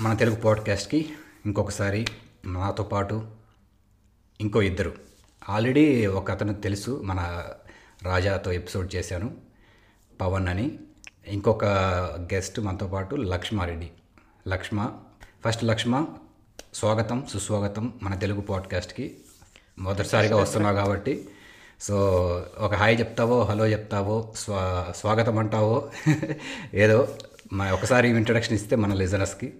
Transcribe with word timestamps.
మన 0.00 0.14
తెలుగు 0.14 0.36
పాడ్కాస్ట్కి 0.36 1.12
ఇంకొకసారి 1.46 2.06
నాతో 2.44 2.82
పాటు 2.82 3.26
ఇంకో 4.40 4.62
ఇద్దరు. 4.62 4.94
ఆల్రెడీ 5.48 6.06
ఒక 6.06 6.30
అతను 6.30 6.54
తెలుసు 6.54 7.00
మన 7.04 7.44
రాజాతో 8.02 8.52
ఎపిసోడ్ 8.52 8.94
చేశాను 8.94 9.36
పవన్ 10.20 10.48
అని. 10.48 10.78
ఇంకొక 11.26 11.64
గెస్ట్ 12.34 12.60
మనతో 12.60 12.86
పాటు 12.86 13.16
లక్ష్మారెడ్డి. 13.16 13.90
లక్ష్మ 14.48 14.92
ఫస్ట్ 15.44 15.64
లక్ష్మ 15.64 16.06
స్వాగతం 16.74 17.26
సుస్వాగతం 17.26 18.00
మన 18.02 18.14
తెలుగు 18.14 18.40
పాడ్కాస్ట్కి. 18.40 19.16
మొదటిసారిగా 19.78 20.36
వస్తున్నావు 20.36 20.76
కాబట్టి. 20.76 21.28
సో 21.80 21.96
ఒక 22.58 22.74
హాయ్ 22.74 23.00
చెప్తావో 23.00 23.44
హలో 23.44 23.66
చెప్తావో 23.66 24.32
స్వా 24.36 24.92
స్వాగతం 24.96 25.38
అంటావో 25.38 25.90
ఏదో 26.74 27.18
మా 27.52 27.70
ఒకసారి 27.70 28.08
ఇంట్రడక్షన్ 28.08 28.54
ఇస్తే 28.54 28.76
మన 28.76 28.94
లిజనర్స్కి. 28.94 29.54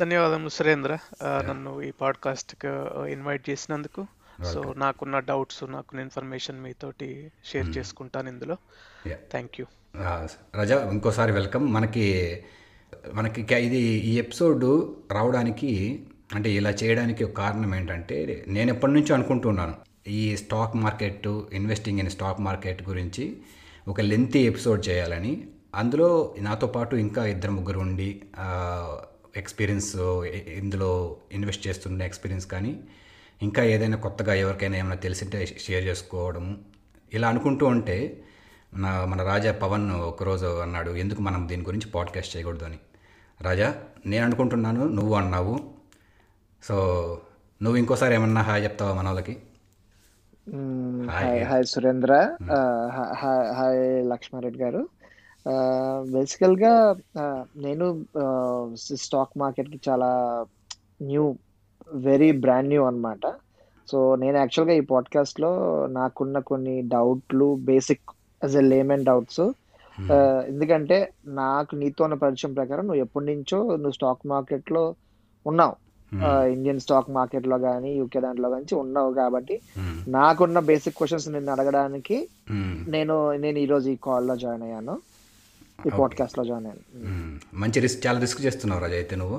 ధన్యవాదములు 0.00 0.48
సురేంద్ర. 0.48 0.98
నన్ను 1.24 1.82
ఈ 1.82 1.90
పాడ్కాస్ట్కి 1.90 2.68
ఇన్వైట్ 3.12 3.50
చేసినందుకు. 3.50 4.06
సో 4.52 4.74
నాకున్న 4.76 5.18
డౌట్స్ 5.18 5.64
నాకున్న 5.64 6.00
ఇన్ఫర్మేషన్ 6.00 6.60
మీతోటి 6.60 7.32
షేర్ 7.44 7.78
చేసుకుంటాను 7.78 8.28
ఇందులో. 8.28 8.56
థ్యాంక్ 9.08 9.60
యూ 9.60 9.66
రజా 10.60 10.90
ఇంకోసారి 10.90 11.32
వెల్కమ్. 11.32 11.74
మనకి 11.74 12.38
మనకి 13.14 13.54
ఇది 13.54 13.78
ఈ 13.78 14.18
ఎపిసోడ్ 14.18 14.64
రావడానికి 15.12 16.02
అంటే 16.34 16.50
ఇలా 16.50 16.70
చేయడానికి 16.70 17.24
ఒక 17.24 17.30
కారణం 17.30 17.74
ఏంటంటే 17.74 18.44
నేను 18.48 18.70
ఎప్పటి 18.72 18.92
నుంచో 18.92 19.14
అనుకుంటున్నాను 19.14 19.74
ఈ 20.08 20.36
stock 20.36 20.76
market 20.76 21.28
investing 21.28 22.00
in 22.00 22.10
stock 22.10 22.40
market 22.40 22.88
గురించి 22.88 23.36
ఒక 23.88 24.00
లెంతీ 24.00 24.46
ఎపిసోడ్ 24.46 24.88
చేయాలని. 24.88 25.46
అందులో 25.74 26.34
నాతో 26.38 26.66
పాటు 26.66 26.96
ఇంకా 26.96 27.26
ఇద్దరు 27.26 27.50
ముగ్గురు 27.50 27.78
ఉండి 27.78 28.22
ఎక్స్పీరియన్స్ 29.36 29.96
ఇందులో 30.56 31.16
ఇన్వెస్ట్ 31.32 31.66
చేస్తున్న 31.68 32.02
ఎక్స్పీరియన్స్ 32.02 32.46
కానీ 32.46 32.80
ఇంకా 33.42 33.62
ఏదైనా 33.62 33.96
కొత్తగా 33.96 34.34
ఎవరికైనా 34.34 34.78
ఏమైనా 34.78 34.94
తెలిసింటే 34.94 35.46
షేర్ 35.46 35.84
చేసుకోవడము. 35.84 36.58
ఇలా 37.14 37.28
అనుకుంటూ 37.28 37.66
ఉంటే 37.66 38.22
నా 38.74 39.04
మన 39.04 39.22
రాజా 39.22 39.52
పవన్ 39.52 39.92
ఒకరోజు 39.92 40.46
అన్నాడు 40.46 40.90
ఎందుకు 40.90 41.22
మనం 41.22 41.48
దీని 41.48 41.62
గురించి 41.62 41.90
పాడ్కాస్ట్ 41.90 42.36
చేయకూడదు 42.36 42.64
అని. 42.64 42.78
రాజా 43.40 43.74
నేను 44.06 44.24
అనుకుంటున్నాను 44.24 44.88
నువ్వు 44.88 45.14
అన్నావు. 45.14 45.70
సో 46.62 46.74
నువ్వు 47.62 47.78
ఇంకోసారి 47.78 48.14
ఏమన్నా 48.14 48.42
హాయ్ 48.42 48.64
చెప్తావా 48.64 48.94
మన 48.94 49.04
వాళ్ళకి. 49.04 49.36
హాయ్. 51.10 51.26
Hi 51.26 51.44
hi 51.44 51.64
Surendra. 51.64 52.36
ఆ, 52.42 52.90
హా- 52.94 53.16
హా- 53.16 53.54
హాయ్ 53.54 54.06
లక్ష్మారెడ్డి 54.06 54.62
గారు. 54.62 54.88
బేసికల్గా 56.10 56.72
ఆ, 57.18 57.24
నేను 57.56 57.86
స్టాక్ 58.98 59.38
మార్కెట్కి 59.38 59.80
చాలా 59.88 60.10
న్యూ 61.02 61.24
వెరీ 62.00 62.32
బ్రాండ్ 62.38 62.68
న్యూ 62.68 62.84
అన్నమాట. 62.84 63.24
సో 63.88 64.16
నేను 64.16 64.36
యాక్చువల్గా 64.38 64.74
ఈ 64.74 64.80
పాడ్కాస్ట్లో 64.86 65.50
నాకున్న 65.90 66.38
కొన్ని 66.42 66.82
డౌట్లు 66.88 67.54
basic 67.64 68.06
as 68.42 68.56
a 68.56 68.64
layman 68.66 69.04
doubts 69.04 69.44
ఎందుకంటే 70.48 70.96
నాకు 71.36 71.76
నీతో 71.76 72.04
ఉన్న 72.04 72.14
పరిచయం 72.14 72.54
ప్రకారం 72.54 72.86
నువ్వు 72.86 73.00
ఎప్పటి 73.00 73.26
నుంచో 73.26 73.58
నువ్వు 73.74 73.90
స్టాక్ 73.90 74.26
మార్కెట్లో 74.26 74.82
ఉన్నావు. 75.46 75.74
ఇండియన్ 76.48 76.80
స్టాక్ 76.80 77.10
మార్కెట్లో 77.10 77.58
కానీ 77.58 77.90
యూకే 77.94 78.20
దాంట్లో 78.20 78.50
కానీ 78.50 78.74
ఉన్నావు 78.80 79.12
కాబట్టి 79.12 79.54
మ్మ్. 79.78 79.96
నాకున్న 80.08 80.58
బేసిక్ 80.62 80.96
క్వశ్చన్స్ 80.96 81.28
నిన్ను 81.28 81.52
అడగడానికి 81.52 82.16
మ్మ్. 82.50 82.76
నేను 82.88 83.14
నేను 83.36 83.58
ఈ 83.58 83.66
రోజు 83.66 83.88
ఈ 83.90 83.96
కాల్లో 84.04 84.36
జాయిన్ 84.36 84.62
అయ్యాను. 84.62 84.94
ఈ 85.86 85.90
పాడ్కాస్ట్లో 85.98 86.44
జాయిన్ 86.44 86.66
అయ్యాను. 86.66 87.40
మంచి 87.54 87.80
రిస్క్ 87.80 88.06
చాలా 88.06 88.20
రిస్క్ 88.20 88.42
చేస్తున్నావు 88.42 88.82
రాజా 88.82 88.94
అయితే 88.94 89.16
నువ్వు. 89.16 89.38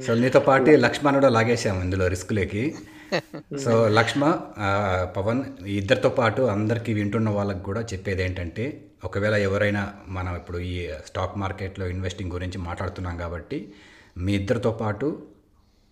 సో 0.00 0.14
నీతో 0.14 0.40
పాటు 0.40 0.70
లక్ష్మణ్ 0.70 1.14
కూడా 1.14 1.28
లాగేసాము 1.28 1.82
ఇందులో 1.82 2.06
రిస్క్లోకి. 2.06 2.74
సో 3.64 3.88
లక్ష్మ 3.88 4.40
పవన్ 5.16 5.44
ఇద్దరితో 5.66 6.08
పాటు 6.08 6.42
అందరికీ 6.42 6.92
వింటున్న 6.92 7.28
వాళ్ళకి 7.30 7.62
కూడా 7.62 7.80
చెప్పేది 7.80 8.22
ఏంటంటే 8.22 8.84
ఒకవేళ 9.04 9.34
ఎవరైనా 9.34 9.94
మనం 10.08 10.36
ఇప్పుడు 10.36 10.58
ఈ 10.58 10.88
స్టాక్ 11.06 11.38
మార్కెట్లో 11.38 11.86
ఇన్వెస్టింగ్ 11.86 12.32
గురించి 12.32 12.58
మాట్లాడుతున్నాం 12.58 13.16
కాబట్టి 13.16 13.72
మీ 14.16 14.34
ఇద్దరితో 14.34 14.70
పాటు 14.70 15.26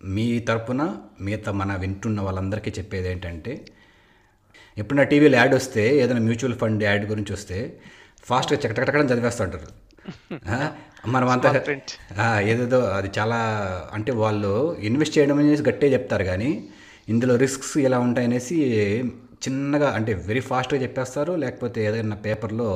మీ 0.03 0.39
తరపున 0.39 0.97
మిగతా 1.21 1.51
మన 1.51 1.75
వింటున్న 1.75 2.21
వాళ్ళందరికీ 2.21 2.71
చెప్పేది 2.71 3.11
ఏంటంటే 3.11 3.65
ఎప్పుడైనా 4.77 5.03
టీవీలో 5.03 5.37
యాడ్ 5.37 5.55
వస్తే 5.55 5.97
ఏదైనా 5.97 6.19
మ్యూచువల్ 6.19 6.55
ఫండ్ 6.55 6.83
యాడ్ 6.83 7.05
గురించి 7.05 7.33
వస్తే 7.33 7.57
ఫాస్ట్గా 8.23 8.59
చక్కటకటకడం 8.59 9.05
చదివేస్తుంటారు. 9.05 9.67
ఆ, 10.49 10.71
మనం 11.07 11.27
అంతా 11.27 11.49
ఏదేదో 12.39 12.79
అది 12.79 13.11
చాలా 13.19 13.39
అంటే 13.93 14.11
వాళ్ళు 14.11 14.51
ఇన్వెస్ట్ 14.79 15.17
చేయడం 15.17 15.37
అనేసి 15.37 15.63
గట్టిగా 15.63 15.93
చెప్తారు 15.93 16.23
కానీ 16.23 16.67
ఇందులో 17.09 17.35
రిస్క్స్ 17.35 17.77
ఎలా 17.77 17.99
ఉంటాయనేసి 17.99 18.57
చిన్నగా 19.43 19.89
అంటే 19.89 20.13
వెరీ 20.13 20.39
ఫాస్ట్గా 20.39 20.81
చెప్పేస్తారు. 20.81 21.33
లేకపోతే 21.35 21.85
ఏదైనా 21.85 22.15
పేపర్లో 22.15 22.69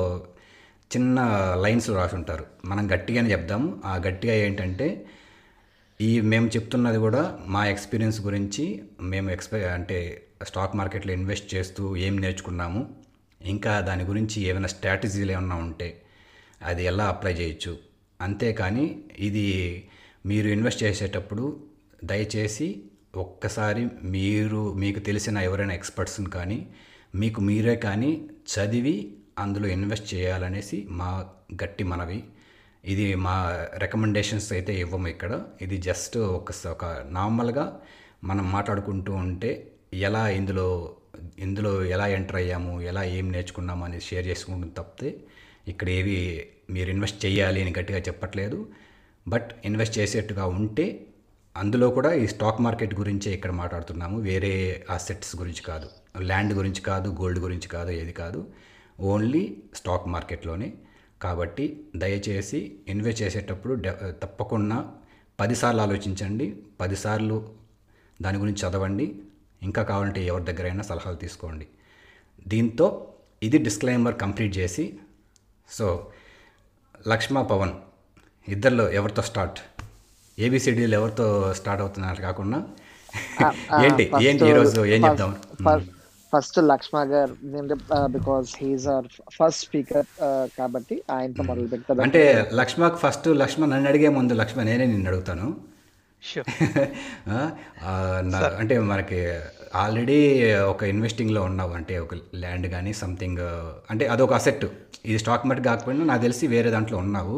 చిన్న 0.90 1.18
లైన్స్లో 1.62 1.96
రాసి 1.96 2.14
ఉంటారు. 2.14 2.44
మనం 2.64 2.94
గట్టిగానే 2.94 3.32
చెప్దాము. 3.32 3.82
ఆ 3.84 3.96
గట్టిగా 4.06 4.34
ఏంటంటే 4.34 5.06
ఈ 6.00 6.20
మేము 6.20 6.46
చెప్తున్నది 6.48 6.98
కూడా 6.98 7.38
మా 7.46 7.66
ఎక్స్పీరియన్స్ 7.66 8.20
గురించి 8.20 8.64
మేము 9.00 9.30
ఎక్స్పె 9.30 9.64
అంటే 9.68 9.98
స్టాక్ 10.44 10.76
మార్కెట్లో 10.76 11.12
ఇన్వెస్ట్ 11.12 11.54
చేస్తూ 11.54 11.96
ఏం 11.96 12.20
నేర్చుకున్నాము? 12.20 12.94
ఇంకా 13.42 13.80
దాని 13.80 14.04
గురించి 14.04 14.42
ఏమైనా 14.42 14.68
స్ట్రాటజీలు 14.68 15.32
ఏమైనా 15.32 15.56
ఉంటే 15.56 16.02
అది 16.62 16.84
ఎలా 16.84 17.04
అప్లై 17.04 17.32
చేయొచ్చు? 17.32 17.78
అంతేకాని 18.20 19.00
ఇది 19.18 19.88
మీరు 20.26 20.48
ఇన్వెస్ట్ 20.48 20.82
చేసేటప్పుడు 20.82 21.60
దయచేసి 22.04 22.82
ఒక్కసారి 23.14 23.88
మీరు 24.02 24.74
మీకు 24.74 24.98
తెలిసిన 24.98 25.38
ఎవరైనా 25.38 25.74
ఎక్స్పర్ట్స్ని 25.74 26.30
కానీ 26.30 26.66
మీకు 27.14 27.40
మీరే 27.40 27.76
కానీ 27.76 28.28
చదివి 28.54 29.14
అందులో 29.38 29.68
ఇన్వెస్ట్ 29.68 30.14
చేయాలనేసి 30.14 30.86
మా 30.90 31.26
గట్టి 31.64 31.84
మనవి. 31.84 32.24
ఇది 32.84 33.14
మా 33.14 33.66
రికమెండేషన్స్ 33.78 34.52
అయితే 34.52 34.74
ఇవ్వము 34.74 35.08
ఇక్కడ. 35.08 35.42
ఇది 35.62 35.76
జస్ట్ 35.76 36.18
ఒక 36.18 36.50
ఒక 36.70 36.84
నార్మల్గా 37.10 37.80
మనం 38.24 38.52
మాట్లాడుకుంటూ 38.52 39.12
ఉంటే 39.12 39.71
ఎలా 39.94 40.28
ఇందులో 40.28 40.96
ఇందులో 41.38 41.84
ఎలా 41.84 42.06
ఎంటర్ 42.06 42.36
అయ్యాము 42.36 42.80
ఎలా 42.80 43.04
ఏం 43.04 43.32
నేర్చుకున్నాము 43.32 43.84
అనేది 43.84 44.04
షేర్ 44.04 44.26
చేసుకుంటుంది 44.26 44.74
తప్పితే 44.74 45.20
ఇక్కడ 45.68 45.88
ఏవి 45.88 46.46
మీరు 46.70 46.90
ఇన్వెస్ట్ 46.90 47.26
చేయాలి 47.26 47.62
అని 47.62 47.74
గట్టిగా 47.78 47.98
చెప్పట్లేదు. 47.98 48.68
బట్ 49.28 49.50
ఇన్వెస్ట్ 49.64 49.98
చేసేట్టుగా 49.98 50.46
ఉంటే 50.46 51.06
అందులో 51.56 51.90
కూడా 51.90 52.12
ఈ 52.12 52.26
స్టాక్ 52.26 52.60
మార్కెట్ 52.60 52.94
గురించే 52.94 53.32
ఇక్కడ 53.32 53.50
మాట్లాడుతున్నాము. 53.50 54.20
వేరే 54.20 54.84
అసెట్స్ 54.90 55.36
గురించి 55.36 55.62
కాదు. 55.62 55.88
ల్యాండ్ 56.20 56.52
గురించి 56.52 56.80
కాదు 56.80 57.08
గోల్డ్ 57.10 57.38
గురించి 57.38 57.68
కాదు 57.68 57.90
ఏది 57.90 58.12
కాదు. 58.12 58.46
ఓన్లీ 59.00 59.62
స్టాక్ 59.74 60.08
మార్కెట్లోనే. 60.08 60.72
కాబట్టి 61.22 61.84
దయచేసి 61.96 62.78
ఇన్వెస్ట్ 62.88 63.22
చేసేటప్పుడు 63.22 63.82
తప్పకుండా 64.22 64.92
పదిసార్లు 65.40 65.80
ఆలోచించండి. 65.80 66.56
పదిసార్లు 66.80 67.48
దాని 68.22 68.38
గురించి 68.38 68.68
చదవండి. 68.68 69.18
ఇంకా 69.62 69.82
కావాలంటే 69.82 70.20
ఎవరి 70.30 70.44
దగ్గరైనా 70.44 70.82
సలహాలు 70.90 71.16
తీసుకోండి. 71.16 71.66
దీంతో 72.52 73.08
ఇది 73.42 73.58
డిస్క్లైమర్ 73.66 74.16
కంప్లీట్ 74.24 74.58
చేసి 74.58 74.98
సో 75.68 76.10
లక్ష్మ 77.12 77.42
పవన్ 77.42 77.72
ఇద్దరిలో 78.48 78.84
ఎవరితో 78.98 79.22
స్టార్ట్? 79.30 79.58
ఏబిసిడీలు 80.38 80.94
ఎవరితో 80.94 81.52
స్టార్ట్ 81.52 81.82
అవుతున్నారు 81.82 82.22
కాకుండా? 82.22 82.62
ఏంటి? 83.86 84.10
ఏంటి 84.28 84.50
ఈరోజు 84.50 84.84
ఏం 84.94 85.04
చెప్దాం? 85.04 85.34
ఫస్ట్ 86.32 86.58
లక్ష్మ 86.72 87.04
గారు 87.04 87.34
because 88.16 88.46
he is 88.60 88.86
our 88.86 89.08
first 89.38 89.66
speaker 89.66 90.06
కాబట్టి 90.58 91.02
ఆయనతో 91.16 91.42
మొదలు 91.42 91.68
పెడతా 91.72 92.02
అంటే 92.06 92.50
లక్ష్మకు 92.60 92.96
ఫస్ట్ 92.96 93.28
లక్ష్మ 93.42 93.64
నన్ను 93.64 93.88
అడిగే 93.88 94.08
ముందు 94.18 94.34
లక్ష్మ 94.42 94.62
నేనే 94.62 94.86
నిన్ను 94.86 95.10
అడుగుతాను? 95.10 95.72
అంటే 98.60 98.78
మనకి 98.78 99.18
ఆల్రెడీ 99.74 100.18
ఒక 100.54 100.82
ఇన్వెస్టింగ్లో 100.82 101.42
ఉన్నావు. 101.42 101.72
అంటే 101.72 101.94
ఒక 101.98 102.14
ల్యాండ్ 102.34 102.66
కానీ 102.66 102.92
సంథింగ్ 102.92 103.42
అంటే 103.90 104.06
అదొక 104.06 104.32
అసెట్ 104.32 104.64
ఇది 105.04 105.18
స్టాక్ 105.18 105.46
మార్కెట్ 105.46 105.66
కాకపోయినా 105.68 106.04
నాకు 106.04 106.22
తెలిసి 106.22 106.46
వేరే 106.46 106.70
దాంట్లో 106.70 106.98
ఉన్నావు. 106.98 107.36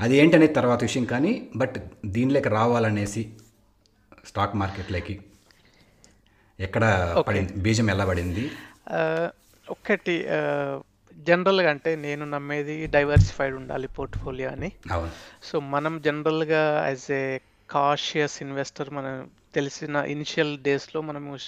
అది 0.00 0.14
ఏంటనేది 0.16 0.54
తర్వాత 0.54 0.80
విషయం 0.82 1.04
కానీ 1.04 1.32
బట్ 1.56 1.76
దీనిలోకి 2.06 2.48
రావాలనేసి 2.48 3.22
స్టాక్ 4.26 4.56
మార్కెట్లోకి 4.56 5.20
ఎక్కడ 6.60 6.84
పడింది? 7.28 7.52
బీజం 7.52 7.90
ఎలా 7.90 8.04
పడింది? 8.04 8.44
ఒక్కటి 9.66 10.14
జనరల్గా 11.28 11.70
అంటే 11.70 11.96
నేను 11.96 12.24
నమ్మేది 12.24 12.74
డైవర్సిఫైడ్ 12.86 13.54
ఉండాలి 13.54 13.88
పోర్ట్ఫోలియో 13.88 14.48
అని. 14.50 14.72
అవును. 14.92 15.10
సో 15.42 15.60
మనం 15.74 15.94
జనరల్గా 16.06 16.62
యాజ్ 16.88 17.06
ఏ 17.12 17.24
కాషియస్ 17.70 18.36
ఇన్వెస్టర్ 18.42 18.90
మనం 18.90 19.14
తెలిసిన 19.54 19.96
ఇనిషియల్ 19.96 20.58
డేస్లో 20.58 21.00
మనము 21.00 21.38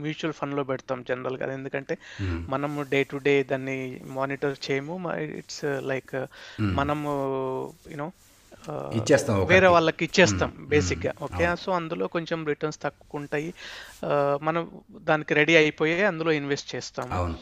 మ్యూచువల్ 0.00 0.32
ఫండ్లో 0.32 0.64
పెడతాం 0.64 1.04
జనరల్గా 1.08 1.52
ఎందుకంటే. 1.52 1.98
మనము 2.22 2.82
డే 2.82 3.02
టు 3.02 3.16
డే 3.16 3.42
దాన్ని 3.42 4.00
మానిటర్ 4.06 4.56
చేయము. 4.70 5.16
ఇట్స్ 5.16 5.64
లైక్ 5.64 6.26
మనము 6.60 7.10
యూనో 7.90 8.12
ఇచ్చేస్తాం 8.70 9.46
వేరే. 9.46 9.66
వాళ్ళకి 9.66 10.04
ఇచ్చేస్తాం 10.04 10.52
బేసిక్గా. 10.68 11.12
ఓకే? 11.22 11.56
సో 11.60 11.72
అందులో 11.72 12.06
కొంచెం 12.06 12.46
రిటర్న్స్ 12.46 12.80
తక్కువ 12.82 13.20
ఉంటాయి 13.20 13.54
మనం 14.42 14.70
దానికి 15.00 15.34
రెడీ 15.34 15.56
అయిపోయి 15.56 16.04
అందులో 16.04 16.32
ఇన్వెస్ట్ 16.32 16.74
చేస్తాం. 16.74 17.36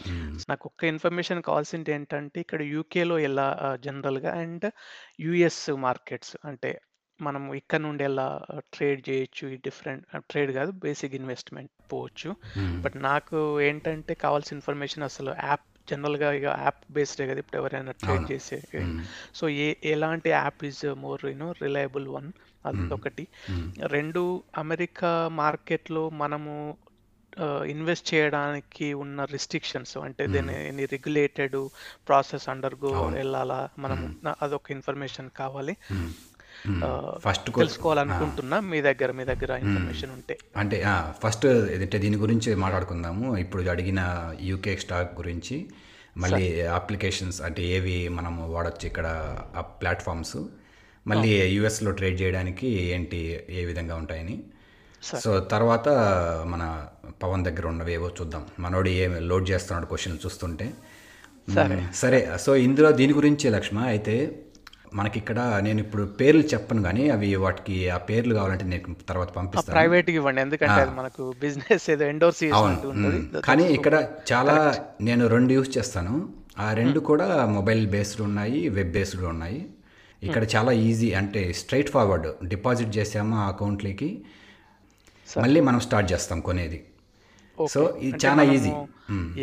నాకు 0.49 0.67
ఒక్క 0.67 0.85
ఇన్ఫర్మేషన్ 0.85 1.43
కావాల్సింది 1.43 1.93
ఏంటంటే 1.93 2.41
ఇక్కడ 2.41 2.63
యూకేలో 2.63 3.19
ఎలా 3.19 3.79
జనరల్గా 3.85 4.33
అండ్ 4.35 4.71
యుఎస్ 5.21 5.71
మార్కెట్స్ 5.71 6.37
అంటే 6.45 6.81
మనం 7.21 7.55
ఇక్కడ 7.55 7.81
నుండి 7.81 8.05
ఎలా 8.05 8.41
ట్రేడ్ 8.75 9.09
చేయొచ్చు 9.09 9.49
ఈ 9.49 9.57
డిఫరెంట్ 9.57 10.05
ట్రేడ్ 10.31 10.53
కాదు 10.53 10.71
బేసిక్ 10.71 11.15
ఇన్వెస్ట్మెంట్ 11.15 11.93
పోవచ్చు. 11.93 12.31
బట్ 12.83 12.97
నాకు 13.03 13.61
ఏంటంటే 13.61 14.15
కావాల్సిన 14.15 14.57
ఇన్ఫర్మేషన్ 14.57 15.03
అసలు 15.03 15.35
యాప్ 15.45 15.67
జనరల్గా 15.91 16.33
ఇక 16.33 16.45
యాప్ 16.45 16.93
బేస్డే 16.93 17.27
కదా 17.27 17.39
ఇప్పుడు 17.39 17.61
ఎవరైనా 17.61 17.93
ట్రేడ్. 17.93 18.33
చేసే. 18.33 18.59
సో 19.35 19.49
ఏ 19.49 19.75
ఎలాంటి 19.85 20.31
app 20.31 20.65
is 20.65 20.95
more 20.95 21.25
you know 21.25 21.53
reliable 21.63 22.09
one 22.09 22.33
అదొకటి. 22.67 23.27
రెండు 23.87 24.43
అమెరికా 24.59 25.29
మార్కెట్లో 25.29 26.11
మనము 26.11 26.77
ఇన్వెస్ట్ 27.67 28.15
చేయడానికి 28.15 28.87
ఉన్న 28.95 29.25
రిస్ట్రిక్షన్స్ 29.25 29.97
అంటే 29.99 30.27
దీని 30.27 30.87
రెగ్యులేటెడ్ 30.87 31.57
ప్రాసెస్ 32.09 32.49
అండర్గో. 32.49 32.93
వెళ్ళాలా 33.09 33.69
మనం 33.79 34.17
అదొక 34.43 34.71
ఇన్ఫర్మేషన్ 34.71 35.31
కావాలి 35.37 35.77
ఫస్ట్ 37.19 37.51
కొ- 37.51 37.65
తెలుసుకోవాలనుకుంటున్నా. 37.65 38.61
మీ 38.61 38.81
దగ్గర 38.81 39.13
మీ 39.13 39.25
దగ్గర 39.25 39.53
ఇన్ఫర్మేషన్ 39.53 40.11
ఉంటే. 40.11 40.39
అంటే 40.57 40.85
ఫస్ట్ 41.25 41.47
అంటే 41.47 41.99
దీని 41.99 42.17
గురించి 42.17 42.55
మాట్లాడుకుందాము. 42.55 43.37
ఇప్పుడు 43.37 43.63
అడిగిన 43.63 44.33
యూకే 44.41 44.77
స్టాక్ 44.77 45.17
గురించి 45.17 45.67
మళ్ళీ 46.17 46.61
అప్లికేషన్స్ 46.61 47.43
అంటే 47.43 47.63
ఏవి 47.63 48.09
మనము 48.09 48.53
వాడచ్చు 48.53 48.87
ఇక్కడ 48.87 49.37
ఆ 49.57 49.61
ప్లాట్ఫామ్స్ 49.61 50.37
మళ్ళీ 51.07 51.29
యూఎస్లో 51.49 51.91
ట్రేడ్ 51.91 52.21
చేయడానికి 52.21 52.69
ఏంటి 52.69 53.41
ఏ 53.51 53.65
విధంగా 53.65 53.97
ఉంటాయని. 53.97 54.43
సో 55.21 55.41
తర్వాత 55.41 55.89
మన 56.47 56.87
పవన్ 57.23 57.45
దగ్గర 57.45 57.67
ఉన్నవి 57.67 57.93
ఏవో 57.93 58.09
చూద్దాం. 58.09 58.47
మనోడు 58.61 58.89
ఏమి 58.89 59.21
లోడ్ 59.21 59.51
చేస్తున్నాడు 59.51 59.87
క్వశ్చన్ 59.87 60.19
చూస్తుంటే. 60.27 60.65
మ్మ్. 60.65 61.95
సరే. 61.95 62.33
సో 62.41 62.57
ఇందులో 62.57 62.93
దీని 62.93 63.13
గురించి 63.13 63.51
లక్ష్మ 63.51 63.79
అయితే 63.79 64.43
మనకి 64.99 65.17
ఇక్కడ 65.19 65.41
నేను 65.67 65.81
ఇప్పుడు 65.85 66.05
పేర్లు 66.21 66.45
చెప్పను 66.53 66.83
కానీ 66.83 67.03
అవి 67.15 67.29
వాటికి 67.45 67.77
ఆ 67.91 67.99
పేర్లు 68.11 68.33
కావాలంటే 68.39 68.65
నేను 68.73 68.97
తర్వాత 69.11 69.31
పంపిస్తాను. 69.37 69.75
ప్రైవేట్ 69.75 70.11
ఇవ్వండి. 70.11 70.41
ఎందుకంటే 70.47 70.81
అది 70.85 70.95
మనకు 71.01 71.23
బిజినెస్ 71.45 71.87
ఏదో 71.95 72.05
ఎండోర్స్ 72.15 72.43
అవును. 72.61 73.41
కానీ 73.49 73.67
ఇక్కడ 73.79 73.95
చాలా 74.33 74.57
నేను 75.09 75.27
రెండు 75.37 75.53
యూస్ 75.59 75.71
చేస్తాను. 75.79 76.15
ఆ 76.67 76.69
రెండు 76.81 77.01
కూడా 77.11 77.29
మొబైల్ 77.57 77.83
బేస్డ్ 77.95 78.23
ఉన్నాయి 78.29 78.61
వెబ్ 78.79 78.93
బేస్డ్ 78.99 79.25
ఉన్నాయి. 79.35 79.61
ఇక్కడ 80.23 80.45
చాలా 80.55 80.73
ఈజీ 80.73 81.09
అంటే 81.21 81.43
స్ట్రైట్ 81.53 81.91
ఫార్వర్డ్ 81.97 82.29
డిపాజిట్ 82.53 82.93
చేసాము 82.99 83.37
ఆ 83.43 83.45
అకౌంట్లోకి 83.53 84.11
మళ్ళీ 85.27 85.61
మనం 85.69 85.81
స్టార్ట్ 85.87 86.09
చేస్తాం 86.13 86.41
కొనేది. 86.49 86.81
సో 87.75 87.81
ఇది 88.07 88.19
చాలా 88.25 88.43
ఈజీ. 88.55 88.73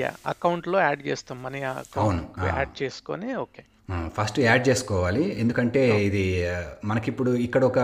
యా 0.01 0.11
అకౌంట్లో 0.33 0.77
యాడ్ 0.79 1.01
చేస్తాం. 1.07 1.37
మనీ 1.43 1.61
అవును, 2.03 2.21
యాడ్ 2.57 2.83
చేసుకొని 2.83 3.29
ఓకే. 3.45 3.63
ఫస్ట్ 3.89 4.39
యాడ్ 4.39 4.69
చేసుకోవాలి. 4.69 5.39
ఎందుకంటే 5.39 6.05
ఇది 6.05 6.45
మనకిప్పుడు 6.85 7.31
ఇక్కడ 7.31 7.63
ఒక 7.63 7.79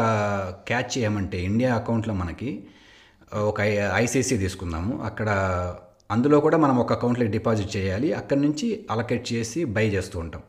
క్యాచ్ 0.68 0.98
ఏమంటే 0.98 1.42
ఇండియా 1.44 1.76
అకౌంట్లో 1.76 2.14
మనకి 2.14 2.64
ఒక 3.34 3.62
ఐసిఐసి 3.96 4.38
తీసుకుందాము. 4.38 5.04
అక్కడ 5.04 5.30
అందులో 6.12 6.40
కూడా 6.40 6.58
మనం 6.58 6.78
ఒక 6.78 6.94
అకౌంట్లో 6.94 7.26
డిపాజిట్ 7.26 7.78
చేయాలి. 7.78 8.14
అక్కడి 8.14 8.42
నుంచి 8.42 8.86
అలకేట్ 8.92 9.34
చేసి 9.34 9.66
బై 9.66 9.90
చేస్తూ 9.90 10.20
ఉంటాం. 10.20 10.42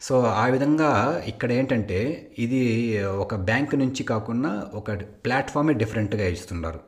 సో 0.00 0.20
ఆ 0.20 0.46
విధంగా 0.46 1.22
ఇక్కడ 1.26 1.52
ఏంటంటే 1.52 1.98
ఇది 2.38 2.62
ఒక 3.02 3.34
బ్యాంక్ 3.34 3.74
నుంచి 3.74 4.04
కాకుండా 4.04 4.70
ఒక 4.74 4.92
ప్లాట్ఫామే 5.24 5.72
డిఫరెంట్గా 5.72 6.26
ఇస్తున్నారు. 6.26 6.80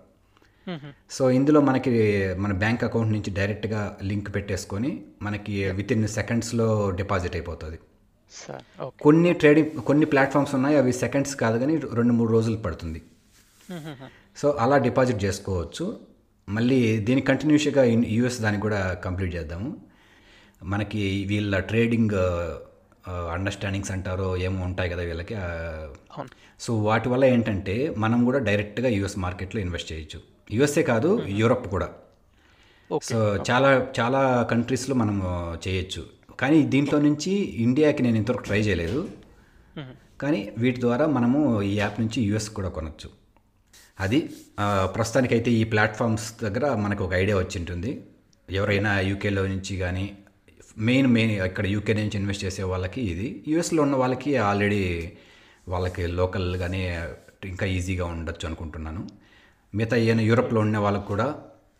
సో 1.16 1.22
ఇందులో 1.38 1.60
మనకి 1.68 1.92
మన 2.44 2.52
బ్యాంక్ 2.62 2.84
అకౌంట్ 2.86 3.12
నుంచి 3.16 3.30
డైరెక్ట్గా 3.38 3.80
లింక్ 4.10 4.30
పెట్టేసుకొని 4.36 4.90
మనకి 5.26 5.54
విత్ 5.78 5.92
ఇన్ 5.96 6.06
సెకండ్స్లో 6.18 6.68
డిపాజిట్ 7.00 7.36
అయిపోతుంది. 7.38 7.78
కొన్ని 9.04 9.30
ట్రేడింగ్ 9.40 9.70
కొన్ని 9.88 10.06
ప్లాట్ఫామ్స్ 10.12 10.54
ఉన్నాయి 10.58 10.76
అవి 10.82 10.92
సెకండ్స్ 11.04 11.34
కాదు 11.42 11.56
కానీ 11.62 11.74
రెండు 11.98 12.12
మూడు 12.18 12.30
రోజులు 12.36 12.58
పడుతుంది. 12.66 13.00
సో 14.40 14.46
అలా 14.64 14.76
డిపాజిట్ 14.88 15.20
చేసుకోవచ్చు. 15.26 15.86
మళ్ళీ 16.48 16.78
దీని 17.08 17.20
కంటిన్యూస్గా 17.30 17.82
యూఎస్ 18.16 18.38
దానికి 18.46 18.62
కూడా 18.66 18.80
కంప్లీట్ 19.04 19.32
చేద్దాము. 19.36 19.70
మనకి 20.72 21.02
వీళ్ళ 21.30 21.54
ట్రేడింగ్ 21.70 22.18
అండర్స్టాండింగ్స్ 23.36 23.92
అంటారో 23.94 24.28
ఏమో 24.46 24.60
ఉంటాయి 24.68 24.90
కదా 24.92 25.02
వీళ్ళకి 25.08 25.34
సో 26.64 26.70
వాటి 26.88 27.08
వల్ల 27.12 27.24
ఏంటంటే 27.34 27.74
మనం 28.04 28.20
కూడా 28.28 28.38
డైరెక్ట్గా 28.48 28.90
యూఎస్ 28.98 29.18
మార్కెట్లో 29.24 29.60
ఇన్వెస్ట్ 29.64 29.90
చేయొచ్చు. 29.92 30.20
యూఎస్ఏ 30.50 30.82
కాదు 30.92 31.10
యూరప్ 31.40 31.66
కూడా. 31.74 31.88
సో 33.08 33.18
చాలా 33.48 33.70
చాలా 33.98 34.20
కంట్రీస్లో 34.52 34.94
మనం 35.02 35.16
చేయొచ్చు. 35.64 36.02
కానీ 36.40 36.58
దీంట్లో 36.72 36.98
నుంచి 37.08 37.32
ఇండియాకి 37.64 38.00
నేను 38.06 38.16
ఇంతవరకు 38.20 38.44
ట్రై 38.48 38.60
చేయలేదు. 38.68 39.00
కానీ 40.22 40.40
వీటి 40.62 40.78
ద్వారా 40.86 41.04
మనము 41.16 41.38
ఈ 41.70 41.72
యాప్ 41.82 41.96
నుంచి 42.02 42.18
యూఎస్ 42.28 42.48
కూడా 42.58 42.68
కొనవచ్చు 42.76 43.08
అది 44.04 44.18
ప్రస్తుతానికైతే 44.94 45.50
ఈ 45.60 45.62
ప్లాట్ఫామ్స్ 45.72 46.26
దగ్గర 46.44 46.66
మనకు 46.84 47.02
ఒక 47.06 47.12
ఐడియా 47.22 47.36
వచ్చి 47.40 47.56
ఉంటుంది 47.62 47.90
ఎవరైనా 48.48 48.92
యూకేలో 49.10 49.42
నుంచి 49.52 49.74
కానీ 49.82 50.04
మెయిన్ 50.88 51.08
మెయిన్ 51.16 51.32
ఇక్కడ 51.48 51.66
యూకే 51.74 51.94
నుంచి 51.98 52.16
ఇన్వెస్ట్ 52.20 52.44
చేసే 52.46 52.62
వాళ్ళకి 52.72 53.00
ఇది. 53.12 53.28
యూఎస్లో 53.50 53.80
ఉన్న 53.86 53.96
వాళ్ళకి 54.02 54.30
ఆల్రెడీ 54.48 54.82
వాళ్ళకి 55.66 56.04
లోకల్గానే 56.20 56.82
ఇంకా 57.52 57.66
ఈజీగా 57.76 58.06
ఉండొచ్చు 58.14 58.44
అనుకుంటున్నాను. 58.48 59.02
మిగతా 59.74 59.96
ఈయన 59.96 60.20
యూరోప్లో 60.20 60.60
ఉన్న 60.60 60.78
వాళ్ళకు 60.78 61.06
కూడా 61.06 61.34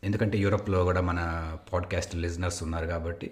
ఎందుకంటే 0.05 0.39
యూరోప్లో 0.39 0.85
కూడా 0.85 1.01
మన 1.01 1.51
పాడ్కాస్ట్ 1.73 2.17
లిజనర్స్ 2.17 2.63
ఉన్నారు 2.63 2.87
కాబట్టి 2.87 3.31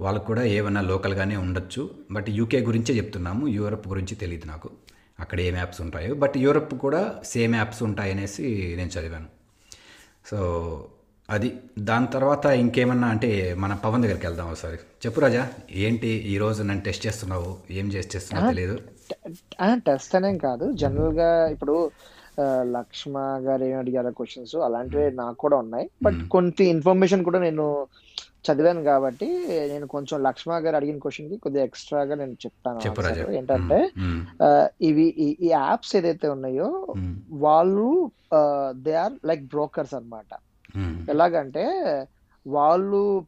వాళ్ళకు 0.00 0.26
కూడా 0.26 0.42
ఏమైనా 0.42 0.80
లోకల్గానే 0.80 1.36
ఉండొచ్చు. 1.36 1.90
బట్ 2.10 2.26
యూకే 2.28 2.60
గురించే 2.60 2.96
చెప్తున్నాము. 2.96 3.48
యూరోప్ 3.48 3.88
గురించి 3.88 4.14
తెలియదు 4.14 4.46
నాకు. 4.46 4.70
అక్కడ 5.20 5.40
ఏం 5.40 5.56
యాప్స్ 5.56 5.80
ఉంటాయో. 5.80 6.14
బట్ 6.14 6.32
యూరోప్ 6.36 6.74
కూడా 6.74 7.14
సేమ్ 7.24 7.54
యాప్స్ 7.54 7.82
ఉంటాయనేసి 7.82 8.74
నేను 8.76 8.88
చదివాను. 8.88 9.26
సో 10.30 10.88
అది. 11.30 11.56
దాని 11.78 12.06
తర్వాత 12.06 12.46
ఇంకేమన్నా 12.46 13.08
అంటే 13.08 13.54
మన 13.54 13.74
పవన్ 13.74 14.02
దగ్గరికి 14.02 14.26
వెళ్దాం 14.26 14.50
ఒకసారి. 14.50 14.76
చెప్పు 14.76 15.20
రాజా 15.20 15.50
ఏంటి 15.70 16.08
ఈ 16.08 16.38
రోజు 16.38 16.62
నన్ను 16.62 16.84
టెస్ట్ 16.84 17.06
చేస్తున్నావు? 17.06 17.56
ఏం 17.70 17.88
చేసి 17.92 18.16
చేస్తున్నావు 18.16 18.54
తెలియదు 18.54 18.78
టెస్ట్ 19.72 20.16
అనేం 20.16 20.38
కాదు. 20.38 20.72
జనరల్గా 20.72 21.48
ఇప్పుడు 21.48 21.90
లక్ష్మ 22.62 23.18
గారు 23.18 23.64
ఏం 23.64 23.78
అడిగారు 23.78 24.10
క్వశ్చన్స్ 24.10 24.56
అలాంటివి 24.56 25.12
నాకు 25.12 25.36
కూడా 25.36 25.56
ఉన్నాయి 25.56 25.90
బట్ 26.02 26.28
కొంత 26.28 26.60
ఇన్ఫర్మేషన్ 26.60 27.24
కూడా 27.24 27.38
నేను 27.38 27.86
చదివాను 28.44 28.82
కాబట్టి 28.82 29.46
నేను 29.48 29.86
కొంచెం 29.86 30.22
లక్ష్మ 30.22 30.52
గారు 30.52 30.76
అడిగిన 30.76 30.98
క్వశ్చన్కి 30.98 31.36
కొద్దిగా 31.36 31.64
ఎక్స్ట్రాగా 31.64 32.14
నేను 32.14 32.30
చెప్తాను. 32.30 32.80
ఏంటంటే. 33.32 33.90
ఆ, 34.42 34.68
ఇవి 34.80 35.02
ఈ- 35.02 35.36
యాప్స్ 35.42 35.96
ఏదైతే 35.96 36.28
ఉన్నాయో. 36.28 36.86
వాళ్ళు 37.32 38.10
దే 38.70 38.94
ఆర్ 38.94 39.26
లైక్ 39.26 39.44
బ్రోకర్స్ 39.44 39.94
అన్నమాట 39.94 40.36
మ్మ్. 40.76 41.10
ఎలాగంటే 41.10 41.64
వాళ్ళు 42.46 43.24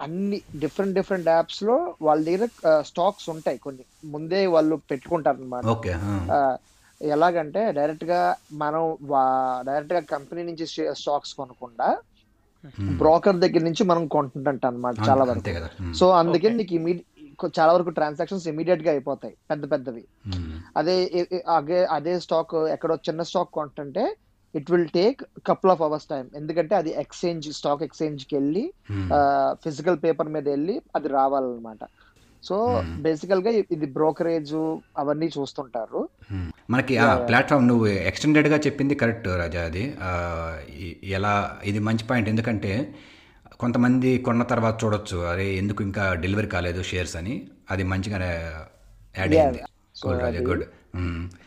అన్ని 0.00 0.40
డిఫరెంట్ 0.58 0.94
డిఫరెంట్ 0.94 1.28
యాప్స్లో 1.28 1.94
వాళ్ళ 2.02 2.24
దగ్గర 2.24 2.48
స్టాక్స్ 2.80 3.30
ఉంటాయి 3.30 3.58
కొన్ని 3.58 3.84
ముందే 4.04 4.46
వాళ్ళు 4.46 4.76
పెట్టుకుంటారు 4.76 5.36
అనమాట. 5.36 5.66
ఎలాగంటే 7.02 7.72
డైరెక్ట్గా 7.72 8.36
మనం 8.52 8.96
డైరెక్ట్గా 9.66 10.00
కంపెనీ 10.00 10.42
నుంచి 10.42 10.66
స్టాక్స్ 11.02 11.34
కొనకుండా. 11.34 11.88
బ్రోకర్ 12.98 13.36
దగ్గర 13.36 13.62
నుంచి 13.62 13.84
మనం 13.84 14.06
కొంటుంటాం 14.06 14.58
అనమాట 14.70 14.94
చాలా 15.08 15.24
వరకు. 15.24 15.94
సో 16.00 16.08
అందుకే 16.10 16.50
నీకు 16.50 16.74
ఇమీడియట్ 16.74 17.08
చాలా 17.58 17.72
వరకు 17.72 17.90
ట్రాన్సాక్షన్స్ 17.90 18.48
ఇమీడియట్గా 18.48 18.90
అయిపోతాయి 18.90 19.34
పెద్ద 19.50 19.70
పెద్దవి. 19.70 20.04
అదే 20.76 21.26
అదే 21.56 21.84
అదే 21.84 22.20
స్టాక్ 22.20 22.54
ఎక్కడో 22.54 22.94
చిన్న 23.08 23.22
stock 23.22 23.50
కొంటుంటే 23.50 24.04
it 24.54 24.70
will 24.70 24.88
take 24.88 25.22
couple 25.46 25.70
of 25.70 25.82
hours 25.82 26.06
time 26.06 26.30
ఎందుకంటే 26.36 26.74
అది 26.74 26.90
ఎక్స్చేంజ్ 26.90 27.52
స్టాక్ 27.52 27.82
ఎక్స్చేంజ్కి 27.82 28.36
వెళ్ళి. 28.36 28.72
ఫిజికల్ 29.64 29.98
పేపర్ 30.04 30.28
మీద 30.28 30.48
వెళ్ళి 30.48 30.82
అది 30.96 31.08
రావాలన్నమాట 31.08 31.78
సో 32.42 32.82
బేసికల్గా 33.00 33.50
ఇది 33.50 33.86
బ్రోకరేజ్ 33.86 34.54
అవన్నీ 34.98 35.30
చూస్తుంటారు. 35.38 36.00
మనకి 36.70 36.96
ఆ 36.96 37.14
ప్లాట్ఫామ్ 37.18 37.68
నువ్వు 37.68 37.86
ఎక్స్టెండెడ్గా 37.86 38.56
చెప్పింది 38.56 38.94
కరెక్ట్ 38.94 39.28
రాజా 39.28 39.62
అది. 39.62 39.94
ఎలా 41.04 41.56
ఇది 41.64 41.78
మంచి 41.78 42.04
పాయింట్. 42.04 42.28
ఎందుకంటే 42.28 42.94
కొంతమంది 43.60 44.18
కొన్న 44.18 44.42
తర్వాత 44.42 44.84
చూడొచ్చు 44.84 45.18
అరే 45.18 45.54
ఎందుకు 45.54 45.82
ఇంకా 45.84 46.14
డెలివరీ 46.14 46.46
కాలేదు 46.46 46.82
షేర్స్ 46.82 47.16
అని. 47.16 47.34
అది 47.70 47.82
మంచిగా 47.82 48.18
యాడ్ 49.18 49.34
అయింది. 49.34 49.60
Good 50.06 50.22
Raja 50.22 50.40
good. 50.40 50.64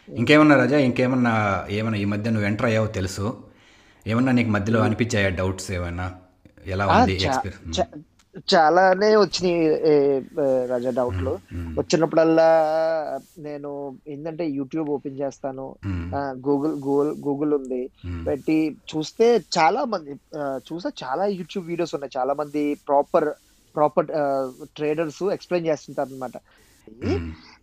ఇంకేమన్నా 0.10 0.56
రాజా 0.56 0.78
ఇంకేమన్నా 0.78 1.66
ఏమన్నా 1.70 2.00
ఈ 2.00 2.06
మధ్య 2.06 2.32
నువ్వు 2.32 2.48
ఎంటర్ 2.48 2.66
అయ్యావో 2.66 2.88
తెలుసు? 2.88 3.44
ఏమన్నా 4.08 4.32
నీకు 4.32 4.50
మధ్యలో 4.50 4.82
అనిపించాయా 4.82 5.30
డౌట్స్ 5.30 5.72
ఏమన్నా 5.72 6.16
ఎలా 6.66 6.88
ఉంది 6.88 7.14
ఎక్స్పీరియన్స్ 7.24 7.80
చాలానే 8.48 9.10
వచ్చినాయి 9.16 9.60
రాజా 10.68 10.92
డౌట్లు. 10.92 11.34
వచ్చినప్పుడల్లా 11.78 12.48
నేను 13.40 13.70
ఏంటంటే 14.08 14.46
యూట్యూబ్ 14.58 14.90
ఓపెన్ 14.90 15.20
చేస్తాను 15.20 15.66
గూగుల్ 16.46 16.76
గూగుల్ 16.86 17.12
గూగుల్ 17.26 17.54
ఉంది. 17.54 17.82
పెట్టి 18.28 18.58
చూస్తే 18.92 19.28
చాలా 19.58 19.84
మంది 19.86 20.12
ఆ, 20.38 20.44
చూస్తే 20.68 20.92
చాలా 21.04 21.26
యూట్యూబ్ 21.38 21.68
వీడియోస్ 21.68 21.96
ఉన్నాయి. 21.96 22.16
చాలా 22.18 22.34
మంది 22.34 22.64
ప్రాపర్ 22.88 23.30
ప్రాపర్ 23.76 24.10
ట్రేడర్స్ 24.76 25.24
ఎక్స్ప్లెయిన్ 25.34 25.68
చేస్తుంటారు 25.68 26.10
అనమాట 26.10 26.36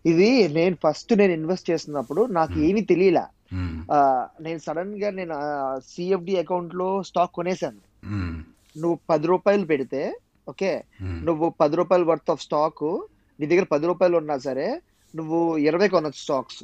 ఇది 0.04 0.28
నేను 0.54 0.76
ఫస్ట్ 0.84 1.12
నేను 1.14 1.32
ఇన్వెస్ట్ 1.32 1.70
చేస్తున్నప్పుడు 1.70 2.22
నాకు 2.32 2.56
ఏమీ 2.62 2.82
తెలియలా. 2.88 3.24
నేను 4.40 4.60
సడన్గా 4.60 5.08
నేను 5.12 5.34
సిఎఫ్డి 5.88 6.34
అకౌంట్లో 6.38 6.88
స్టాక్ 7.02 7.32
కొనేసాను 7.32 7.80
నువ్వు 8.76 8.96
పది 9.08 9.26
రూపాయలు 9.26 9.64
పెడితే 9.66 10.02
ఓకే. 10.46 10.70
నువ్వు 11.24 11.46
పది 11.60 11.76
రూపాయలు 11.76 12.04
వర్త్ 12.04 12.30
ఆఫ్ 12.30 12.42
స్టాక్ 12.42 12.84
నీ 13.38 13.46
దగ్గర 13.46 13.66
పది 13.70 13.86
రూపాయలు 13.86 14.16
ఉన్నా 14.16 14.36
సరే 14.38 14.68
నువ్వు 15.14 15.38
ఇరవై 15.62 15.88
కొనొచ్చు 15.88 16.20
స్టాక్స్ 16.20 16.62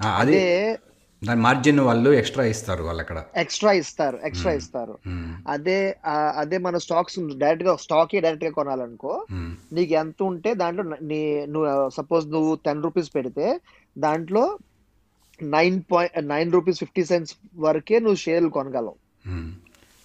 అది 0.00 0.12
అదే 0.22 0.42
దాని 1.22 1.40
మార్జిన్ 1.40 1.80
వాళ్ళు 1.80 2.10
ఎక్స్ట్రా 2.12 2.44
ఇస్తారు 2.44 2.82
వాళ్ళు 2.82 3.02
అక్కడ 3.02 3.18
ఎక్స్ట్రా 3.36 3.72
ఇస్తారు 3.72 4.16
ఎక్స్ట్రా 4.24 4.52
ఇస్తారు. 4.52 4.94
మ్మ్. 5.06 5.30
అదే 5.48 5.76
అదే 6.36 6.58
మన 6.58 6.76
స్టాక్స్ 6.78 7.16
డైరెక్ట్గా 7.36 7.76
స్టాక్ 7.76 8.14
డైరెక్ట్గా 8.16 8.50
కొనాలనుకో. 8.50 9.12
నీకు 9.72 9.92
ఎంత 9.94 10.22
ఉంటే 10.22 10.54
దాంట్లో 10.54 10.82
న- 10.84 11.00
నువ్వు 11.46 11.68
సపోజ్ 11.90 12.26
నువ్వు 12.26 12.54
టెన్ 12.64 12.82
రూపీస్ 12.82 13.14
పెడితే 13.14 13.46
దాంట్లో 13.96 14.44
nine 15.40 15.82
point 15.92 16.28
nine 16.28 16.52
rupees 16.52 16.78
fifty 16.78 17.04
cents 17.04 17.34
వరకే 17.58 17.98
నువ్వు 17.98 18.16
షేర్లు 18.16 18.48
కొనగలవు. 18.48 18.96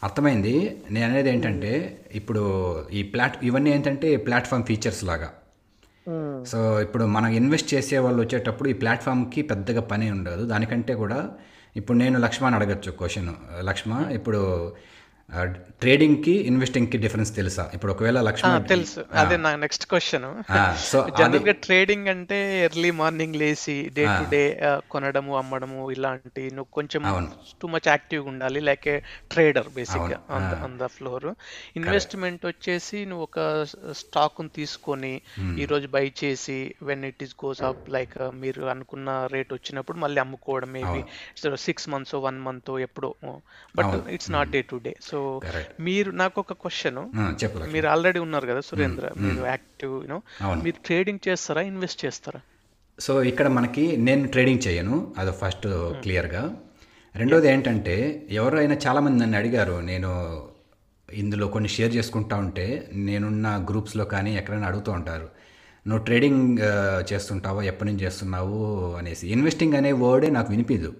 అర్థమైంది? 0.03 0.82
నేను 0.91 1.06
అనేది 1.12 1.29
ఏంటంటే 1.29 1.72
ఇప్పుడు 2.15 2.44
ఈ 2.91 3.03
ప్లాట్ 3.03 3.46
ఇవన్నీ 3.46 3.70
ఏంటంటే 3.70 4.18
ప్లాట్ఫామ్ 4.18 4.63
ఫీచర్స్ 4.63 5.03
లాగా. 5.03 5.29
సో 6.46 6.82
ఇప్పుడు 6.82 7.03
మనం 7.06 7.29
ఇన్వెస్ట్ 7.29 7.74
చేసే 7.74 7.98
వాళ్ళు 7.98 8.20
వచ్చేటప్పుడు 8.22 8.70
ఈ 8.70 8.74
ప్లాట్ఫామ్కి 8.74 9.41
పెద్దగా 9.41 9.82
పని 9.82 10.12
ఉండదు. 10.12 10.44
దానికంటే 10.46 10.94
కూడా 10.94 11.29
ఇప్పుడు 11.75 11.98
నేను 11.98 12.20
లక్ష్మాని 12.20 12.56
అడగచ్చు 12.56 12.91
క్వశ్చన్. 12.91 13.34
లక్ష్మ 13.62 13.91
ఇప్పుడు 14.12 14.41
ఆ, 15.29 15.41
ట్రేడింగ్కి 15.81 16.33
ఇన్వెస్టింగ్కి 16.48 16.98
డిఫరెన్స్ 16.98 17.36
తెలుసా? 17.36 17.69
ఇప్పుడు 17.74 17.91
ఒకవేళ 17.91 18.21
లక్ష్మ 18.21 18.48
తెలుసు. 18.67 19.01
అదే 19.13 19.38
నా 19.38 19.55
నెక్స్ట్ 19.55 19.86
క్వశ్చన్ 19.86 20.25
సో 20.83 20.98
జనరల్గా 21.19 21.51
ట్రేడింగ్ 21.62 22.07
అంటే 22.07 22.38
ఎర్లీ 22.63 22.91
మార్నింగ్ 22.91 23.36
లేసి 23.36 23.89
డే 23.89 24.05
టు 24.12 24.24
డే 24.29 24.41
కొనడము 24.89 25.38
అమ్మడము 25.38 25.91
ఇలాంటి 25.91 26.41
నువ్వు 26.51 26.71
కొంచెం 26.71 27.03
టూ 27.62 27.67
మచ్ 27.67 27.88
యాక్టివ్ 27.88 28.27
ఉండాలి 28.27 28.59
లైక్ 28.59 28.88
ఏ 28.88 28.98
ట్రేడర్ 29.29 29.69
బేసిక్గా 29.75 30.19
ఆన్ 30.63 30.77
ద 30.77 30.88
ఫ్లోర్ 30.88 31.27
ఇన్వెస్ట్మెంట్ 31.75 32.45
వచ్చేసి 32.45 33.05
నువ్వు 33.05 33.24
ఒక 33.24 33.39
స్టాక్ 33.93 34.41
తీసుకొని 34.53 35.13
ఈ 35.57 35.65
రోజు 35.65 35.88
బై 35.88 36.13
చేసి 36.24 36.59
when 36.83 37.05
it 37.05 37.24
is 37.24 37.36
goes 37.45 37.62
up 37.62 37.89
like 37.89 38.17
మీరు 38.36 38.62
అనుకున్న 38.65 39.27
రేట్ 39.31 39.53
వచ్చినప్పుడు 39.53 39.98
మళ్ళీ 39.98 40.21
అమ్ముకోవడం 40.21 40.71
maybe 40.71 41.01
six 41.63 41.89
months 41.89 42.15
one 42.19 42.39
month 42.39 42.69
ఎప్పుడో. 42.81 43.12
But 43.75 44.09
it's 44.09 44.31
not 44.31 44.50
day 44.50 44.62
to 44.62 44.75
day 44.83 44.95
so 45.01 45.18
Correct. 45.19 45.83
మీరు 45.83 46.11
నాకు 46.11 46.41
ఒక 46.41 46.53
క్వశ్చన్. 46.53 47.71
మీరు 47.73 47.88
ఆల్రెడీ 47.88 48.19
ఉన్నారు 48.19 48.47
కదా 48.47 48.59
సురేంద్ర 48.59 49.09
మీరు 49.17 49.45
యాక్టివ్ 49.45 49.93
యూనో. 49.93 50.21
మీరు 50.63 50.85
ట్రేడింగ్ 50.85 51.19
చేస్తారా 51.27 51.61
ఇన్వెస్ట్ 51.61 52.05
చేస్తారా? 52.05 52.41
సో 52.99 53.23
ఇక్కడ 53.23 53.47
మనకి 53.47 53.97
నేను 53.97 54.27
ట్రేడింగ్ 54.27 54.67
చేయను 54.67 55.13
అది 55.17 55.31
ఫస్ట్ 55.31 55.67
క్లియర్గా 56.01 56.55
రెండోది 57.15 57.49
ఏంటంటే 57.49 58.25
ఎవరైనా 58.31 58.77
చాలామంది 58.88 59.19
నన్ను 59.19 59.38
అడిగారు 59.38 59.81
నేను 59.81 60.11
ఇందులో 61.13 61.47
కొన్ని 61.47 61.69
షేర్ 61.69 61.95
చేసుకుంటా 61.95 62.35
ఉంటే 62.35 62.89
నేనున్న 62.93 63.65
గ్రూప్స్లో 63.69 64.05
కానీ 64.05 64.38
ఎక్కడైనా 64.38 64.67
అడుగుతూ 64.67 64.91
ఉంటారు 64.91 65.29
నువ్వు 65.88 66.05
ట్రేడింగ్ 66.05 66.57
చేస్తుంటావా 67.13 67.61
ఎప్పటి 67.63 67.91
నుంచి 67.91 68.03
చేస్తున్నావు? 68.03 68.95
అనేసి. 68.95 69.27
ఇన్వెస్టింగ్ 69.27 69.73
అనే 69.73 69.91
వర్డే 69.91 70.29
నాకు 70.29 70.49
వినిపించదు 70.49 70.93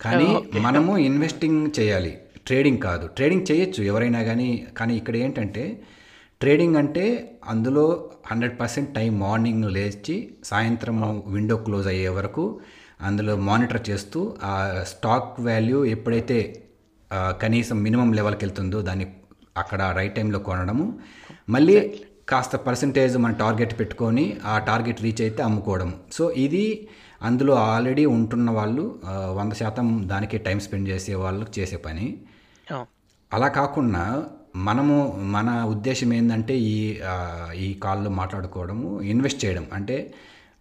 కానీ 0.00 0.44
మనము 0.60 0.98
ఇన్వెస్టింగ్ 0.98 1.70
చేయాలి. 1.80 2.18
ట్రేడింగ్ 2.46 2.80
కాదు. 2.86 3.04
ట్రేడింగ్ 3.16 3.46
చేయొచ్చు 3.50 3.80
ఎవరైనా 3.90 4.20
కానీ 4.30 4.48
కానీ 4.78 4.94
ఇక్కడ 5.00 5.16
ఏంటంటే 5.24 5.64
ట్రేడింగ్ 6.40 6.78
అంటే 6.82 7.04
అందులో 7.52 7.84
హండ్రెడ్ 8.30 8.56
పర్సెంట్ 8.60 8.90
టైం 8.96 9.12
మార్నింగ్ 9.24 9.66
లేచి 9.76 10.16
సాయంత్రం 10.50 10.96
విండో 11.34 11.56
క్లోజ్ 11.66 11.86
అయ్యే 11.92 12.10
వరకు 12.18 12.44
అందులో 13.08 13.34
మానిటర్ 13.48 13.82
చేస్తూ 13.90 14.20
ఆ 14.50 14.54
స్టాక్ 14.92 15.30
వాల్యూ 15.46 15.78
ఎప్పుడైతే 15.94 16.38
కనీసం 17.42 17.76
మినిమం 17.86 18.10
లెవెల్కి 18.18 18.42
వెళ్తుందో 18.44 18.78
దాన్ని 18.88 19.06
అక్కడ 19.62 19.80
రైట్ 19.98 20.14
టైంలో 20.18 20.38
కొనడము. 20.48 20.86
మళ్ళీ 21.54 21.76
కాస్త 22.30 22.56
పర్సంటేజ్ 22.66 23.14
మన 23.24 23.32
టార్గెట్ 23.42 23.74
పెట్టుకొని 23.80 24.24
ఆ 24.52 24.54
టార్గెట్ 24.68 25.02
రీచ్ 25.06 25.22
అయితే 25.26 25.40
అమ్ముకోవడం. 25.48 25.90
సో 26.16 26.24
ఇది 26.44 26.64
అందులో 27.28 27.54
ఆల్రెడీ 27.72 28.04
ఉంటున్న 28.16 28.50
వాళ్ళు 28.58 28.84
వంద 29.38 29.52
శాతం 29.60 29.88
దానికే 30.12 30.38
టైం 30.46 30.58
స్పెండ్ 30.66 30.88
చేసే 30.92 31.14
వాళ్ళు 31.24 31.44
చేసే 31.58 31.78
పని. 31.86 32.06
అలా 33.32 33.48
కాకుండా 33.48 34.26
మనము 34.56 35.16
మన 35.18 35.64
ఉద్దేశం 35.68 36.12
ఏంటంటే 36.12 36.58
ఈ 36.58 37.00
ఈ 37.54 37.74
కాల్లో 37.74 38.10
మాట్లాడుకోవడము 38.10 39.00
ఇన్వెస్ట్ 39.00 39.44
చేయడం. 39.44 39.66
అంటే 39.72 40.14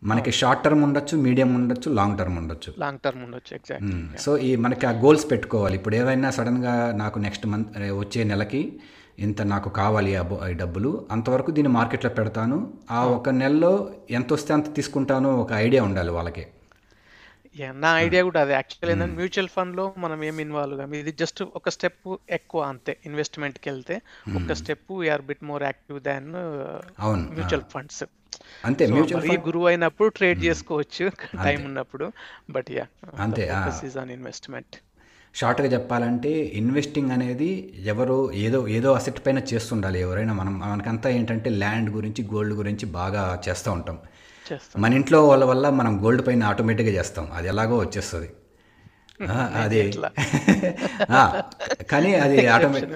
మనకి 0.03 0.31
షార్ట్ 0.31 0.63
టర్మ్ 0.63 0.83
ఉండొచ్చు 0.83 1.17
మీడియం 1.17 1.55
ఉండొచ్చు 1.55 1.91
లాంగ్ 1.91 2.17
టర్మ్ 2.17 2.37
ఉండొచ్చు. 2.37 2.73
లాంగ్ 2.79 2.99
టర్మ్ 2.99 3.23
ఉండొచ్చు 3.23 3.55
ఎగ్జాక్ట్ 3.55 3.83
మ్మ్. 3.83 4.17
సో 4.17 4.37
ఈ 4.37 4.55
మనకి 4.55 4.85
ఆ 4.85 4.91
గోల్స్ 4.91 5.31
పెట్టుకోవాలి. 5.31 5.75
ఇప్పుడు 5.75 5.95
ఏవైనా 5.95 6.29
సడన్గా 6.29 6.91
నాకు 6.91 7.19
నెక్స్ట్ 7.19 7.47
మంత్ 7.47 7.67
వచ్చే 7.77 8.23
నెలకి 8.23 8.79
ఇంత 9.19 9.41
నాకు 9.41 9.69
కావాలి 9.69 10.15
ఆ 10.15 10.47
ఈ 10.49 10.53
డబ్బులు 10.53 11.07
అంతవరకు 11.11 11.51
దీన్ని 11.51 11.73
మార్కెట్లో 11.73 12.11
పెడతాను. 12.11 12.73
ఆ 12.91 13.03
ఒక 13.03 13.29
నెలలో 13.29 13.91
ఎంత 14.11 14.33
వస్తే 14.33 14.53
అంత 14.53 14.75
తీసుకుంటానో 14.75 15.35
ఒక 15.35 15.53
ఐడియా 15.53 15.83
ఉండాలి 15.83 16.11
వాళ్ళకి. 16.11 16.45
నా 17.83 17.89
ఐడియా 18.05 18.21
కూడా 18.23 18.39
అదే. 18.41 18.53
యాక్చువల్ 18.53 18.91
ఏంటంటే 18.91 19.15
మ్యూచువల్ 19.19 19.49
ఫండ్లో 19.55 19.85
మనం 19.97 20.19
ఏం 20.23 20.37
ఇన్వాల్వ్గా 20.39 20.85
ఇది 21.01 21.11
జస్ట్ 21.21 21.41
ఒక 21.59 21.69
స్టెప్ 21.75 22.07
ఎక్కువ 22.37 22.61
అంతే 22.63 22.93
ఇన్వెస్ట్మెంట్కి 23.05 23.67
వెళ్తే. 23.69 23.95
ఒక 24.39 24.53
step 24.61 24.91
we are 25.01 25.25
bit 25.29 25.43
more 25.43 25.63
active 25.63 25.99
than 26.09 26.29
అవును. 27.05 27.25
మ్యూచువల్ 27.37 27.65
ఫండ్స్ 27.73 28.03
అంతే 28.65 28.83
మ్యూచువల్ 28.87 29.21
మరీ 29.21 29.35
గురువు 29.47 29.65
అయినప్పుడు 29.65 30.09
ట్రేడ్ 30.09 30.39
చేసుకోవచ్చు 30.45 31.05
టైం 31.47 31.59
ఉన్నప్పుడు. 31.65 32.05
బట్ 32.51 32.71
యా 32.71 32.85
అంతే, 33.25 33.43
ఆన్ 33.97 34.11
ఇన్వెస్ట్మెంట్ 34.17 34.75
షార్ట్గా 35.35 35.67
చెప్పాలంటే 35.67 36.31
ఇన్వెస్టింగ్ 36.59 37.11
అనేది 37.11 37.47
ఎవరో 37.91 38.17
ఏదో 38.45 38.67
ఏదో 38.77 38.89
అసెట్ 38.93 39.21
పైన 39.25 39.39
చేస్తుండాలి 39.51 39.99
ఎవరైనా 39.99 40.33
మనం. 40.33 40.53
మనకంతా 40.63 41.09
ఏంటంటే 41.09 41.49
ల్యాండ్ 41.61 41.89
గురించి 41.89 42.23
గోల్డ్ 42.33 42.53
గురించి 42.53 42.85
బాగా 42.99 43.23
చేస్తూ 43.47 43.71
ఉంటాం. 43.71 43.97
మన 44.77 44.93
ఇంట్లో 44.93 45.27
వాళ్ళ 45.27 45.43
వల్ల 45.43 45.69
మనం 45.69 46.05
గోల్డ్ 46.05 46.27
పైన 46.27 46.43
ఆటోమేటిక్గా 46.43 46.93
చేస్తాం. 46.93 47.29
అది 47.33 47.47
ఎలాగో 47.47 47.77
వచ్చేస్తుంది. 47.77 48.29
అది 49.63 49.81
కానీ 51.91 52.15
అది 52.15 52.47
ఆటోమేటిక్ 52.55 52.91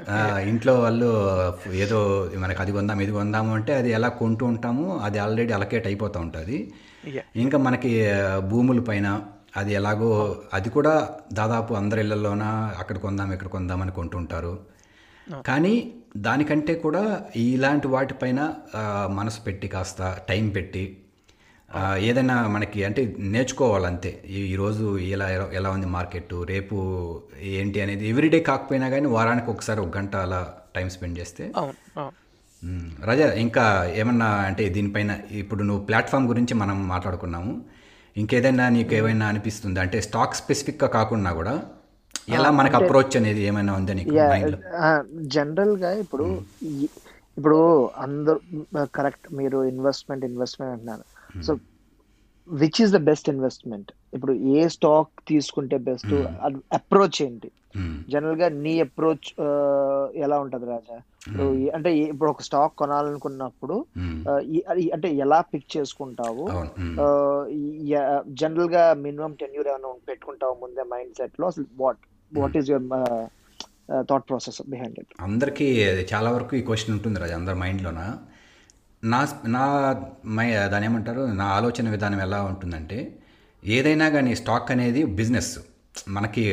ఇంట్లో 0.48 0.80
వాళ్ళు 0.80 1.38
ఏదో 1.72 2.30
మనకి 2.38 2.62
అది 2.62 2.72
కొందాం 2.72 3.02
ఇది 3.02 3.12
కొందాము 3.12 3.54
అంటే 3.54 3.76
అది 3.76 3.92
ఎలా 3.92 4.08
కొంటూ 4.08 4.46
ఉంటాము 4.46 4.98
అది 4.98 5.20
ఆల్రెడీ 5.20 5.54
అలకేట్ 5.54 5.88
అయిపోతూ 5.88 6.20
ఉంటుంది. 6.20 6.74
ఇంకా 7.36 7.58
మనకి 7.58 8.08
భూముల 8.40 8.80
పైన 8.80 9.22
అది 9.58 9.74
ఎలాగో 9.74 10.36
అది 10.54 10.70
కూడా 10.70 11.10
దాదాపు 11.34 11.74
అందరి 11.74 12.02
ఇళ్ళలోన 12.02 12.74
అక్కడ 12.78 12.98
కొందాం 12.98 13.34
ఇక్కడ 13.34 13.48
కొందాం 13.48 13.82
అని 13.82 13.92
కొంటుంటారు. 13.92 14.60
కానీ 15.48 15.94
దానికంటే 16.18 16.76
కూడా 16.76 17.22
ఇలాంటి 17.36 17.88
వాటిపైన 17.88 18.54
మనసు 19.10 19.42
పెట్టి 19.42 19.68
కాస్త 19.68 20.18
టైం 20.30 20.50
పెట్టి 20.50 20.98
ఏదైనా 22.10 22.36
మనకి 22.54 22.80
అంటే 22.88 23.02
నేర్చుకోవాలంతే. 23.34 24.12
ఈరోజు 24.54 24.86
ఎలా 25.16 25.26
ఎలా 25.60 25.70
ఉంది 25.76 25.88
మార్కెట్ 25.96 26.34
రేపు 26.52 26.76
ఏంటి 27.58 27.80
అనేది 27.86 28.06
ఎవ్రీడే 28.12 28.40
కాకపోయినా 28.50 28.88
కానీ 28.94 29.08
వారానికి 29.16 29.50
ఒకసారి 29.54 29.80
ఒక 29.86 29.92
గంట 29.98 30.14
అలా 30.26 30.40
టైం 30.76 30.88
స్పెండ్ 30.96 31.20
చేస్తే. 31.22 31.46
రజా 33.10 33.26
ఇంకా 33.46 33.66
ఏమన్నా 34.02 34.30
అంటే 34.50 34.64
దీనిపైన 34.76 35.12
ఇప్పుడు 35.42 35.64
నువ్వు 35.70 35.84
ప్లాట్ఫామ్ 35.90 36.30
గురించి 36.32 36.54
మనం 36.62 36.78
మాట్లాడుకున్నాము. 36.94 37.54
ఇంకేదైనా 38.16 38.68
నీకు 38.78 38.96
ఏమైనా 39.00 39.26
అనిపిస్తుంది? 39.32 39.80
అంటే 39.86 39.98
స్టాక్ 40.08 40.40
స్పెసిఫిక్గా 40.42 40.90
కాకుండా 40.98 41.34
కూడా 41.40 41.56
ఎలా 42.38 42.50
మనకు 42.60 42.76
అప్రోచ్ 42.80 43.18
అనేది 43.20 43.42
ఏమైనా 43.50 43.74
ఉందా 43.80 43.94
నీకు 44.00 44.16
మైండ్లో 44.32 44.58
జనరల్గా 45.36 45.92
ఇప్పుడు 46.06 46.26
ఇప్పుడు 47.38 47.60
అందరు 48.06 48.40
కరెక్ట్ 48.98 49.28
మీరు 49.40 49.58
ఇన్వెస్ట్మెంట్ 49.74 50.26
ఇన్వెస్ట్మెంట్ 50.32 50.74
అంటున్నారు. 50.76 51.06
So 51.42 51.58
which 52.50 52.82
is 52.82 52.92
the 52.92 52.98
best 52.98 53.30
investment 53.30 53.92
ఇప్పుడు 54.14 54.34
ఏ 54.34 54.68
స్టాక్ 54.68 55.08
తీసుకుంటే 55.28 55.78
బెస్ట్ 55.78 56.08
Hmm. 56.08 56.60
అప్రోచ్ 56.74 57.22
ఏంటి. 57.22 57.52
జనరల్గా 58.10 58.50
నీ 58.50 58.80
అప్రోచ్ 58.80 59.42
ఎలా 60.16 60.40
ఉంటది 60.40 60.66
రాజా? 60.66 61.02
ఈ- 61.52 61.70
అంటే 61.70 61.98
ఇప్పుడు 61.98 62.30
ఒక 62.30 62.42
స్టాక్ 62.42 62.76
కొనాలనుకున్నప్పుడు 62.76 63.86
అది- 64.70 64.94
అంటే 64.94 65.14
ఎలా 65.14 65.42
పిక్ 65.42 65.78
చేసుకుంటావు. 65.78 66.48
జనరల్గా 68.28 68.94
మినిమం 68.94 69.34
టెన్యూర్ 69.34 69.68
ఏమైనా 69.68 69.94
పెట్టుకుంటావు 70.10 70.58
ముందే 70.62 70.84
మైండ్ 70.84 71.14
సెట్లో? 71.14 71.48
అసలు 71.48 71.66
what 71.78 71.98
what 72.38 72.58
is 72.58 72.70
your 72.70 73.28
thought 74.10 74.30
process 74.30 74.62
behind 74.70 75.00
it 75.00 75.08
అందరికీ 75.20 75.84
అది 75.84 76.08
చాలా 76.14 76.32
వరకు 76.32 76.56
ఈ 76.56 76.62
క్వశ్చన్ 76.62 76.96
ఉంటుంది 76.96 77.20
రాజు 77.20 77.34
అందరి 77.34 77.56
మైండ్లోన 77.56 78.18
నా 79.12 79.28
నా 79.48 79.64
మై 80.26 80.52
దాని 80.52 80.86
ఏమంటారు? 80.86 81.22
నా 81.22 81.46
ఆలోచన 81.46 81.90
విధానం 81.90 82.22
ఎలా 82.22 82.42
ఉంటుందంటే 82.42 82.98
ఏదైనా 83.66 84.10
కానీ 84.10 84.36
స్టాక్ 84.36 84.72
అనేది 84.72 85.04
బిజినెస్. 85.20 85.58
మనకి 86.08 86.44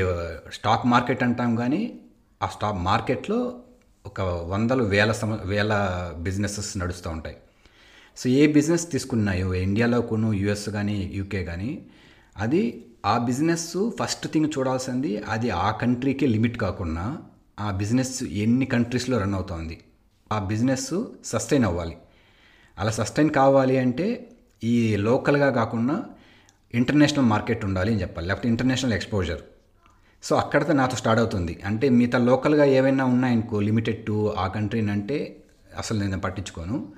స్టాక్ 0.53 0.87
మార్కెట్ 0.87 1.23
అంటాం 1.23 1.57
కానీ 1.57 2.01
ఆ 2.43 2.47
స్టాక్ 2.47 2.77
మార్కెట్లో 2.77 3.39
ఒక 4.07 4.21
వందలు 4.21 4.85
వేల 4.85 5.13
సమ 5.13 5.39
వేల 5.45 5.73
బిజినెసెస్ 6.19 6.79
నడుస్తూ 6.79 7.11
ఉంటాయి. 7.11 7.37
సో 8.17 8.31
ఏ 8.31 8.47
బిజినెస్ 8.53 8.93
తీసుకున్నాయో 8.93 9.55
ఇండియాలో 9.55 10.01
కొను 10.01 10.33
యుఎస్ 10.33 10.69
కానీ 10.69 11.13
యూకే 11.15 11.45
కానీ 11.45 11.71
అది 12.39 12.87
ఆ 13.07 13.19
బిజినెస్ 13.19 13.91
ఫస్ట్ 14.03 14.29
థింగ్ 14.29 14.51
చూడాల్సింది 14.59 15.23
అది 15.29 15.51
ఆ 15.51 15.71
కంట్రీకి 15.71 16.27
లిమిట్ 16.27 16.59
కాకుండా 16.59 17.19
ఆ 17.61 17.71
బిజినెస్ 17.71 18.23
ఎన్ని 18.23 18.67
కంట్రీస్లో 18.67 19.19
రన్ 19.19 19.35
అవుతోంది. 19.35 19.81
ఆ 20.33 20.39
బిజినెస్ 20.39 21.05
సస్టైన్ 21.25 21.65
అవ్వాలి. 21.65 21.97
అలా 22.79 22.91
సస్టైన్ 22.91 23.31
కావాలి 23.31 23.79
అంటే 23.79 24.31
ఈ 24.65 24.97
లోకల్గా 24.97 25.51
కాకుండా 25.51 26.05
ఇంటర్నేషనల్ 26.75 27.27
మార్కెట్ 27.27 27.65
ఉండాలి 27.65 27.93
అని 27.93 28.01
చెప్పాలి. 28.01 28.29
లేకపోతే 28.29 28.49
ఇంటర్నేషనల్ 28.49 28.93
ఎక్స్పోజర్. 28.93 29.41
సో 30.23 30.37
అక్కడితో 30.37 30.73
నాతో 30.73 30.97
స్టార్ట్ 30.97 31.21
అవుతుంది. 31.21 31.61
అంటే 31.65 31.89
మిగతా 31.89 32.19
లోకల్గా 32.19 32.65
ఏవైనా 32.65 33.05
ఉన్నాయనుకో 33.05 33.61
లిమిటెడ్ 33.61 34.07
టు 34.07 34.35
ఆ 34.39 34.47
కంట్రీని 34.47 34.91
అంటే 34.91 35.37
అసలు 35.79 36.01
నేను 36.01 36.21
పట్టించుకోను. 36.21 36.93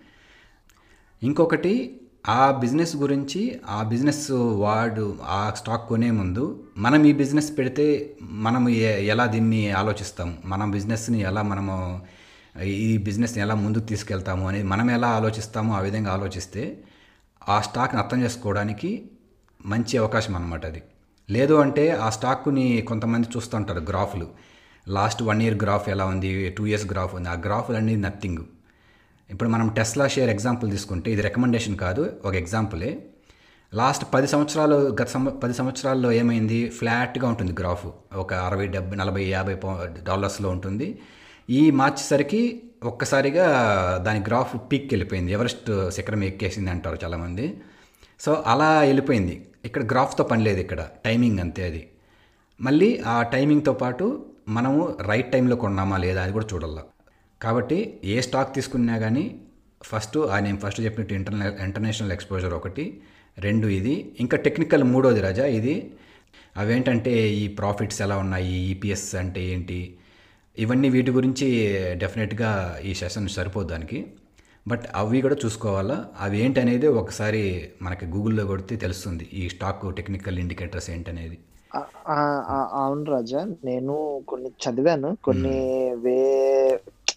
ఇంకొకటి 1.23 2.01
ఆ 2.29 2.51
బిజినెస్ 2.51 2.97
గురించి 2.97 3.61
ఆ 3.69 3.83
బిజినెస్ 3.83 4.31
వాడు 4.33 5.17
ఆ 5.23 5.53
స్టాక్ 5.57 5.89
కొనే 5.89 6.11
ముందు 6.11 6.65
మనం 6.79 7.05
ఈ 7.05 7.13
బిజినెస్ 7.13 7.59
పెడితే 7.59 8.17
మనం 8.23 8.69
ఎలా 8.69 9.27
దీన్ని 9.27 9.71
ఆలోచిస్తాం? 9.71 10.39
మన 10.45 10.65
బిజినెస్ని 10.65 11.21
ఎలా 11.21 11.43
మనము 11.43 12.03
ఈ 12.63 12.99
బిజినెస్ని 12.99 13.43
ఎలా 13.43 13.55
ముందుకు 13.55 13.85
తీసుకెళ్తాము 13.85 14.49
అనేది 14.49 14.65
మనం 14.65 14.91
ఎలా 14.91 15.09
ఆలోచిస్తామో 15.09 15.75
ఆ 15.75 15.81
విధంగా 15.81 16.13
ఆలోచిస్తే 16.13 16.85
ఆ 17.49 17.61
స్టాక్ని 17.61 18.01
అర్థం 18.01 18.23
చేసుకోవడానికి 18.23 19.11
మంచి 19.67 19.99
అవకాశం 19.99 20.37
అన్నమాట 20.37 20.67
అది. 20.67 20.83
లేదు 21.31 21.55
అంటే 21.55 21.91
ఆ 21.91 22.11
స్టాక్ని 22.11 22.83
కొంతమంది 22.89 23.29
చూస్తుంటారు 23.37 23.79
గ్రాఫ్లు. 23.79 24.29
లాస్ట్ 24.89 25.23
వన్ 25.23 25.43
ఇయర్ 25.43 25.63
గ్రాఫ్ 25.63 25.89
ఎలా 25.89 26.05
ఉంది 26.05 26.51
టూ 26.51 26.67
ఇయర్స్ 26.67 26.87
గ్రాఫ్ 26.87 27.15
ఉంది 27.15 27.29
ఆ 27.29 27.33
గ్రాఫ్లు 27.33 27.77
అనేది 27.77 28.01
నథింగ్. 28.01 28.39
ఇప్పుడు 29.31 29.49
మనం 29.49 29.69
టెస్లా 29.69 30.09
షేర్ 30.09 30.31
ఎగ్జాంపుల్ 30.31 30.71
తీసుకుంటే 30.71 31.13
ఇది 31.13 31.23
రికమెండేషన్ 31.23 31.77
కాదు 31.77 32.13
ఒక 32.25 32.35
ఎగ్జాంపులే. 32.35 33.07
లాస్ట్ 33.75 34.05
పది 34.15 34.27
సంవత్సరాలు 34.27 34.75
గత 34.75 35.07
సంవ 35.07 35.31
పది 35.31 35.55
సంవత్సరాల్లో 35.55 36.13
ఏమైంది? 36.13 36.69
ఫ్లాట్గా 36.69 37.29
ఉంటుంది 37.29 37.53
గ్రాఫ్. 37.53 37.87
ఒక 38.15 38.35
అరవై 38.35 38.67
డెబ్బై 38.67 38.97
నలభై 38.97 39.25
యాభై 39.25 39.57
డాలర్స్లో 40.03 40.49
ఉంటుంది. 40.49 40.99
ఈ 41.49 41.71
మార్చేసరికి 41.71 42.63
ఒక్కసారిగా 42.83 43.47
దాని 44.07 44.21
గ్రాఫ్ 44.21 44.73
పీక్ 44.73 44.85
వెళ్ళిపోయింది. 44.85 45.33
ఎవరెస్ట్ 45.33 45.91
శిఖరం 45.91 46.25
ఎక్కేసింది 46.25 46.71
అంటారు 46.71 46.99
చాలామంది. 47.05 47.55
సో 48.21 48.45
అలా 48.47 48.81
వెళ్ళిపోయింది. 48.81 49.47
ఇక్కడ 49.65 49.83
గ్రాఫ్తో 49.83 50.25
పని 50.25 50.45
లేదు 50.45 50.61
ఇక్కడ. 50.61 50.89
టైమింగ్ 51.05 51.41
అంతే 51.41 51.65
అది. 51.65 51.89
మళ్ళీ 52.61 53.03
ఆ 53.07 53.23
టైమింగ్తో 53.23 53.73
పాటు 53.73 54.25
మనము 54.49 54.99
రైట్ 55.01 55.33
టైంలో 55.33 55.57
కొన్నామా 55.57 55.97
లేదా 55.97 56.23
అది 56.23 56.33
కూడా 56.33 56.47
చూడాలి. 56.55 56.81
కాబట్టి 57.43 58.01
ఏ 58.05 58.21
స్టాక్ 58.21 58.55
తీసుకున్నా 58.55 58.99
కానీ 58.99 59.41
ఫస్ట్ 59.83 60.19
నేను 60.41 60.59
ఫస్ట్ 60.59 60.81
చెప్పినట్టు 60.81 61.15
ఇంటర్నే 61.15 61.65
ఇంటర్నేషనల్ 61.65 62.13
ఎక్స్పోజర్ 62.13 62.55
ఒకటి 62.55 63.01
రెండు 63.39 63.67
ఇది 63.67 64.15
ఇంకా 64.21 64.37
టెక్నికల్ 64.37 64.85
మూడోది 64.85 65.21
రాజా 65.21 65.47
ఇది. 65.47 65.93
అవేంటంటే 66.57 67.29
ఈ 67.29 67.49
ప్రాఫిట్స్ 67.49 68.03
ఎలా 68.03 68.19
ఉన్నాయి 68.19 68.53
ఈపీఎస్ 68.53 69.15
అంటే 69.15 69.45
ఏంటి 69.45 69.96
ఇవన్నీ 70.59 70.89
వీటి 70.89 71.11
గురించి 71.11 71.47
డెఫినెట్గా 71.99 72.79
ఈ 72.85 72.95
సెషన్ 72.95 73.29
సరిపోదు 73.29 73.69
దానికి. 73.69 74.07
బట్ 74.69 74.85
అవి 74.95 75.21
కూడా 75.21 75.37
చూసుకోవాలా? 75.45 76.07
అవి 76.21 76.41
ఏంటి 76.41 76.61
అనేది 76.61 76.87
ఒకసారి 76.87 77.69
మనకి 77.83 78.07
గూగుల్లో 78.07 78.47
కొడితే 78.47 78.77
తెలుస్తుంది. 78.77 79.29
ఈ 79.33 79.49
స్టాక్ 79.49 79.95
టెక్నికల్ 79.97 80.39
ఇండికేటర్స్ 80.39 80.91
ఏంటనేది. 80.91 81.39
అవును 82.73 83.05
రాజా. 83.05 83.47
నేను 83.65 84.23
కొన్ని 84.29 84.49
చదివాను. 84.49 85.17
కొన్ని 85.25 85.93
వే 85.95 86.19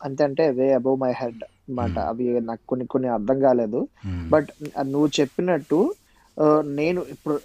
అంతే 0.04 0.23
అంటే 0.23 0.49
వే 0.49 0.73
అబౌవ్ 0.73 0.99
మై 0.99 1.12
హెడ్ 1.12 1.43
అన్నమాట 1.43 1.99
అవి 1.99 2.41
నాకు 2.41 2.67
కొన్ని 2.67 2.86
కొన్ని 2.86 3.10
అర్థం 3.10 3.39
కాలేదు. 3.39 3.88
బట్ 4.30 4.47
నువ్వు 4.82 5.10
చెప్పినట్టు 5.19 5.93
నేను 6.75 7.02
ఇప్పుడు 7.10 7.36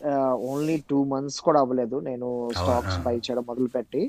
ఓన్లీ 0.46 0.76
టూ 0.90 1.04
మంత్స్ 1.04 1.40
కూడా 1.40 1.60
అవ్వలేదు 1.60 1.96
నేను 2.00 2.26
స్టాక్స్. 2.52 2.98
బై 2.98 3.14
చేయడం 3.18 3.44
మొదలు 3.46 3.68
పెట్టి 3.68 4.02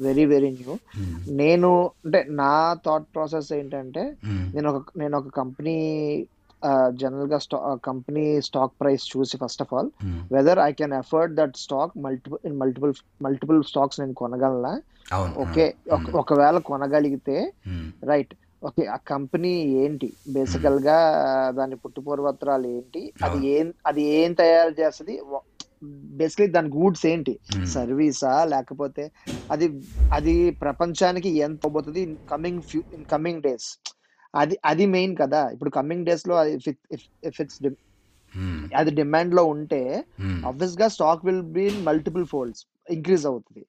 వెరీ 0.00 0.24
వెరీ 0.26 0.50
న్యూ 0.50 0.74
Hmm. 0.96 1.12
నేను 1.36 1.70
అంటే 2.04 2.26
నా 2.38 2.52
థాట్ 2.86 3.08
ప్రాసెస్ 3.14 3.52
ఏంటంటే 3.52 4.04
Hmm. 4.24 4.42
నేను 4.54 4.68
ఒక 4.70 4.84
నేను 4.96 5.16
ఒక 5.18 5.28
కంపెనీ 5.34 5.76
జనరల్గా 6.94 7.38
స్టా 7.38 7.58
కంపెనీ 7.84 8.24
స్టాక్ 8.40 8.74
ప్రైస్ 8.80 9.04
చూసి 9.12 9.36
first 9.36 9.62
of 9.62 9.74
all 9.74 9.90
Hmm. 10.02 10.18
Whether 10.32 10.60
I 10.60 10.72
can 10.72 10.92
afford 10.94 11.34
that 11.34 11.56
stock 11.56 11.94
multiple 11.98 12.40
in 12.44 12.58
multiple 12.58 12.92
multiple 13.22 13.62
stocks 13.64 14.00
నేను 14.00 14.14
కొనగలనా 14.14 14.72
ఓకే 15.38 15.64
ఒక- 15.92 16.14
ఒకవేళ 16.16 16.58
కొనగలిగితే 16.66 17.36
Hmm. 17.68 17.86
రైట్ 18.04 18.34
ఓకే 18.62 18.86
ఆ 18.86 18.96
కంపెనీ 19.08 19.52
ఏంటి? 19.82 20.08
బేసికల్గా 20.28 20.96
దాని 21.50 21.76
పుట్టుపూర్వత్రాలు 21.76 22.66
ఏంటి? 22.66 23.12
అది. 23.24 23.38
ఏం 23.48 23.74
అది 23.86 24.02
ఏం 24.20 24.32
తయారు 24.32 24.80
చేస్తుంది? 24.80 25.14
బేసికలీ 26.20 26.48
దాని 26.48 26.68
గూడ్స్ 26.68 27.06
ఏంటి. 27.06 27.34
సర్వీసా? 27.66 28.44
లేకపోతే 28.44 29.04
అది 29.50 29.66
అది 30.12 30.34
ప్రపంచానికి 30.64 31.30
ఎంత 31.38 31.64
పోతుంది 31.74 32.00
in 32.00 32.16
coming 32.30 32.62
few 32.62 32.82
in 32.92 33.04
coming 33.04 33.42
days. 33.42 33.68
అది 34.34 34.56
అది 34.64 34.86
మెయిన్ 34.86 35.16
కదా. 35.16 35.50
ఇప్పుడు 35.54 35.70
కమింగ్ 35.70 36.06
డేస్లో 36.06 36.34
ఇఫ్ 36.44 36.68
ఇట్స్. 37.40 37.58
అది 38.76 38.90
డిమాండ్లో 38.90 39.44
ఉంటే. 39.44 39.82
ఆబ్వియస్గా 40.46 40.88
stock 40.88 41.24
will 41.26 41.42
be 41.56 41.64
multiple 41.88 42.26
folds. 42.26 42.62
Increase 42.90 43.26
అవుతుంది. 43.26 43.62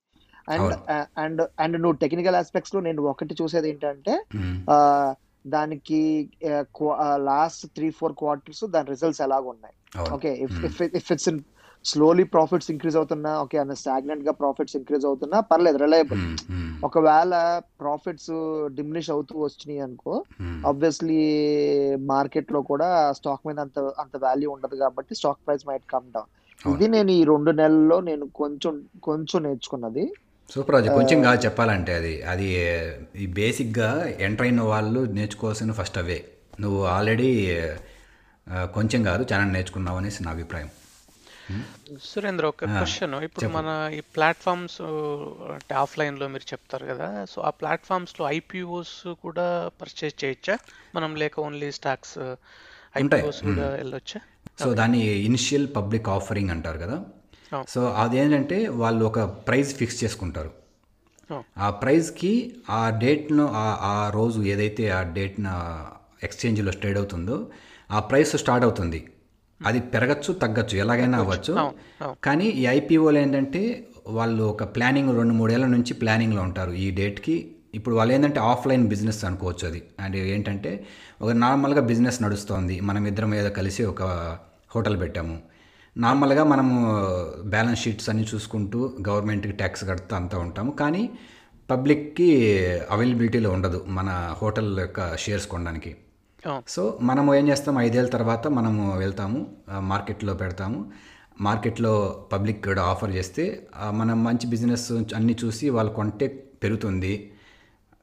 అండ్. 0.56 0.73
అండ్ 1.23 1.41
అండ్ 1.63 1.77
నువ్వు 1.84 1.97
టెక్నికల్ 2.04 2.38
ఆస్పెక్ట్స్లో 2.41 2.82
నేను 2.88 3.08
ఒకటి 3.13 3.36
చూసేది 3.41 3.69
ఏంటంటే 3.73 4.15
దానికి 5.45 6.01
లాస్ట్ 7.30 7.63
త్రీ 7.77 7.88
ఫోర్ 7.99 8.13
క్వార్టర్స్ 8.19 8.63
దాని 8.75 8.89
రిజల్ట్స్ 8.95 9.23
ఎలాగ 9.27 9.45
ఉన్నాయి. 9.56 9.75
Okay 10.17 10.32
if 10.99 11.12
it's 11.13 11.30
slowly 11.86 12.23
profits 12.34 12.69
increase 12.71 12.97
అవుతున్నా 12.99 13.30
ఓకే 13.43 13.58
అన్న 13.62 13.73
స్టాగ్నెంట్గా 13.82 14.34
ప్రాఫిట్స్ 14.41 14.75
ఇంక్రీజ్ 14.80 15.06
అవుతున్నా 15.10 15.38
పర్లేదు 15.51 15.77
రిలయబుల్. 15.84 16.21
ఒకవేళ 16.88 17.34
ప్రాఫిట్స్ 17.82 18.32
డిమినిష్ 18.77 19.10
అవుతూ 19.15 19.34
వచ్చినాయి 19.45 19.82
అనుకో. 19.86 20.13
ఆబ్వియస్లీ 20.69 21.21
మార్కెట్లో 22.12 22.62
కూడా 22.71 22.89
స్టాక్ 23.19 23.47
మీద 23.47 23.60
అంత 23.65 23.80
అంత 24.04 24.15
వాల్యూ 24.25 24.49
ఉండదు 24.56 24.77
కాబట్టి 24.84 25.15
stock 25.19 25.41
price 25.47 25.65
might 25.69 25.88
come 25.93 26.08
down. 26.15 26.30
ఇది 26.73 26.88
నేను 26.95 27.12
ఈ 27.19 27.21
రెండు 27.32 27.51
నెలల్లో 27.62 27.97
నేను 28.10 28.25
కొంచెం 28.41 28.75
కొంచెం 29.10 29.39
నేర్చుకున్నది 29.47 30.06
సూపర్ 30.51 30.75
అది 30.75 30.89
కొంచెం 30.97 31.19
కాదు 31.25 31.39
చెప్పాలంటే 31.45 31.91
అది. 31.99 32.13
అది 32.31 32.47
ఈ 33.23 33.25
బేసిక్గా 33.39 33.89
ఎంటర్ 34.25 34.45
అయిన 34.45 34.61
వాళ్ళు 34.71 35.01
నేర్చుకోవాల్సిన 35.17 35.71
ఫస్ట్ 35.79 35.97
అవే. 35.97 36.19
నువ్వు 36.59 36.81
ఆల్రెడీ 36.95 37.29
కొంచెం 38.75 39.01
కాదు 39.09 39.23
చాలా 39.31 39.43
నేర్చుకున్నావు 39.55 39.97
అనేసి 40.01 40.23
నా 40.23 40.31
అభిప్రాయం. 40.31 40.69
సురేంద్ర 42.03 42.45
ఒక 42.51 42.65
క్వశ్చన్ 42.65 43.15
ఇప్పుడు. 43.27 43.47
మన 43.55 43.69
ఈ 43.93 44.01
ప్లాట్ఫామ్స్ 44.15 44.81
అంటే 45.53 45.73
ఆఫ్లైన్లో 45.83 46.27
మీరు 46.33 46.45
చెప్తారు 46.51 46.85
కదా 46.91 47.07
సో 47.31 47.37
ఆ 47.47 47.51
ప్లాట్ఫామ్స్లో 47.61 48.23
ఐపీఓస్ 48.29 48.97
కూడా 49.23 49.47
పర్చేజ్ 49.81 50.15
చేయొచ్చా? 50.23 50.55
మనం 50.95 51.11
లేక 51.23 51.39
ఓన్లీ 51.45 51.71
స్టాక్స్ 51.79 52.17
ఐపీఓస్ 52.97 53.41
కూడా 53.49 53.67
వెళ్ళొచ్చా? 53.79 54.21
సో 54.59 54.69
దాన్ని 54.81 55.01
ఇనిషియల్ 55.29 55.67
పబ్లిక్ 55.75 56.09
ఆఫరింగ్ 56.17 56.53
అంటారు 56.55 56.79
కదా. 56.85 56.97
సో 57.69 57.85
అదేంటంటే 57.85 58.67
వాళ్ళు 58.67 59.05
ఒక 59.05 59.19
ప్రైస్ 59.19 59.75
ఫిక్స్ 59.75 60.03
చేసుకుంటారు. 60.03 60.51
అవును. 61.31 61.43
ఆ 61.59 61.69
ప్రైస్కి 61.69 62.55
ఆ 62.69 62.89
డేట్ను 62.89 63.49
ఆ- 63.53 64.11
రోజు 64.13 64.41
ఏదైతే 64.41 64.89
ఆ 64.89 65.01
డేట్న 65.01 65.77
ఎక్స్చేంజ్లో 66.23 66.71
ట్రేడ్ 66.71 66.97
అవుతుందో 66.97 67.47
ఆ 67.91 67.99
ప్రైస్ 67.99 68.37
స్టార్ట్ 68.37 68.65
అవుతుంది. 68.65 69.11
అది 69.65 69.79
పెరగచ్చు 69.79 70.33
తగ్గచ్చు 70.33 70.77
ఎలాగైనా 70.77 71.17
అవ్వచ్చు. 71.19 71.53
అవును. 71.53 72.15
కానీ 72.23 72.45
ఈ 72.45 72.65
ఐపీఓలు 72.65 73.17
ఏంటంటే 73.17 73.87
వాళ్ళు 74.07 74.43
ఒక 74.43 74.63
ప్లానింగ్ 74.63 75.15
రెండు 75.15 75.33
మూడేళ్ళ 75.33 75.65
నుంచి 75.65 75.93
ప్లానింగ్లో 75.93 76.41
ఉంటారు 76.41 76.71
ఈ 76.71 76.91
డేట్కి. 76.91 77.51
ఇప్పుడు 77.75 77.95
వాళ్ళు 77.95 78.13
ఏంటంటే 78.13 78.39
ఆఫ్లైన్ 78.39 78.87
బిజినెస్ 78.87 79.25
అనుకోవచ్చు 79.25 79.67
అది. 79.67 79.83
అండ్ 79.99 80.15
ఏంటంటే 80.15 80.87
ఒక 81.21 81.31
నార్మల్గా 81.31 81.81
బిజినెస్ 81.81 82.23
నడుస్తోంది. 82.23 82.79
మనం 82.79 83.05
ఇద్దరం 83.05 83.35
ఏదో 83.35 83.49
కలిసి 83.49 83.83
ఒక 83.83 84.03
హోటల్ 84.75 84.99
పెట్టాము. 84.99 85.50
నార్మల్గా 85.97 86.43
మనము 86.43 86.75
బ్యాలెన్స్ 87.45 87.82
షీట్స్ 87.82 88.10
అన్ని 88.10 88.25
చూసుకుంటూ 88.36 88.93
గవర్నమెంట్కి 89.10 89.54
ట్యాక్స్ 89.54 89.86
కడుతూ 89.86 90.15
అంతా 90.15 90.38
ఉంటాము. 90.38 90.71
కానీ 90.71 91.10
పబ్లిక్కి 91.69 92.30
అవైలబిలిటీలో 92.91 93.49
ఉండదు 93.51 93.86
మన 93.88 94.36
హోటల్ 94.41 94.80
యొక్క 94.80 95.17
షేర్స్ 95.17 95.47
కొనడానికి. 95.47 95.95
సో 96.67 96.99
మనము 97.01 97.36
ఏం 97.36 97.47
చేస్తాం? 97.47 97.80
ఐదేళ్ళ 97.80 98.10
తర్వాత 98.10 98.47
మనము 98.47 98.97
వెళ్తాము 98.97 99.47
మార్కెట్లో 99.80 100.34
పెడతాము. 100.34 100.91
మార్కెట్లో 101.41 102.25
పబ్లిక్ 102.34 102.65
కూడా 102.65 102.82
ఆఫర్ 102.84 103.12
చేస్తే 103.12 103.67
మనం 103.91 104.23
మంచి 104.23 104.47
బిజినెస్ 104.47 104.91
అన్నీ 104.91 105.38
చూసి 105.43 105.69
వాళ్ళు 105.69 105.93
కొంటే 105.93 106.27
పెరుగుతుంది. 106.63 107.32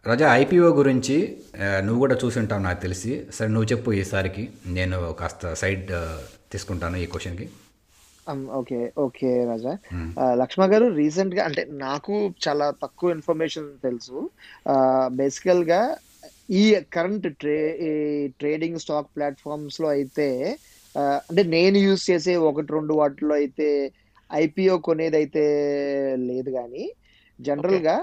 రజా 0.08 0.34
ఐపీఓ 0.34 0.68
గురించి 0.74 1.38
నువ్వు 1.58 1.98
కూడా 1.98 2.16
చూసి 2.24 2.38
ఉంటావు 2.38 2.62
నాకు 2.62 2.80
తెలిసి. 2.82 3.26
సరే 3.34 3.48
నువ్వు 3.48 3.68
చెప్పు 3.72 3.92
ఈసారికి 3.92 4.48
నేను 4.66 5.12
కాస్త 5.20 5.54
సైడ్ 5.54 5.90
తీసుకుంటాను 6.52 6.96
ఈ 6.96 7.06
క్వశ్చన్కి. 7.06 7.48
ఓకే 8.58 8.78
ఓకే 8.96 9.30
రాజా 9.44 9.72
లక్ష్మ 10.40 10.64
గారు 10.72 10.86
రీసెంట్గా 10.96 11.42
అంటే 11.44 11.62
నాకు 11.80 12.14
చాలా 12.44 12.66
తక్కువ 12.82 13.10
ఇన్ఫర్మేషన్ 13.10 13.68
తెలుసు. 13.82 14.18
బేసికల్గా 15.12 15.80
ఈ 16.52 16.62
కరెంట్ 16.90 17.26
ట్రే 17.40 17.56
ఈ 17.80 17.92
ట్రేడింగ్ 18.40 18.78
స్టాక్ 18.78 19.10
ప్లాట్ఫామ్స్లో 19.16 19.88
అయితే 19.88 20.28
ఆ, 20.94 21.02
అంటే 21.28 21.42
నేను 21.48 21.78
యూజ్ 21.78 22.04
చేసే 22.10 22.34
ఒకటి 22.48 22.70
రెండు 22.72 22.94
వాటిలో 22.94 23.34
అయితే 23.34 23.66
ఐపీఓ 24.30 24.76
కొనేది 24.86 25.16
అయితే 25.16 25.42
లేదు 26.28 26.50
కానీ 26.50 26.84
జనరల్గా 27.38 27.96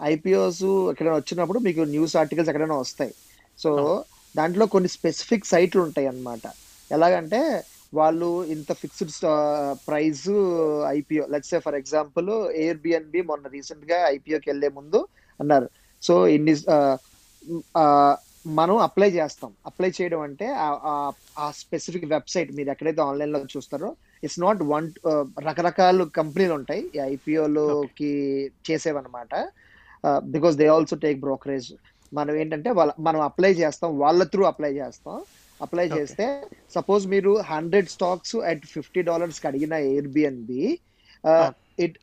ఐపీఓస్ 0.00 0.62
ఎక్కడైనా 0.90 1.16
వచ్చినప్పుడు 1.16 1.58
మీకు 1.58 1.82
న్యూస్ 1.92 2.14
ఆర్టికల్స్ 2.16 2.50
ఎక్కడైనా 2.50 2.78
వస్తాయి. 2.78 3.12
సో 3.58 3.70
దాంట్లో 4.34 4.64
కొన్ని 4.66 4.88
స్పెసిఫిక్ 4.88 5.46
సైట్లు 5.46 5.80
ఉంటాయి 5.82 6.06
అన్నమాట 6.06 6.44
ఎలాగంటే 6.90 7.40
వాళ్ళు 7.94 8.44
ఇంత 8.44 8.72
fixed 8.72 9.10
price 9.88 10.28
IPO 10.88 11.26
let's 11.26 11.50
say 11.50 11.58
for 11.58 11.74
example 11.74 12.52
Airbnb 12.78 13.22
మొన్న 13.22 13.48
రీసెంట్గా 13.48 14.08
ఐపీఓకి 14.08 14.50
వెళ్ళే 14.50 14.68
ముందు 14.68 15.08
అన్నారు. 15.40 15.68
సో 16.02 16.26
ఇన్ని 16.26 16.56
మనం 18.46 18.76
అప్లై 18.76 19.10
చేస్తాం. 19.10 19.52
అప్లై 19.66 19.92
చేయడం 20.02 20.20
అంటే 20.20 20.52
ఆ- 20.58 21.10
ఆ- 21.38 21.50
స్పెసిఫిక్ 21.50 22.04
వెబ్సైట్ 22.04 22.52
మీరు 22.52 22.70
ఎక్కడైతే 22.70 23.02
ఆన్లైన్లో 23.02 23.40
చూస్తారో 23.56 23.96
ఇట్స్ 24.24 24.40
నాట్ 24.40 24.62
వన్ 24.62 24.90
రకరకాల 25.40 26.04
కంపెనీలు 26.04 26.54
ఉంటాయి. 26.54 26.90
ఈ 26.96 26.98
ఐపీఓలోకి 26.98 28.50
చేసేవన్నమాట. 28.70 29.50
Because 30.24 30.56
they 30.56 30.66
also 30.66 30.96
take 30.96 31.20
brokerage 31.20 31.72
మనం 32.14 32.34
ఏంటంటే 32.34 32.70
వాళ్ళ 32.70 32.92
మనం 33.00 33.20
అప్లై 33.20 33.52
చేస్తాం 33.52 33.98
వాళ్ళ 33.98 34.24
త్రూ 34.24 34.44
అప్లై 34.44 34.72
చేస్తాం. 34.72 35.22
అప్లై. 35.64 35.88
చేస్తే 35.88 36.42
సపోజ్ 36.74 37.06
మీరు 37.06 37.38
హండ్రెడ్ 37.38 37.88
స్టాక్స్ 37.88 38.36
అట్ 38.36 38.66
ఫిఫ్టీ 38.66 39.02
డాలర్స్కి 39.02 39.46
అడిగిన 39.46 39.72
air 39.72 40.08
BNB 40.08 40.78
Ah. 41.26 41.52
It 41.78 41.98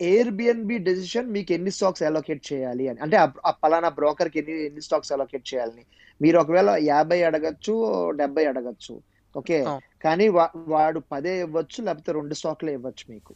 air 0.00 0.30
BNB 0.30 0.78
decision 0.78 1.30
మీకు 1.30 1.52
ఎన్ని 1.52 1.70
స్టాక్స్ 1.70 2.02
అలోకేట్ 2.02 2.52
చేయాలి 2.52 2.88
అని. 2.88 3.00
అంటే 3.00 3.16
ఆ- 3.16 3.50
పలానా 3.50 3.88
బ్రోకర్కి 3.88 4.38
ఎన్ని 4.38 4.66
ఎన్ని 4.66 4.82
స్టాక్స్ 4.82 5.12
అలోకేట్ 5.12 5.54
చేయాలని. 5.54 5.82
మీరు 6.22 6.38
ఒకవేళ 6.38 6.76
యాభై 6.78 7.22
అడగచ్చు 7.22 8.10
డెబ్బై 8.10 8.44
అడగచ్చు. 8.44 9.00
ఓకే. 9.36 9.64
కానీ 10.04 10.28
వాడు 10.56 11.02
పదే 11.12 11.40
ఇవ్వచ్చు 11.40 11.84
లేకపోతే 11.84 12.12
రెండు 12.12 12.34
స్టాక్లే 12.34 12.72
ఇవ్వచ్చు 12.72 13.12
మీకు. 13.12 13.34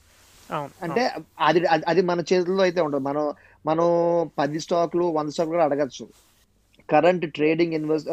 అంటే 0.83 1.11
అది 1.41 1.67
అది- 1.67 1.87
అది 1.89 2.03
మన 2.03 2.21
చేతుల్లో 2.21 2.63
అయితే 2.63 2.81
ఉండదు. 2.81 3.01
మనం 3.01 3.33
మనం 3.67 3.87
పది 4.39 4.61
స్టాక్లు 4.61 5.05
వంద 5.05 5.31
స్టాక్లు 5.31 5.53
కూడా 5.53 5.65
అడగచ్చు. 5.65 6.09
కరెంట్ 6.91 7.35
ట్రేడింగ్ 7.35 7.73
ఇన్వెస్ట్ 7.73 8.09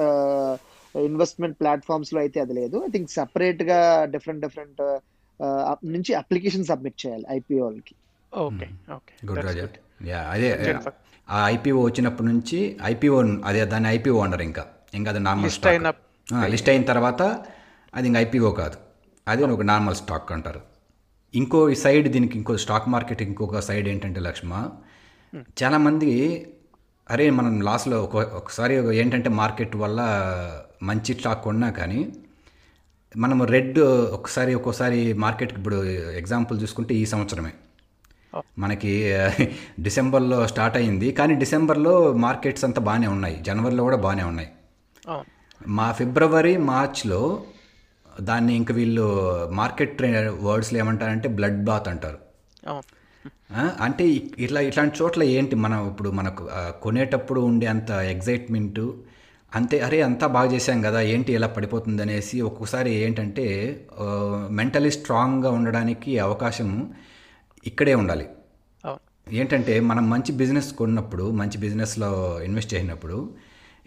ఇన్వెస్ట్మెంట్ 0.95 1.57
ప్లాట్ఫామ్స్లో 1.61 2.19
అయితే 2.23 2.39
అది 2.45 2.53
లేదు. 2.59 2.77
ఐ 2.87 2.89
థింక్ 2.95 3.09
సెపరేట్గా 3.17 3.79
డిఫరెంట్ 4.15 4.41
డిఫరెంట్ 4.45 4.81
నుంచి 5.95 6.11
అప్లికేషన్ 6.21 6.65
సబ్మిట్ 6.71 6.97
చేయాలి 7.03 7.25
ఐపీఓలకి 7.37 7.95
okay 8.31 8.67
okay. 8.97 9.13
Good 9.29 9.43
Raja 9.47 9.65
yeah 10.09 10.19
అదే. 10.33 10.49
ఆ 11.27 11.39
ఐపీఓ 11.53 11.79
వచ్చినప్పటి 11.87 12.27
నుంచి 12.31 12.59
ఐపీఓ 12.91 13.15
అదే 13.49 13.61
దాన్ని 13.73 13.89
ఐపీఓ 13.97 14.19
అన్నారు 14.25 14.45
ఇంకా. 14.49 14.63
ఇంకా 14.97 15.09
అది 15.13 15.21
నార్మల్ 15.27 15.47
లిస్ట్ 15.49 15.67
అయిన 15.71 15.87
లిస్ట్ 16.53 16.69
అయిన 16.73 16.83
తర్వాత 16.91 17.21
అది 17.93 18.05
ఇంకా 18.09 18.19
ఐపీఓ 18.25 18.49
కాదు. 18.61 18.77
అది 19.27 19.41
ఒక 19.55 19.63
నార్మల్ 19.71 19.97
స్టాక్ 20.01 20.31
అంటారు. 20.35 20.61
ఇంకో 21.33 21.59
ఈ 21.73 21.75
సైడ్ 21.83 22.07
దీనికి 22.13 22.35
ఇంకో 22.39 22.53
స్టాక్ 22.63 22.87
మార్కెట్ 22.93 23.21
ఇంకొక 23.25 23.59
సైడ్ 23.67 23.87
ఏంటంటే 23.91 24.19
లక్ష్మ 24.27 24.51
చాలామంది 25.61 26.11
అరే 27.07 27.25
మనం 27.39 27.53
లాస్లో 27.67 27.97
ఒక 28.05 28.15
ఒకసారి 28.39 28.73
ఏంటంటే 29.01 29.29
మార్కెట్ 29.41 29.75
వల్ల 29.83 29.99
మంచి 30.83 31.13
స్టాక్ 31.13 31.43
కొన్నా 31.43 31.69
కానీ 31.69 32.13
మనము 33.17 33.45
రెడ్ 33.45 33.79
ఒకసారి 34.17 34.55
ఒక్కోసారి 34.55 35.13
మార్కెట్కి 35.13 35.57
ఇప్పుడు 35.57 35.83
ఎగ్జాంపుల్ 36.21 36.61
చూసుకుంటే 36.61 36.95
ఈ 36.95 37.05
సంవత్సరమే. 37.05 37.51
మనకి 38.59 38.91
డిసెంబర్లో 39.81 40.47
స్టార్ట్ 40.47 40.77
అయింది 40.77 41.11
కానీ 41.11 41.33
డిసెంబర్లో 41.33 42.13
మార్కెట్స్ 42.13 42.65
అంతా 42.65 42.81
బాగానే 42.81 43.07
ఉన్నాయి. 43.07 43.37
జనవరిలో 43.43 43.83
కూడా 43.83 43.97
బాగానే 43.97 44.23
ఉన్నాయి. 44.23 44.49
మా 45.67 45.91
ఫిబ్రవరి 45.91 46.57
మార్చ్లో 46.57 47.43
దాన్ని 48.21 48.55
ఇంక 48.55 48.71
వీళ్ళు 48.71 49.05
మార్కెట్ 49.53 49.97
ట్రే 49.97 50.27
వర్డ్స్లో 50.27 50.79
ఏమంటారంటే 50.79 51.29
బ్లడ్ 51.29 51.63
బాత్ 51.63 51.87
అంటారు. 51.87 52.19
అంటే 53.55 54.05
ఇట్లా 54.37 54.61
ఇట్లాంటి 54.61 54.97
చోట్ల 55.01 55.23
ఏంటి? 55.23 55.55
మనం 55.55 55.89
ఇప్పుడు 55.89 56.09
మనకు 56.09 56.49
కొనేటప్పుడు 56.81 57.41
ఉండే 57.41 57.67
అంత 57.67 57.91
ఎగ్జైట్మెంటు 57.91 59.03
అంతే 59.55 59.79
అరే 59.79 60.01
అంతా 60.01 60.27
బాగా 60.27 60.53
చేశాం 60.53 60.81
కదా 60.81 61.01
ఏంటి 61.01 61.33
ఇలా 61.33 61.47
పడిపోతుంది 61.47 62.01
అనేసి 62.01 62.41
ఒక్కొక్కసారి 62.41 62.91
ఏంటంటే 62.95 63.45
మెంటలీ 64.51 64.91
స్ట్రాంగ్గా 64.91 65.51
ఉండడానికి 65.51 66.19
అవకాశం 66.19 66.69
ఇక్కడే 67.65 67.95
ఉండాలి. 67.95 68.27
ఏంటంటే 69.31 69.79
మనం 69.79 70.09
మంచి 70.09 70.31
బిజినెస్ 70.31 70.73
కొన్నప్పుడు 70.73 71.31
మంచి 71.31 71.57
బిజినెస్లో 71.57 72.39
ఇన్వెస్ట్ 72.43 72.73
చేసినప్పుడు 72.73 73.17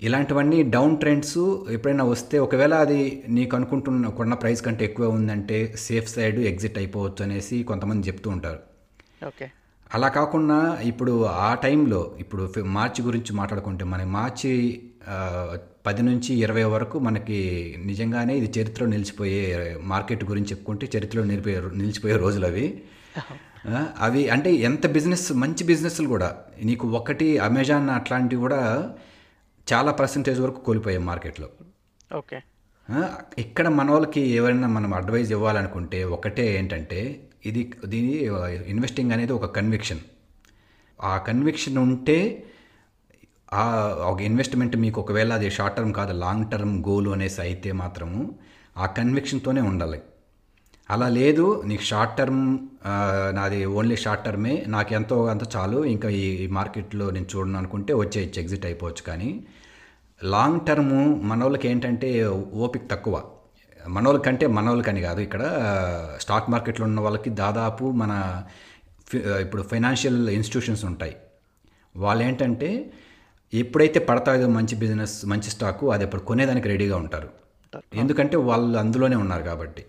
ఇలాంటివన్నీ 0.03 0.63
డౌన్ 0.63 0.99
ట్రెండ్స్ 0.99 1.39
ఎప్పుడైనా 1.71 2.05
వస్తే 2.05 2.39
ఒకవేళ 2.39 2.75
అది 2.75 3.23
నీకు 3.29 3.57
అనుకుంటున్న 3.57 4.09
కొన్న 4.09 4.35
ప్రైస్ 4.35 4.63
కంటే 4.63 4.85
ఎక్కువ 4.85 5.09
ఉందంటే 5.09 5.75
సేఫ్ 5.77 6.09
సైడ్ 6.09 6.39
ఎగ్జిట్ 6.41 6.79
అయిపోవచ్చు 6.79 7.25
అనేసి 7.25 7.63
కొంతమంది 7.63 8.09
చెప్తూ 8.09 8.31
ఉంటారు. 8.31 8.61
ఓకే. 9.27 9.47
అలా 9.95 10.09
కాకుండా 10.09 10.81
ఇప్పుడు 10.83 11.25
ఆ 11.25 11.55
టైంలో 11.55 12.15
ఇప్పుడు 12.19 12.53
మార్చి 12.63 13.05
గురించి 13.05 13.33
మాట్లాడుకుంటే 13.33 13.85
మన 13.85 14.05
మార్చి 14.05 14.83
పది 15.87 16.03
నుంచి 16.03 16.35
ఇరవై 16.35 16.65
వరకు 16.65 16.99
మనకి 16.99 17.39
నిజంగానే 17.85 18.37
ఇది 18.37 18.61
చరిత్రలో 18.61 18.91
నిలిచిపోయే 18.91 19.77
మార్కెట్ 19.83 20.25
గురించి 20.25 20.51
చెప్పుకుంటే 20.51 20.89
చరిత్రలో 20.97 21.25
నిలిపోయే 21.27 21.61
నిలిచిపోయే 21.61 22.17
రోజులు 22.17 22.47
అవి. 22.47 22.83
అవి 23.99 24.29
అంటే 24.29 24.55
ఎంత 24.55 24.87
బిజినెస్ 24.87 25.33
మంచి 25.33 25.65
బిజినెస్లు 25.65 26.09
కూడా. 26.09 26.37
నీకు 26.63 26.89
ఒకటి 26.89 27.39
అమెజాన్ 27.39 27.91
అట్లాంటివి 27.91 28.41
కూడా 28.41 28.93
చాలా 29.73 29.93
పర్సంటేజ్ 29.93 30.41
వరకు 30.41 30.61
కోల్పోయాయి 30.61 31.05
మార్కెట్లో. 31.05 31.49
ఓకే. 32.17 32.41
ఇక్కడ 33.39 33.69
మన 33.69 33.91
వాళ్ళకి 33.91 34.21
ఎవరైనా 34.21 34.69
మనం 34.69 34.95
అడ్వైజ్ 34.95 35.33
ఇవ్వాలనుకుంటే 35.33 36.05
ఒకటే 36.05 36.57
ఏంటంటే 36.57 37.29
ఇది 37.47 37.63
దీని 37.93 38.13
ఇన్వెస్టింగ్ 38.73 39.13
అనేది 39.13 39.33
ఒక 39.33 39.47
కన్విక్షన్ 39.57 40.03
ఆ 41.01 41.13
కన్విక్షన్ 41.29 41.79
ఉంటే 41.79 42.19
ఆ 43.53 43.65
ఒక 44.11 44.21
ఇన్వెస్ట్మెంట్ 44.21 44.77
మీకు 44.77 44.99
ఒకవేళ 45.01 45.33
అది 45.33 45.49
షార్ట్ 45.51 45.77
టర్మ్ 45.77 45.93
కాదు 45.95 46.13
లాంగ్ 46.13 46.47
టర్మ్ 46.51 46.77
గోల్ 46.89 47.09
అనేసి 47.13 47.41
అయితే 47.41 47.73
మాత్రము 47.73 48.21
ఆ 48.77 48.87
కన్విక్షన్తోనే 48.99 49.61
ఉండాలి. 49.61 49.99
అలా 50.91 51.09
లేదు 51.09 51.45
నీకు 51.67 51.83
షార్ట్ 51.83 52.17
టర్మ్ 52.19 52.45
నాది 53.35 53.59
ఓన్లీ 53.79 53.97
షార్ట్ 53.97 54.25
టర్మే 54.25 54.55
నాకు 54.69 54.95
ఎంతో 54.95 55.17
అంత 55.27 55.45
చాలు 55.57 55.79
ఇంకా 55.85 56.09
ఈ 56.23 56.47
మార్కెట్లో 56.47 57.11
నేను 57.11 57.29
చూడను 57.35 57.59
అనుకుంటే 57.59 57.93
వచ్చే 57.95 58.23
ఎగ్జిట్ 58.43 58.67
అయిపోవచ్చు. 58.67 59.03
కానీ 59.03 59.31
లాంగ్ 60.21 60.61
టర్మ్ 60.69 60.97
మన 61.29 61.39
వాళ్ళకి 61.45 61.69
ఏంటంటే 61.69 62.11
ఓపిక 62.65 62.83
తక్కువ. 62.91 63.15
మనోళ్ళకంటే 63.89 64.47
మనోళ్ళకని 64.47 65.01
కాదు. 65.01 65.21
ఇక్కడ 65.21 65.43
స్టాక్ 66.21 66.51
మార్కెట్లో 66.51 66.87
ఉన్న 66.87 67.01
వాళ్ళకి 67.01 67.31
దాదాపు 67.31 67.85
మన 67.91 68.45
ఇప్పుడు 69.41 69.63
ఫైనాన్షియల్ 69.63 70.29
ఇన్స్టిట్యూషన్స్ 70.29 70.85
ఉంటాయి. 70.85 71.17
వాళ్ళు 71.97 72.25
ఏంటంటే 72.25 72.93
ఎప్పుడైతే 73.55 74.01
పడతాయో 74.01 74.49
మంచి 74.49 74.77
బిజినెస్ 74.77 75.27
మంచి 75.27 75.51
స్టాకు 75.51 75.91
అది 75.91 76.05
ఎప్పుడు 76.05 76.23
కొనేదానికి 76.23 76.69
రెడీగా 76.69 76.97
ఉంటారు. 76.97 77.29
ఎందుకంటే 77.95 78.37
వాళ్ళు 78.37 78.79
అందులోనే 78.79 79.17
ఉన్నారు 79.17 79.43
కాబట్టి. 79.43 79.85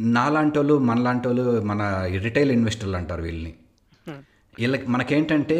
నాలాంటి 0.00 0.58
వాళ్ళు 0.58 0.78
మనలాంటి 0.78 1.28
వాళ్ళు 1.28 1.60
మన 1.60 2.08
రిటైల్ 2.22 2.50
ఇన్వెస్టర్లు 2.50 2.96
అంటారు 2.96 3.22
వీళ్ళని. 3.22 3.54
వీళ్ళకి 4.58 4.86
మనకేంటంటే 4.86 5.58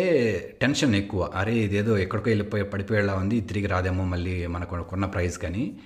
టెన్షన్ 0.60 0.94
ఎక్కువ. 0.94 1.32
అరే 1.34 1.54
ఇదేదో 1.54 1.98
ఎక్కడికో 1.98 2.30
వెళ్ళిపోయి 2.30 2.64
పడిపోయేలా 2.64 3.14
ఉంది 3.14 3.40
తిరిగి 3.40 3.66
రాదేమో 3.66 4.04
మళ్ళీ 4.04 4.46
మనకు 4.46 4.82
కొన్న 4.82 5.06
ప్రైస్ 5.06 5.38
కానీ. 5.38 5.78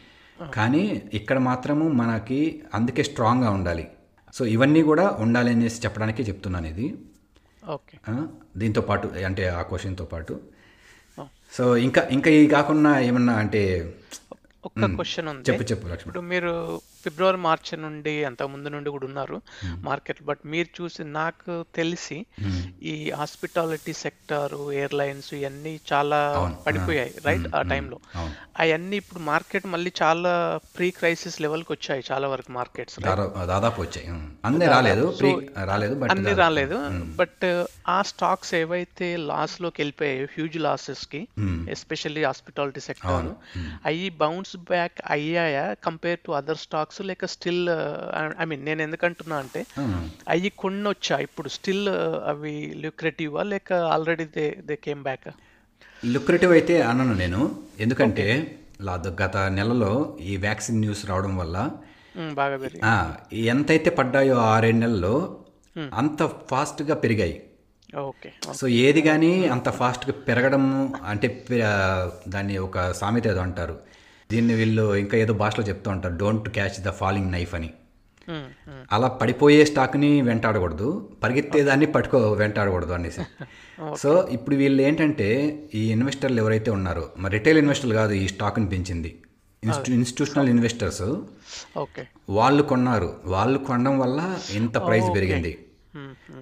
కానీ 0.57 0.83
ఇక్కడ 1.19 1.39
మాత్రము 1.51 1.85
మనకి 2.01 2.41
అందుకే 2.77 3.03
స్ట్రాంగ్గా 3.09 3.51
ఉండాలి. 3.59 3.85
సో 4.37 4.43
ఇవన్నీ 4.55 4.83
కూడా 4.91 5.07
ఉండాలి 5.25 5.51
అనేసి 5.57 5.79
చెప్పడానికి 5.85 6.23
చెప్తున్నాను 6.29 6.69
ఇది. 6.73 6.87
దీంతో 8.61 8.83
పాటు 8.89 9.07
అంటే 9.29 9.45
ఆ 9.59 9.63
క్వశ్చన్తో 9.71 10.05
పాటు. 10.13 10.35
సో 11.57 11.65
ఇంకా 11.87 12.03
ఇంకా 12.17 12.31
ఈ 12.39 12.41
కాకుండా 12.57 12.93
ఏమన్నా 13.09 13.35
అంటే 13.43 13.63
ఒక్క 14.69 14.87
క్వశ్చన్ 15.01 15.29
ఉంది. 15.33 15.45
చెప్పు 15.49 15.65
చెప్పు 15.71 15.87
లక్ష్మణ్ 15.93 16.11
ఇప్పుడు 16.11 16.25
మీరు 16.33 16.53
ఫిబ్రవరి 17.05 17.37
మార్చి 17.39 17.77
నుండి 17.77 18.25
అంతకు 18.25 18.49
ముందు 18.49 18.69
నుండి 18.69 18.91
కూడా 18.91 19.07
ఉన్నారు 19.07 19.37
Hmm. 19.65 19.77
మార్కెట్ 19.85 20.23
బట్ 20.23 20.39
మీరు 20.45 20.83
చూసి 20.83 21.05
నాకు 21.05 21.65
తెలిసి 21.75 22.27
Hmm. 22.43 22.59
ఈ 22.83 23.11
హాస్పిటాలిటీ 23.11 23.93
సెక్టార్ 23.93 24.55
ఎయిర్లైన్స్ 24.73 25.35
ఇవన్నీ 25.35 25.81
చాలా 25.93 26.21
అవును. 26.37 26.57
పడిపోయాయి 26.67 27.15
రైట్ 27.25 27.43
Hmm. 27.43 27.57
ఆ 27.57 27.61
Hmm. 27.61 27.71
టైంలో 27.71 27.99
అవును 28.17 28.35
అవన్నీ 28.61 28.97
ఇప్పుడు 28.97 29.21
మార్కెట్ 29.23 29.67
మళ్ళీ 29.67 29.93
చాలా 30.03 30.33
ప్రీ 30.77 30.91
క్రైసిస్ 30.91 31.41
లెవెల్కి 31.41 31.73
వచ్చాయి 31.73 32.03
చాలా 32.13 32.29
వరకు 32.29 32.53
మార్కెట్స్ 32.53 32.97
దాదాపు 33.47 33.81
వచ్చాయి. 33.81 34.07
అన్నీ 34.45 34.67
రాలేదు 34.67 35.05
రాలేదు 35.65 35.95
బట్ 35.95 36.11
అన్ని. 36.11 36.33
రాలేదు. 36.35 36.77
బట్ 37.17 37.45
ఆ 37.89 38.03
స్టాక్స్ 38.03 38.55
ఏవైతే 38.55 39.17
లాస్లోకి 39.17 39.83
వెళ్ళిపోయాయో 39.83 40.25
హ్యూజ్ 40.25 40.57
లాసెస్కి. 40.57 41.21
Especially 41.71 42.25
hospitality 42.25 42.81
sector. 42.81 43.29
అవి 43.87 44.09
బౌన్స్ 44.19 44.57
బ్యాక్ 44.57 45.01
అయ్యాయా 45.11 45.75
కంపేర్ 45.85 46.21
టు 46.21 46.33
అదర్ 46.33 46.59
స్టాక్స్ 46.91 47.09
లేక 47.09 47.25
స్టిల్ 47.33 47.61
ఐ 48.37 48.47
మీన్ 48.51 48.63
నేను 48.69 48.81
ఎందుకంటున్నా 48.85 49.37
అంటే 49.43 49.61
ఉమ్. 49.81 49.99
అవి 50.29 50.51
కొన్ని 50.63 50.87
వచ్చా 50.91 51.17
ఇప్పుడు 51.27 51.49
స్టిల్ 51.57 51.85
అవి 52.31 52.53
లుక్రేటివా 52.83 53.43
లేక 53.51 53.69
already 53.93 54.25
they 54.35 54.47
they 54.69 54.77
came 54.87 55.03
back 55.05 55.29
lucrative 56.03 56.53
అయితే 56.57 56.75
అన్నాను 56.89 57.15
నేను. 57.17 57.41
ఎందుకంటే 57.79 58.27
గత 59.19 59.37
నెలలో 59.57 59.93
ఈ 60.23 60.35
వ్యాక్సిన్ 60.45 60.81
న్యూస్ 60.81 61.03
రావడం 61.09 61.35
వల్ల 61.37 61.57
బాగా 62.37 62.57
పెరిగి 62.63 62.81
ఆ, 62.85 62.95
ఎంతైతే 63.51 63.91
పడ్డాయో 63.99 64.37
ఆరేడు 64.49 64.79
నెలల్లో 64.79 65.15
అంత 65.97 66.21
ఫాస్ట్గా 66.51 66.95
పెరిగాయి. 67.03 67.37
ఓకే 68.03 68.31
సో 68.59 68.65
ఏది 68.83 69.01
కానీ 69.03 69.31
అంత 69.49 69.69
ఫాస్ట్గా 69.79 70.15
పెరగడం 70.27 70.65
అంటే 71.07 71.29
దాన్ని 72.33 72.57
ఒక 72.67 72.79
సామెత 72.99 73.27
ఏదో 73.27 73.43
అంటారు. 73.47 73.77
దీన్ని 74.31 74.55
వీళ్ళు 74.55 74.85
ఇంకా 74.97 75.19
ఏదో 75.19 75.35
భాషలో 75.43 75.65
చెప్తూ 75.69 75.89
ఉంటారు 75.91 76.17
don't 76.17 76.49
catch 76.49 76.77
the 76.87 76.91
falling 77.01 77.31
knife 77.33 77.55
అని. 77.55 77.71
అలా 78.93 79.09
పడిపోయే 79.21 79.63
స్టాక్ని 79.65 80.11
వెంటాడకూడదు 80.23 80.89
పరిగెత్తేదాన్ని 81.23 81.87
పట్టుకో 81.95 82.19
వెంటాడకూడదు 82.33 82.93
అనేసి. 82.93 83.25
సో 84.03 84.11
ఇప్పుడు 84.31 84.57
వీళ్ళు 84.57 84.83
ఏంటంటే 84.83 85.29
ఈ 85.75 85.83
ఇన్వెస్టర్లు 85.93 86.41
ఎవరైతే 86.43 86.71
ఉన్నారో 86.71 87.05
మరి 87.19 87.33
రిటైల్ 87.39 87.59
ఇన్వెస్టర్లు 87.59 87.95
కాదు 87.95 88.13
ఈ 88.13 88.29
స్టాక్ని 88.29 88.69
పెంచింది. 88.69 89.11
ఇన్స్టి 89.65 89.93
ఇన్స్టిట్యూషనల్ 89.93 90.49
ఇన్వెస్టర్స్. 90.49 91.03
వాళ్ళు 92.31 92.63
కొన్నారు. 92.63 93.11
వాళ్ళు 93.25 93.59
కొనడం 93.59 93.99
వల్ల 93.99 94.21
ఇంత 94.51 94.77
ప్రైస్ 94.87 95.09
పెరిగింది. 95.15 95.53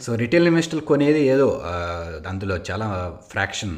సో 0.03 0.11
రిటైల్ 0.14 0.46
ఇన్వెస్టర్లు 0.46 0.85
కొనేది 0.90 1.20
ఏదో 1.35 1.48
అందులో 2.29 2.57
చాలా 2.70 2.88
ఫ్రాక్షన్ 3.31 3.77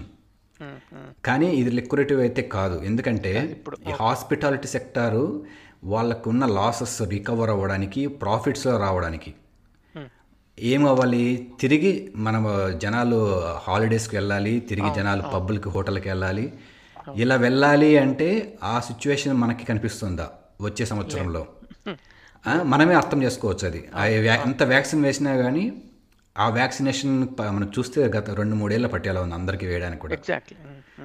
కానీ 1.27 1.49
ఇది 1.61 1.71
లిక్విడిటివ్ 1.79 2.21
అయితే 2.21 2.43
కాదు. 2.55 2.77
ఎందుకంటే 2.89 3.33
ఈ 3.89 3.93
హాస్పిటాలిటీ 4.01 4.69
సెక్టారు 4.77 5.25
వాళ్ళకున్న 5.93 6.47
లాసెస్ 6.59 6.97
రికవర్ 7.13 7.51
అవ్వడానికి 7.51 8.01
ప్రాఫిట్స్లో 8.23 8.73
రావడానికి. 8.79 9.31
ఏం 10.59 10.83
అవ్వాలి? 10.89 11.25
తిరిగి 11.61 11.93
మనం 12.27 12.43
జనాలు 12.83 13.19
హాలిడేస్కి 13.67 14.15
వెళ్ళాలి 14.17 14.55
తిరిగి 14.71 14.91
జనాలు 14.99 15.23
పబ్బులకి 15.35 15.69
హోటల్కి 15.77 16.09
వెళ్ళాలి. 16.09 16.45
ఇలా 17.23 17.37
వెళ్ళాలి 17.47 17.91
అంటే 17.99 18.29
ఆ 18.73 18.75
సిచ్యువేషన్ 18.89 19.35
మనకి 19.43 19.65
కనిపిస్తుందా 19.71 20.27
వచ్చే 20.61 20.85
సంవత్సరంలో? 20.87 21.43
మనమే 22.73 22.95
అర్థం 22.95 23.23
చేసుకోవచ్చు 23.23 23.65
అది. 23.69 23.81
ఎంత 24.47 24.63
వ్యాక్సిన్ 24.73 25.03
వేసినా 25.07 25.33
కానీ 25.37 25.65
ఆ 26.39 26.49
వ్యాక్సినేషన్ 26.49 27.29
మనం 27.41 27.73
చూస్తే 27.79 28.05
గత 28.05 28.31
రెండు 28.31 28.55
మూడేళ్ళ 28.55 28.87
పట్టేలా 28.87 29.23
ఉంది 29.23 29.35
అందరికీ 29.35 29.67
వేయడానికి 29.67 30.01
కూడా. 30.01 30.15
ఎగ్జాక్ట్లీ 30.15 30.59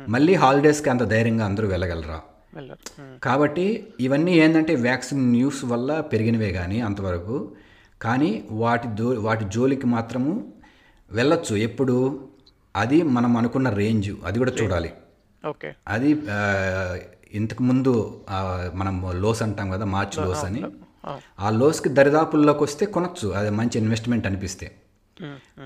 మళ్ళీ 0.08 0.34
హాలిడేస్కి 0.34 0.90
అంత 0.90 1.04
ధైర్యంగా 1.04 1.46
అందరూ 1.46 1.68
వెళ్ళగలరా? 1.68 2.22
Mm. 2.58 3.20
కాబట్టి 3.24 3.88
ఇవన్నీ 4.00 4.34
ఏంటంటే 4.34 4.76
వ్యాక్సిన్ 4.76 5.32
న్యూస్ 5.32 5.66
వల్ల 5.66 6.00
పెరిగినవే 6.00 6.52
కానీ 6.52 6.82
అంతవరకు. 6.82 7.52
కానీ 8.02 8.48
వాటి 8.52 8.88
దో 8.88 9.10
వాటి 9.10 9.46
జోలికి 9.54 9.88
మాత్రము 9.88 10.54
వెళ్ళొచ్చు 11.12 11.56
ఎప్పుడు. 11.56 12.30
అది 12.76 13.02
మనం 13.04 13.38
అనుకున్న 13.38 13.70
రేంజ్ 13.70 14.12
అది 14.26 14.40
కూడా 14.40 14.52
చూడాలి. 14.52 14.94
ఓకే 15.48 15.74
అది 15.88 16.24
ఇంతకు 17.34 17.64
ముందు 17.64 18.22
మనం 18.74 19.12
లోస్ 19.16 19.42
అంటాం 19.44 19.72
కదా 19.72 19.86
మార్చ్ 19.86 20.26
లోస్ 20.26 20.46
అని. 20.46 20.64
ఆ 21.40 21.50
లోస్కి 21.50 21.90
దరిదాపుల్లోకి 21.90 22.64
వస్తే 22.64 22.86
కొనొచ్చు. 22.86 23.30
అది 23.30 23.50
మంచి 23.50 23.80
ఇన్వెస్ట్మెంట్ 23.80 24.28
అనిపిస్తే. 24.28 24.66
Mm. 24.66 24.85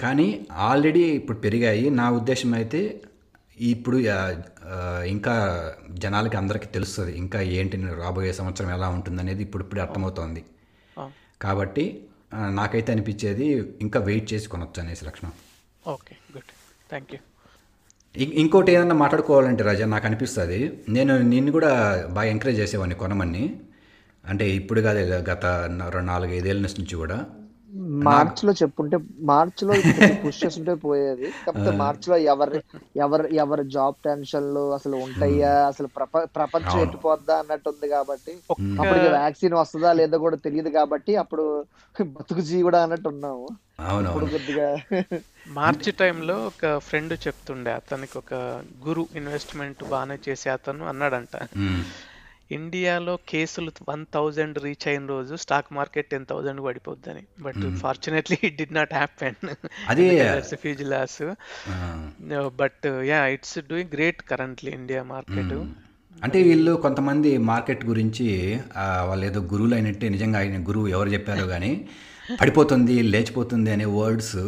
కానీ 0.01 0.47
ఆల్రెడీ 0.51 0.99
ఇప్పుడు 0.99 1.37
పెరిగాయి. 1.37 1.89
నా 1.89 2.11
ఉద్దేశం 2.11 2.53
అయితే 2.53 3.01
ఇప్పుడు 3.59 3.97
ఇంకా 5.05 5.35
జనాలకి 5.89 6.37
అందరికీ 6.37 6.65
తెలుస్తుంది 6.65 7.17
ఇంకా 7.17 7.41
ఏంటి 7.41 7.77
రాబోయే 7.77 8.33
సంవత్సరం 8.33 8.71
ఎలా 8.71 8.89
ఉంటుందనేది 8.89 9.41
ఇప్పుడు 9.41 9.63
ఇప్పుడు 9.63 9.81
అర్థమవుతోంది. 9.81 10.45
కాబట్టి 11.41 12.03
నాకైతే 12.49 12.91
అనిపించేది 12.91 13.73
ఇంకా 13.81 13.99
వెయిట్ 13.99 14.33
చేసి 14.33 14.49
కొనొచ్చు 14.49 14.81
అనేసి 14.83 15.05
లక్షణం 15.05 15.31
ఓకే 15.87 16.15
గుడ్. 16.31 16.51
Thank 16.89 17.13
you. 17.13 17.19
ఇంకోటి 18.17 18.71
ఏదన్నా 18.71 18.95
మాట్లాడుకోవాలంటే 18.95 19.63
రాజా 19.63 19.85
నాకు 19.85 20.05
అనిపిస్తుంది 20.05 20.79
నేను 20.89 21.17
నిన్ను 21.17 21.51
కూడా 21.51 22.03
బాగా 22.07 22.27
ఎంకరేజ్ 22.27 22.59
చేసేవాడిని 22.59 22.95
కొనమని. 22.95 23.59
అంటే 24.25 24.49
ఇప్పుడు 24.49 24.81
కాదు 24.81 24.99
గత 24.99 25.45
న- 25.45 25.89
రెండు 25.89 26.07
నాలుగు 26.07 26.31
ఐదేళ్ళ 26.33 26.61
నుంచి 26.61 26.95
కూడా. 26.95 27.25
మార్చ్లో 28.03 28.51
చెప్పుంటే 28.51 28.97
మార్చ్లో 29.21 29.73
పుష్ 30.23 30.45
చేస్తుంటే 30.45 30.73
పోయేది. 30.73 31.27
కాకపోతే 31.45 31.71
మార్చ్లో 31.77 32.17
ఎవరి 32.17 32.59
ఎవరి 32.97 33.35
ఎవరి 33.35 33.63
జాబ్ 33.69 33.95
టెన్షన్లు 34.05 34.73
అసలు 34.73 34.95
ఉంటాయా? 34.97 35.67
అసలు 35.67 35.87
ప్రప 35.87 36.17
ప్రపంచం. 36.35 36.79
ఎట్టిపోద్దా 36.79 37.37
అన్నట్టు 37.37 37.69
ఉంది 37.69 37.89
కాబట్టి 37.89 38.33
అప్పటికి 38.79 39.07
వ్యాక్సిన్ 39.07 39.53
వస్తుందా 39.53 39.93
లేదో 39.93 40.17
కూడా 40.17 40.35
తెలియదు 40.35 40.69
కాబట్టి 40.69 41.15
అప్పుడు 41.15 41.45
బతుకు 42.17 42.41
జీవుడా 42.41 42.83
అన్నట్టు 42.83 43.09
ఉన్నాము. 43.09 43.47
మార్చి 45.49 45.91
టైంలో 45.91 46.45
ఒక 46.45 46.77
ఫ్రెండ్ 46.77 47.13
చెప్తుండే 47.27 47.71
అతనికి 47.71 48.17
ఒక 48.17 48.33
గురు 48.87 49.07
ఇన్వెస్ట్మెంట్ 49.15 49.83
బాగానే 49.83 50.17
చేసే 50.29 50.49
అతను 50.49 50.85
అన్నాడంట. 50.85 51.35
ఇండియాలో 52.51 53.13
కేసులు 53.29 53.71
వన్ 53.89 54.05
థౌజండ్ 54.13 54.57
రీచ్ 54.63 54.87
అయిన 54.87 55.05
రోజు 55.05 55.35
stock 55.35 55.67
market 55.73 56.07
ten 56.13 56.25
thousand 56.25 56.63
పడిపోద్దని. 56.65 57.23
But 57.41 57.61
fortunately 57.81 58.37
it 58.43 58.57
did 58.57 58.67
not 58.71 58.93
happen. 58.93 59.37
అది. 59.87 60.07
Huge 60.55 60.83
loss 60.93 61.21
but 62.61 62.87
yeah 63.11 63.21
it's 63.35 63.59
doing 63.69 63.93
great 63.93 64.21
currently 64.31 64.71
India 64.71 65.03
market 65.03 65.53
అంటే 66.23 66.39
వీళ్ళు 66.43 66.71
కొంతమంది 66.85 67.29
మార్కెట్ 67.49 67.83
గురించి 67.85 68.27
వాళ్ళు 69.07 69.25
ఏదో 69.25 69.39
గురువులు 69.51 69.75
అయినట్టే 69.75 70.09
నిజంగా 70.09 70.39
ఆయన 70.39 70.57
గురువు 70.69 70.87
ఎవరు 70.87 71.09
చెప్పారో 71.09 71.45
కానీ 71.47 71.71
పడిపోతుంది 72.41 72.95
లేచిపోతుంది 73.13 73.69
అనే 73.71 73.85
వర్డ్స్ 73.85 74.41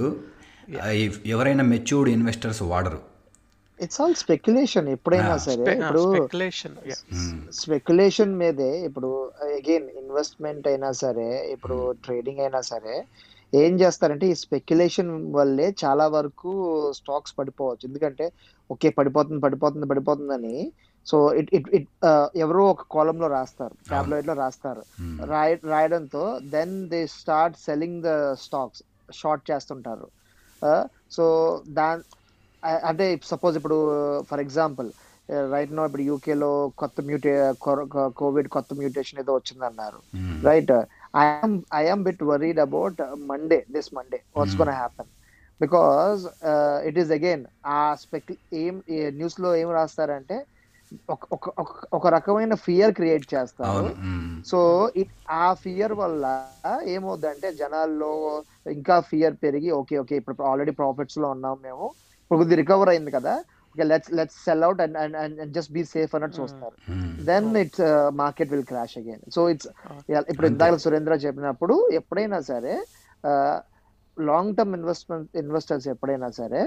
ఎవరైనా 1.25 1.63
మెచ్యూర్డ్ 1.63 2.09
ఇన్వెస్టర్స్ 2.13 2.61
వాడరు. 2.71 3.10
ఇట్స్ 3.83 3.99
ఆల్ 4.03 4.15
స్పెక్యులేషన్ 4.23 4.87
ఎప్పుడైనా 4.95 5.35
సరే. 5.47 5.65
ఇప్పుడు 5.81 6.01
స్పెక్యులేషన్ 6.13 6.75
స్పెక్యులేషన్ 7.61 8.33
మీదే 8.41 8.71
ఇప్పుడు 8.87 9.09
అగైన్ 9.57 9.87
ఇన్వెస్ట్మెంట్ 10.01 10.65
అయినా 10.71 10.91
సరే 11.03 11.29
ఇప్పుడు 11.55 11.77
ట్రేడింగ్ 12.05 12.41
అయినా 12.45 12.61
సరే 12.71 12.95
ఏం 13.53 13.73
చేస్తారంటే 13.81 14.25
ఈ 14.33 14.35
స్పెక్యులేషన్ 14.43 15.11
వల్లే 15.37 15.67
చాలా 15.83 16.05
వరకు 16.17 16.51
స్టాక్స్ 16.99 17.35
పడిపోవచ్చు. 17.39 17.83
ఎందుకంటే 17.89 18.25
ఓకే 18.69 18.89
పడిపోతుంది 18.99 19.41
పడిపోతుంది 19.45 19.87
పడిపోతుందని 19.91 20.55
సో 21.07 21.17
ఇట్ 21.39 21.49
ఇట్ 21.57 21.69
ఇట్ 21.77 21.89
ఎవరో 22.43 22.63
ఒక 22.73 22.83
column 22.95 23.19
లో 23.23 23.27
రాస్తారు 23.37 23.75
టాబ్లెట్లో 23.91 24.33
రాస్తారు. 24.43 24.81
రాయ 25.33 25.51
రాయడంతో 25.73 26.23
then 26.55 26.75
they 26.91 26.99
start 27.19 27.57
selling 27.67 27.99
the 28.07 28.11
stocks 28.45 28.81
short 29.21 29.43
చేస్తుంటారు. 29.51 30.07
సో 31.15 31.25
దాని 31.79 32.03
అంటే 32.89 33.05
సపోజ్ 33.31 33.55
ఇప్పుడు 33.59 33.77
ఫర్ 34.29 34.41
ఎగ్జాంపుల్ 34.45 34.89
రైట్ 35.53 35.73
నో 35.77 35.83
ఇప్పుడు 35.87 36.05
యూకేలో 36.09 36.49
కొత్త 36.81 37.01
మ్యూటే 37.07 37.33
కోవిడ్ 38.21 38.49
కొత్త 38.55 38.73
మ్యూటేషన్ 38.81 39.21
ఏదో 39.23 39.33
వచ్చిందన్నారు. 39.39 39.99
Right 40.49 40.73
I'm 41.23 41.57
I'm 41.81 42.03
bit 42.07 42.23
worried 42.31 42.61
about 42.67 43.01
Monday 43.31 43.59
this 43.75 43.89
Monday 43.97 44.19
what's 44.37 44.57
gonna 44.61 44.73
happen 44.81 45.11
because 45.61 46.21
it 46.89 46.99
is 47.03 47.11
again 47.17 47.43
uh 47.77 47.79
spec 48.03 48.31
ఏం 48.63 48.75
న్యూస్లో 49.19 49.51
ఏం 49.63 49.71
రాస్తారంటే 49.79 50.37
ఒక 51.97 52.05
రకమైన 52.15 52.53
ఫియర్ 52.63 52.93
క్రియేట్ 52.97 53.25
చేస్తారు. 53.33 53.85
సో 54.49 54.59
ఇట్ 55.01 55.13
ఆ 55.41 55.45
ఫియర్ 55.63 55.93
వల్ల 56.01 56.25
ఏమవుద్దంటే 56.95 57.49
జనాల్లో 57.61 58.11
ఇంకా 58.75 58.95
ఫియర్ 59.11 59.35
పెరిగి 59.43 59.69
ఓకే 59.79 59.97
ఓకే 60.03 60.15
ఇప్పుడు 60.21 60.47
ఆల్రెడీ 60.51 60.73
ప్రాఫిట్స్లో 60.81 61.27
ఉన్నాం 61.35 61.57
మేము. 61.67 61.85
ఇప్పుడు 62.31 62.41
కొద్ది 62.41 62.55
రికవర్ 62.59 62.89
అయింది 62.89 63.11
కదా 63.11 63.31
okay 63.75 63.83
let's 63.83 64.11
let's 64.17 64.37
sell 64.45 64.63
out 64.63 64.81
and 64.83 64.97
and 65.21 65.39
just 65.55 65.71
be 65.71 65.81
safe 65.89 66.11
అన్నట్టు 66.15 66.35
చూస్తారు. 66.39 66.75
Then 67.25 67.47
it's 67.57 67.81
market 68.21 68.51
will 68.53 68.65
crash 68.65 68.95
again 68.97 69.23
so 69.35 69.41
it's 69.49 69.67
ఇప్పుడు 70.31 70.47
ఇందాక 70.51 70.77
సురేంద్ర 70.85 71.15
చెప్పినప్పుడు 71.25 71.75
ఎప్పుడైనా 71.99 72.39
సరే 72.51 72.73
లాంగ్ 74.17 74.53
టర్మ్ 74.57 74.73
ఇన్వెస్ట్మెంట్ 74.79 75.29
ఇన్వెస్టర్స్ 75.43 75.87
ఎప్పుడైనా 75.93 76.29
సరే 76.39 76.61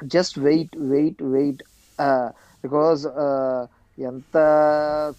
just 0.00 0.36
wait 0.40 0.74
wait 0.92 1.22
wait 1.34 1.62
because 2.64 3.02
ఎంత 3.98 4.36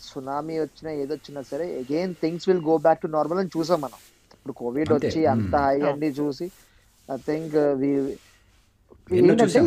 సునామీ 0.07 0.55
వచ్చినా 0.59 0.91
ఏదొచ్చినా 1.03 1.41
సరే 1.51 1.65
again 1.79 2.13
things 2.23 2.47
will 2.49 2.63
go 2.67 2.75
back 2.85 3.01
to 3.01 3.09
normal 3.15 3.39
అని 3.39 3.51
చూసాం 3.55 3.79
మనం 3.85 3.99
ఇప్పుడు 4.33 4.53
కోవిడ్. 4.61 4.91
వచ్చి 4.97 5.21
అంత. 5.33 5.53
హై 5.65 5.77
అవును. 5.81 5.89
అన్ని 5.89 6.09
చూసి 6.19 6.45
ఐ 7.09 7.17
థింక్ 7.27 7.55
ఏంటంటే 9.15 9.61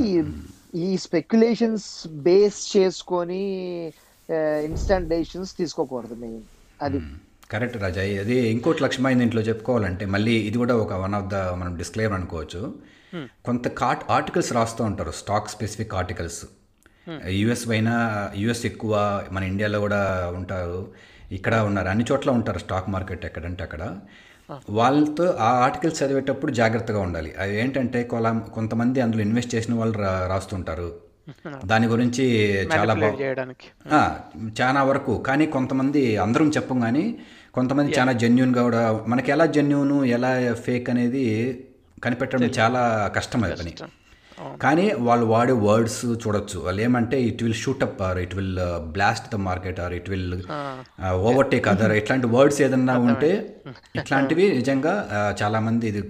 ఈ 0.87 0.89
స్పెక్యులేషన్స్ 1.05 1.89
బేస్ 2.27 2.59
చేసుకొని 2.77 3.43
ఇన్స్టంట్ 4.69 5.09
డెసిషన్స్ 5.13 5.53
తీసుకోకూడదు 5.61 6.17
మెయిన్ 6.25 6.45
అది 6.87 7.01
కరెక్ట్ 7.53 7.77
రాజా. 7.85 8.03
అది 8.23 8.37
ఇంకోటి 8.55 8.81
లక్ష్యమైన 8.85 9.19
దీంట్లో 9.23 9.43
చెప్పుకోవాలంటే 9.49 10.05
మళ్ళీ 10.15 10.35
ఇది 10.49 10.59
కూడా 10.63 10.75
ఒక 10.85 10.93
వన్ 11.05 11.15
ఆఫ్ 11.19 11.29
ద 11.33 11.39
మనం 11.61 11.73
డిస్క్లైమర్ 11.81 12.17
అనుకోవచ్చు. 12.19 12.61
కొంత 13.47 13.69
కాట్ 13.81 14.03
ఆర్టికల్స్ 14.17 14.51
రాస్తూ 14.59 14.83
ఉంటారు 14.91 15.13
స్టాక్ 15.21 15.53
స్పెసిఫిక్ 15.55 15.95
ఆర్టికల్స్ 16.01 16.41
యుఎస్ 17.39 17.65
పైన 17.71 17.91
యుఎస్ 18.43 18.65
ఎక్కువ 18.71 18.95
మన 19.37 19.43
ఇండియాలో 19.53 19.79
కూడా 19.87 20.03
ఉంటారు. 20.41 20.81
ఇక్కడ 21.39 21.55
ఉన్నారు 21.69 21.89
అన్ని 21.93 22.05
చోట్ల 22.11 22.31
ఉంటారు 22.39 22.61
స్టాక్ 22.65 22.89
మార్కెట్ 22.95 23.25
ఎక్కడంటే 23.29 23.63
అక్కడ. 23.67 23.83
వాళ్ళతో 24.71 25.25
ఆ 25.41 25.51
ఆర్టికల్స్ 25.65 26.03
చదివేటప్పుడు 26.03 26.53
జాగ్రత్తగా 26.53 27.01
ఉండాలి. 27.01 27.35
అవి 27.39 27.61
ఏంటంటే 27.61 28.05
కొల 28.05 28.39
కొంతమంది 28.55 29.01
అందులో 29.01 29.23
ఇన్వెస్ట్ 29.23 29.55
చేసిన 29.55 29.75
వాళ్ళు 29.75 29.99
రా 29.99 30.27
రాస్తుంటారు. 30.27 30.89
దాని 31.65 31.87
గురించి 31.87 32.25
చాలా 32.73 32.95
చాలా 34.61 34.83
వరకు. 34.83 35.19
కానీ 35.19 35.47
కొంతమంది 35.47 36.17
అందరం 36.17 36.49
చెప్పం 36.49 36.81
కానీ 36.81 37.05
కొంతమంది 37.55 37.93
చాలా 37.99 38.13
జెన్యున్గా 38.13 38.63
కూడా 38.63 39.05
మనకి 39.07 39.33
ఎలా 39.33 39.47
జెన్యున్ 39.47 40.05
ఎలా 40.05 40.55
ఫేక్ 40.55 40.91
అనేది 40.91 41.25
కనిపెట్టడం 42.05 42.43
చాలా 42.61 42.83
కష్టం 43.17 43.45
అది 43.45 43.57
పని. 43.57 43.73
కానీ 44.65 44.85
వాళ్ళు 45.07 45.27
వాడే 45.33 45.55
వర్డ్స్ 45.67 46.01
చూడొచ్చు. 46.23 46.59
వాళ్ళు 46.67 46.81
ఏమంటే 46.87 47.17
it 47.31 47.43
will 47.45 47.59
shoot 47.63 47.83
up 47.87 48.01
or 48.09 48.19
it 48.25 48.35
will 48.39 48.55
blast 48.97 49.27
the 49.35 49.39
market 49.49 49.81
or 49.85 49.95
it 49.99 50.09
will 50.13 50.33
overtake 51.29 51.69
other 51.73 51.95
ఇట్లాంటి 52.01 52.29
వర్డ్స్ 52.37 52.61
ఏదన్నా 52.67 52.97
ఉంటే 53.09 53.31
ఇట్లాంటివి 54.01 54.47
నిజంగా 54.61 54.95
చాలా 55.41 55.59
మంది 55.67 55.87
ఇది 55.93 56.01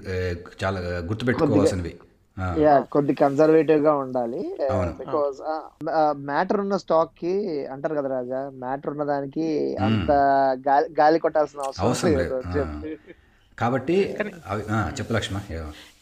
చాలా 0.62 0.78
గుర్తుపెట్టుకోవాల్సినవి. 1.10 1.92
కొద్ది 2.94 3.12
కన్సర్వేటివ్గా 3.20 3.92
ఉండాలి. 4.02 4.42
బికాస్ 5.00 5.38
మ్యాటర్ 6.28 6.60
ఉన్న 6.64 6.76
స్టాక్కి 6.84 7.34
అంటారు 7.74 7.94
కదా 7.98 8.08
రాజా 8.14 8.40
మ్యాటర్ 8.62 8.92
ఉన్న 8.94 9.04
దానికి 9.12 9.46
అంత 9.86 10.10
గాలి 11.00 11.18
కొట్టాల్సిన 11.24 11.66
అవసరం 11.66 12.14
లేదు 12.20 12.38
కాబట్టి 13.58 13.96
చెప్పు 14.98 15.12
లక్ష్మ 15.18 15.36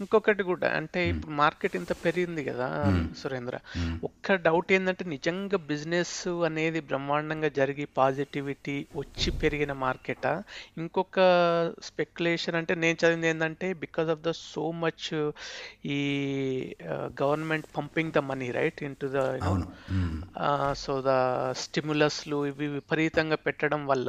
ఇంకొకటి 0.00 0.42
కూడా 0.42 0.68
అంటే 0.70 1.00
ఇప్పుడు 1.08 1.34
మార్కెట్ 1.34 1.76
ఇంత 1.76 1.92
పెరిగింది 2.04 2.42
కదా 2.44 2.66
సురేంద్ర. 3.18 3.56
ఒక్క 4.04 4.34
డౌట్ 4.46 4.72
ఏంటంటే 4.72 5.04
నిజంగా 5.04 5.58
బిజినెస్ 5.70 6.28
అనేది 6.48 6.80
బ్రహ్మాండంగా 6.90 7.50
జరిగి 7.58 7.86
పాజిటివిటీ 7.96 8.76
వచ్చి 8.96 9.30
పెరిగిన 9.42 9.72
మార్కెటా. 9.84 10.32
ఇంకొక 10.78 11.18
స్పెక్యులేషన్ 11.82 12.54
అంటే 12.54 12.74
నేను 12.74 12.96
చదివింది 13.02 13.28
ఏంటంటే 13.28 13.72
because 13.72 14.08
of 14.08 14.20
the 14.20 14.32
so 14.36 14.64
much 14.82 15.08
ఈ 15.86 15.98
government 17.22 17.66
pumping 17.76 18.12
the 18.12 18.22
money 18.30 18.50
right 18.50 18.82
into 19.02 19.08
the. 19.14 19.26
So 20.76 20.94
the 21.06 21.16
స్టిమ్యులస్లు 21.64 22.38
ఇవి 22.46 22.66
విపరీతంగా 22.68 23.36
పెట్టడం 23.46 23.80
వల్ల 23.86 24.08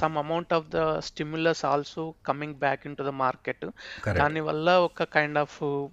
some 0.00 0.16
amount 0.18 0.52
of 0.52 0.68
the 0.68 0.86
stimulus 1.00 1.64
also 1.64 2.02
coming 2.26 2.54
back 2.54 2.86
into 2.96 3.02
the 3.02 3.14
market. 3.24 3.66
దానివల్ల 4.18 4.70
ఒక 4.88 5.02
కైండ్ 5.02 5.24
ఆఫ్ 5.34 5.86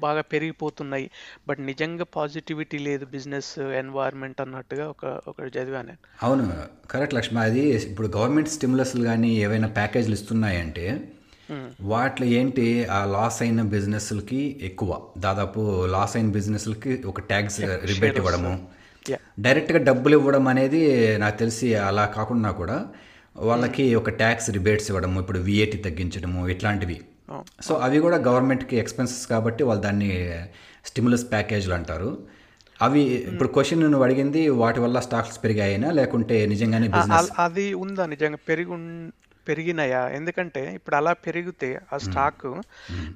బాగా 0.00 0.20
పెరిగిపోతున్నాయి. 0.20 1.10
బట్ 1.48 1.60
నిజంగా 1.60 2.04
పాజిటివిటీ 2.04 2.78
లేదు 2.78 3.04
బిజినెస్ 3.04 3.58
ఎన్వైర్న్మెంట్ 3.58 4.40
అన్నట్టుగా 4.40 4.88
ఒక 4.88 5.20
ఒకటి 5.28 5.58
చదివాను 5.58 5.86
నేను. 5.86 5.98
అవును 6.22 6.52
కరెక్ట్ 6.90 7.14
లక్ష్మ. 7.14 7.38
అది 7.38 7.60
ఇప్పుడు 7.60 8.08
గవర్నమెంట్ 8.16 8.48
స్టిమ్యులస్లు 8.48 9.04
కానీ 9.04 9.30
ఏవైనా 9.36 9.68
ప్యాకేజీలు 9.68 10.14
ఇస్తున్నాయంటే 10.14 11.08
వాటిలో 11.80 12.28
ఏంటి? 12.28 12.84
ఆ 12.84 13.04
లాస్ 13.04 13.42
అయిన 13.42 13.62
బిజినెస్లకి 13.62 14.58
ఎక్కువ. 14.62 15.00
దాదాపు 15.18 15.86
లాస్ 15.86 16.16
అయిన 16.16 16.30
బిజినెస్లకి 16.30 17.02
ఒక 17.06 17.20
ట్యాక్స్ 17.20 17.60
రిబేట్ 17.60 18.16
ఇవ్వడము. 18.16 18.68
డైరెక్ట్గా 19.40 19.84
డబ్బులు 19.84 20.16
ఇవ్వడం 20.16 20.48
అనేది 20.48 20.82
నాకు 21.18 21.38
తెలిసి 21.38 21.74
అలా 21.74 22.06
కాకుండా 22.06 22.50
కూడా 22.50 22.86
వాళ్ళకి 23.36 23.94
ఒక 23.94 24.10
ట్యాక్స్ 24.10 24.50
రిబేట్స్ 24.50 24.90
ఇవ్వడము. 24.90 25.20
ఇప్పుడు 25.20 25.38
విఏటి 25.38 25.76
తగ్గించడము 25.76 26.48
ఇట్లాంటివి. 26.48 27.00
సో 27.62 27.74
అవి 27.74 27.98
కూడా 27.98 28.16
గవర్నమెంట్కి 28.16 28.76
ఎక్స్పెన్సెస్ 28.76 29.26
కాబట్టి 29.26 29.64
వాళ్ళు 29.64 29.82
దాన్ని 29.82 30.10
స్టిమ్యులస్ 30.84 31.30
ప్యాకేజ్లు 31.30 31.74
అంటారు. 31.74 32.10
అవి 32.82 33.00
ఇప్పుడు 33.00 33.48
క్వశ్చన్ 33.48 33.80
నువ్వు 33.80 34.04
అడిగింది 34.04 34.48
వాటి 34.48 34.80
వల్ల 34.80 35.00
స్టాక్స్ 35.00 35.44
పెరిగాయినా? 35.44 35.90
లేకుంటే 35.90 36.46
నిజంగానే 36.46 36.88
బిజినెస్? 36.88 37.30
అది 37.38 37.74
ఉందా 37.74 38.06
నిజంగా? 38.06 38.38
పెరిగి 38.48 39.10
పెరిగినాయా? 39.48 40.08
ఎందుకంటే 40.08 40.74
ఇప్పుడు 40.74 40.96
అలా 40.96 41.12
పెరిగితే 41.12 41.80
ఆ 41.92 41.98
స్టాక్ 41.98 42.46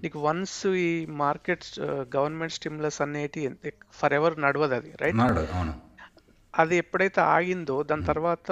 నీకు 0.02 0.18
వన్స్ 0.18 0.66
ఈ 0.66 1.06
మార్కెట్ 1.06 1.80
గవర్నమెంట్ 2.16 2.52
స్టిమ్యులస్ 2.52 3.00
అనేటి 3.02 3.50
ఫర్ 3.92 4.12
ఎవర్ 4.12 4.40
నడవదు 4.40 4.74
అది 4.74 4.92
రైట్? 5.00 5.22
అది 6.58 6.76
ఎప్పుడైతే 6.76 7.20
ఆగిందో 7.20 7.82
దాని 7.82 8.04
తర్వాత 8.04 8.50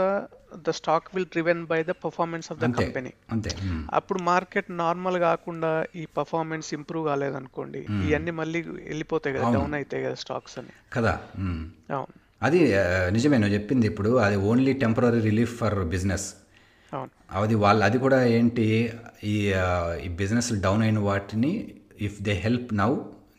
the 0.65 0.71
stock 0.71 1.09
will 1.15 1.27
driven 1.27 1.67
by 1.67 1.83
the 1.83 1.91
performance 2.05 2.53
of 2.53 2.59
the 2.59 2.71
company 2.73 3.13
అంతే. 3.31 3.51
అప్పుడు 3.93 4.19
మార్కెట్ 4.23 4.71
నార్మల్ 4.71 5.19
కాకుండా 5.19 5.85
ఈ 5.97 6.07
పర్ఫార్మెన్స్ 6.17 6.75
ఇంప్రూవ్ 6.75 7.07
కాలేదనుకోండి 7.07 7.79
ఇవన్నీ 7.79 8.31
మళ్ళీ 8.31 8.63
వెళ్ళిపోతాయి 8.63 9.37
కదా 9.37 9.51
డౌన్ 9.51 9.75
అవుతాయి 9.75 10.05
కదా 10.05 10.15
స్టాక్స్ 10.15 10.59
అని. 10.59 10.73
కదా. 10.93 11.15
అవును. 11.91 12.15
అది 12.43 12.59
నిజమే 13.11 13.39
నువ్వు 13.39 13.55
చెప్పింది 13.55 13.87
ఇప్పుడు 13.87 14.19
అది 14.19 14.37
only 14.37 14.73
temporary 14.73 15.21
relief 15.21 15.59
for 15.59 15.85
business 15.85 16.35
అది 17.31 17.55
వాళ్ళు 17.55 17.85
అది 17.85 17.99
కూడా 17.99 18.25
ఏంటి 18.25 18.65
ఈ 19.25 19.37
ఈ 20.05 20.09
బిజినెస్ 20.09 20.53
డౌన్ 20.53 20.83
అయిన 20.83 20.99
వాటిని 20.99 21.53
if 22.01 22.23
they 22.23 22.33
help 22.33 22.75
now 22.75 22.91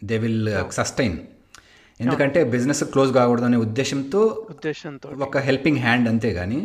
they 0.04 0.17
will 0.17 0.50
sustain 0.72 1.17
ఎందుకంటే 2.00 2.43
బిజినెస్ 2.43 2.84
క్లోజ్ 2.84 3.13
కాకూడదు 3.13 3.46
అనే 3.46 3.58
ఉద్దేశంతో 3.58 4.22
ఉద్దేశంతో 4.50 5.10
ఒక 5.10 5.38
హెల్పింగ్ 5.38 5.78
హ్యాండ్ 5.78 6.10
అంతే 6.10 6.34
కానీ 6.34 6.60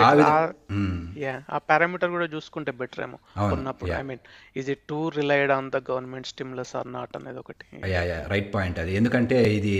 ఆ 0.00 0.12
విధ 0.12 0.26
ఆ- 1.50 1.58
పారామీటర్ 1.58 2.10
కూడా 2.10 2.24
చూసుకుంటే 2.24 2.72
బెటర్ 2.72 3.00
ఏమో 3.00 3.18
ఉన్నప్పుడు. 3.52 3.90
I 3.92 4.02
mean 4.02 4.18
is 4.56 4.70
it 4.70 4.78
too 4.88 5.08
relied 5.08 5.50
on 5.50 5.70
the 5.70 5.76
government 5.76 6.26
stimulus 6.26 6.76
or 6.76 6.92
not 6.92 7.16
అనేది 7.16 7.38
ఒకటి. 7.38 7.64
రైట్ 8.28 8.54
పాయింట్ 8.54 8.78
అది. 8.78 8.94
ఎందుకంటే 8.94 9.54
ఇది 9.54 9.74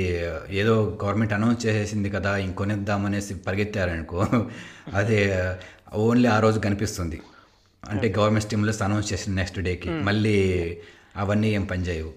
ఏదో 0.50 0.98
గవర్నమెంట్ 1.04 1.32
అనౌన్స్ 1.32 1.66
చేసేసింది 1.66 2.10
కదా 2.10 2.36
ఇంకొనిద్దామనేసి 2.36 3.34
పరిగెత్తారనుకో 3.34 4.20
అది 4.94 5.18
ఓన్లీ 5.94 6.28
ఆ 6.28 6.40
రోజు 6.40 6.60
కనిపిస్తుంది. 6.60 7.20
అంటే 7.82 8.14
గవర్నమెంట్ 8.18 8.46
స్టిమ్యులస్ 8.46 8.82
అనౌన్స్ 8.82 9.12
చేసిన 9.12 9.34
నెక్స్ట్ 9.34 9.60
డేకి 9.60 9.90
మళ్ళీ 9.90 10.36
అవన్నీ 11.16 11.50
ఏం 11.50 11.64
పనిచేయవు. 11.64 12.12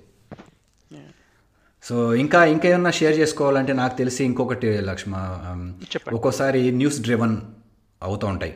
సో 1.83 2.13
ఇంకా 2.13 2.45
ఇంకా 2.45 2.69
ఏమన్నా 2.69 2.91
షేర్ 2.91 3.19
చేసుకోవాలంటే 3.19 3.73
నాకు 3.73 3.97
తెలిసి 3.97 4.23
ఇంకొకటి 4.23 4.81
లక్ష్మ 4.81 5.13
um. 5.49 5.61
ఒక్కోసారి 6.13 6.71
న్యూస్ 6.71 7.01
డ్రివన్ 7.01 7.37
అవుతూ 8.03 8.27
ఉంటాయి. 8.27 8.55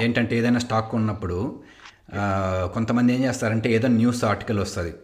ఏంటంటే 0.00 0.38
ఏదైనా 0.38 0.58
స్టాక్ 0.58 0.94
ఉన్నప్పుడు 0.94 1.62
కొంతమంది 2.74 3.14
ఏం 3.14 3.24
చేస్తారంటే 3.24 3.72
ఏదైనా 3.72 3.94
న్యూస్ 3.94 4.24
ఆర్టికల్ 4.24 4.58
వస్తుంది. 4.58 4.94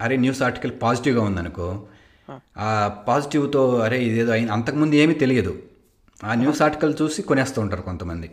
అరే 0.00 0.16
న్యూస్ 0.16 0.42
ఆర్టికల్ 0.42 0.72
పాజిటివ్గా 0.82 1.22
ఉందనుకో 1.22 1.86
ఆ. 2.58 2.94
పాజిటివ్తో 3.08 3.78
అరే 3.78 4.04
ఇదేదో 4.04 4.32
అయింది 4.32 4.52
అంతకుముందు 4.52 4.94
ఏమీ 4.94 5.14
తెలియదు. 5.14 5.62
ఆ 6.24 6.34
న్యూస్ 6.34 6.62
ఆర్టికల్ 6.62 6.94
చూసి 7.02 7.22
కొనేస్తూ 7.22 7.60
ఉంటారు 7.60 7.82
కొంతమంది. 7.82 8.30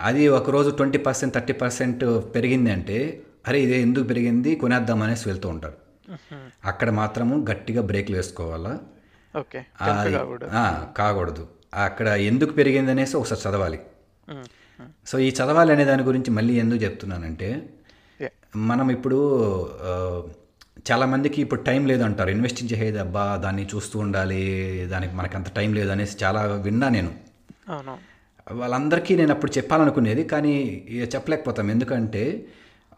అది 0.00 0.28
ఒకరోజు 0.28 0.70
ట్వంటీ 0.70 0.98
పర్సెంట్ 0.98 1.34
థర్టీ 1.34 1.52
పర్సెంట్ 1.52 2.04
పెరిగింది 2.34 2.70
అంటే 2.70 3.22
అరే 3.48 3.60
ఇది 3.60 3.80
ఎందుకు 3.80 4.04
పెరిగింది 4.04 4.54
కొనేద్దాం 4.54 5.02
అనేసి 5.02 5.28
వెళ్తూ 5.28 5.48
ఉంటారు. 5.48 5.74
అక్కడ 6.64 6.90
మాత్రము 6.90 7.46
గట్టిగా 7.50 7.82
బ్రేక్లు 7.82 8.16
వేసుకోవాలా? 8.16 8.78
కాకూడదు. 10.96 11.48
అక్కడ 11.74 12.08
ఎందుకు 12.30 12.52
పెరిగింది 12.52 12.90
అనేసి 12.90 13.14
ఒకసారి 13.16 13.40
చదవాలి. 13.44 13.78
సో 15.06 15.16
ఈ 15.18 15.28
చదవాలి 15.38 15.70
అనే 15.72 15.84
దాని 15.84 16.02
గురించి 16.02 16.30
మళ్ళీ 16.30 16.54
ఎందుకు 16.58 16.80
చెప్తున్నానంటే 16.84 17.48
మనం 18.56 18.86
ఇప్పుడు 18.90 19.18
చాలామందికి 20.90 21.38
ఇప్పుడు 21.42 21.60
టైం 21.60 21.82
లేదు 21.86 22.02
అంటారు 22.02 22.30
ఇన్వెస్టింగ్ 22.30 22.70
చేసేది 22.72 22.98
అబ్బా 22.98 23.24
దాన్ని 23.36 23.64
చూస్తూ 23.74 23.96
ఉండాలి 23.98 24.42
దానికి 24.86 25.14
మనకు 25.14 25.36
అంత 25.36 25.48
టైం 25.56 25.70
లేదు 25.74 25.90
అనేసి 25.94 26.16
చాలా 26.24 26.42
విన్నా 26.66 26.88
నేను. 26.88 27.12
వాళ్ళందరికీ 28.52 29.16
నేను 29.16 29.32
అప్పుడు 29.32 29.52
చెప్పాలనుకునేది 29.58 30.24
కానీ 30.24 30.54
చెప్పలేకపోతాం. 31.14 31.70
ఎందుకంటే 31.70 32.22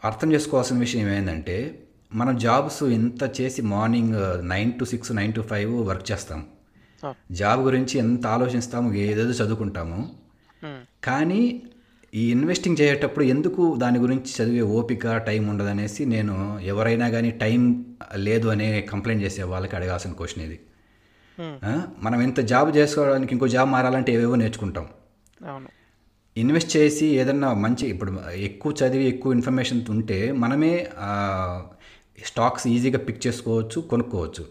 అర్థం 0.05 0.29
చేసుకోవాల్సిన 0.33 0.77
విషయం 0.79 1.09
ఏంటంటే 1.13 1.57
మనం 2.13 2.37
జాబ్స్ 2.37 2.83
ఎంత 2.83 3.23
చేసి 3.41 3.61
morning 3.73 4.17
nine 4.49 4.71
to 4.79 4.85
six 4.85 5.11
nine 5.11 5.33
to 5.33 5.41
five 5.41 5.73
work 5.87 6.11
చేస్తాం. 6.11 6.41
జాబ్ 7.31 7.61
గురించి 7.61 7.99
ఎంత 7.99 8.27
ఆలోచిస్తాము 8.27 8.93
ఏదేదో 8.93 9.29
చదువుకుంటాము. 9.29 10.11
Hmm. 10.65 10.87
కానీ 11.03 11.61
ఈ 12.13 12.31
ఇన్వెస్టింగ్ 12.31 12.77
చేసేటప్పుడు 12.81 13.25
ఎందుకు 13.25 13.75
దాని 13.77 13.99
గురించి 13.99 14.43
చదివే 14.43 14.61
ఓపిక 14.61 15.17
టైం 15.17 15.47
ఉండదనేసి 15.47 16.05
నేను 16.05 16.59
ఎవరైనా 16.59 17.09
కానీ 17.09 17.31
టైం 17.31 17.85
లేదు 18.15 18.47
అనే 18.47 18.81
కంప్లైంట్ 18.81 19.23
చేసే 19.23 19.43
వాళ్ళకి 19.43 19.75
అడగాల్సిన 19.75 20.11
క్వశ్చన్ 20.11 20.45
ఇది. 20.45 20.59
Hmm. 21.39 21.79
మనం 21.99 22.21
ఇంత 22.21 22.39
జాబ్ 22.39 22.77
చేసుకోవడానికి 22.77 23.33
ఇంకో 23.33 23.47
జాబ్ 23.47 23.69
మారాలంటే 23.69 24.13
ఏవేవో 24.13 24.35
నేర్చుకుంటాం. 24.35 24.87
ఇన్వెస్ట్ 26.37 26.77
చేసి 26.77 27.05
ఏదన్నా 27.05 27.53
మంచి 27.53 27.87
ఇప్పుడు 27.87 28.29
ఎక్కువ 28.31 28.75
చదివి 28.83 29.07
ఎక్కువ 29.07 29.33
ఇన్ఫర్మేషన్ 29.33 29.85
ఉంటే 29.89 30.31
మనమే 30.31 30.87
స్టాక్స్ 32.25 32.67
ఈజీగా 32.67 32.99
పిక్ 32.99 33.27
చేసుకోవచ్చు 33.27 33.81
కొనుక్కోవచ్చు. 33.81 34.45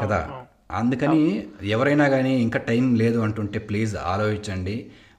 కదా? 0.00 0.46
అందుకని 0.78 1.20
ఎవరైనా 1.68 2.06
కానీ 2.08 2.32
ఇంకా 2.42 2.58
టైం 2.68 2.84
లేదు 2.94 3.18
అంటుంటే 3.20 3.58
ప్లీజ్ 3.68 3.94
ఆలోచించండి. 4.12 4.74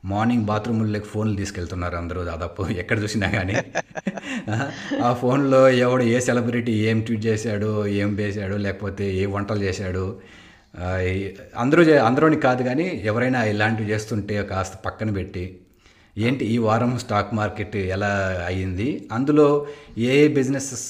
మార్నింగ్ 0.06 0.45
బాత్రూమ్లోకి 0.45 1.08
ఫోన్లు 1.08 1.36
తీసుకెళ్తున్నారు 1.36 1.95
అందరూ 1.95 2.22
దాదాపు 2.24 2.62
ఎక్కడ 2.82 2.97
చూసినా 3.04 3.28
కానీ 3.30 3.56
ఆ 5.08 5.10
ఫోన్లో 5.14 5.60
ఎవడు 5.82 6.04
ఏ 6.14 6.20
సెలబ్రిటీ 6.20 6.74
ఏం 6.89 6.97
ట్వీట్ 7.02 7.26
చేశాడు 7.26 7.70
ఏం 8.02 8.10
వేశాడు 8.16 8.56
లేకపోతే 8.66 9.06
ఏ 9.16 9.26
వంటలు 9.36 9.64
చేశాడు 9.64 10.06
అందరూ 11.64 11.82
అందరూని 12.08 12.39
కాదు 12.39 12.62
కానీ 12.64 12.86
ఎవరైనా 13.10 13.39
ఇలాంటివి 13.54 13.89
చేస్తుంటే 13.91 14.36
కాస్త 14.52 14.76
పక్కన 14.86 15.10
పెట్టి 15.12 15.43
ఏంటి 16.18 16.43
ఈ 16.45 16.58
వారం 16.60 16.91
స్టాక్ 16.99 17.34
మార్కెట్ 17.34 17.76
ఎలా 17.95 18.12
అయ్యింది? 18.47 18.88
అందులో 19.12 19.47
ఏ 20.06 20.10
ఏ 20.18 20.28
బిజినెసెస్ 20.38 20.89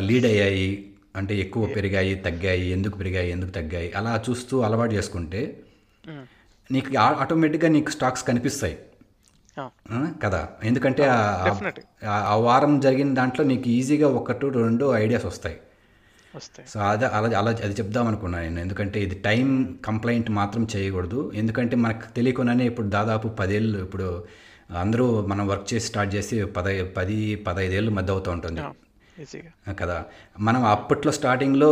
లీడ్ 0.00 0.26
అయ్యాయి? 0.26 0.70
అంటే 1.18 1.36
ఎక్కువ 1.36 1.66
పెరిగాయి 1.66 2.14
తగ్గాయి 2.14 2.66
ఎందుకు 2.66 2.98
పెరిగాయి 2.98 3.30
ఎందుకు 3.30 3.50
తగ్గాయి 3.50 3.92
అలా 3.92 4.22
చూస్తూ 4.30 4.60
అలవాటు 4.60 4.94
చేసుకుంటే. 4.94 5.60
నీకు 6.72 6.98
ఆటోమేటిక్గా 6.98 7.70
నీకు 7.70 7.90
స్టాక్స్ 7.90 8.24
కనిపిస్తాయి. 8.24 8.78
కదా? 10.22 10.48
ఎందుకంటే 10.64 11.04
ఆ- 12.06 12.34
వారం 12.34 12.80
జరిగిన 12.80 13.14
దాంట్లో 13.14 13.44
నీకు 13.44 13.68
ఈజీగా 13.68 14.08
ఒకటి 14.08 14.48
రెండు 14.48 14.94
ఐడియాస్ 14.94 15.24
వస్తాయి. 15.24 15.56
వస్తాయి. 16.36 16.68
సో 16.68 16.80
అదే 16.80 17.06
అలా 17.06 17.38
అలా 17.38 17.50
అది 17.50 17.74
చెప్దాం 17.74 18.06
అనుకున్నాను 18.06 18.44
నేను. 18.44 18.60
ఎందుకంటే 18.60 19.02
ఇది 19.02 19.14
టైం 19.14 19.78
కంప్లైంట్ 19.84 20.30
మాత్రం 20.30 20.68
చేయకూడదు. 20.76 21.32
ఎందుకంటే 21.34 21.76
మనకు 21.76 22.14
తెలియకుండానే 22.14 22.66
ఇప్పుడు 22.66 22.86
దాదాపు 22.86 23.28
పదేళ్ళు 23.28 23.78
ఇప్పుడు 23.78 24.24
అందరూ 24.78 25.26
మనం 25.26 25.48
వర్క్ 25.48 25.74
చేసి 25.74 25.86
స్టార్ట్ 25.86 26.14
చేసి 26.14 26.44
పదై 26.44 26.82
పది 26.82 27.34
పదహైదేళ్ళు 27.34 27.90
మధ్య 27.90 28.12
అవుతూ 28.12 28.30
ఉంటుంది. 28.30 28.60
కదా. 29.80 30.04
మనం 30.40 30.64
అప్పట్లో 30.66 31.12
స్టార్టింగ్లో 31.12 31.70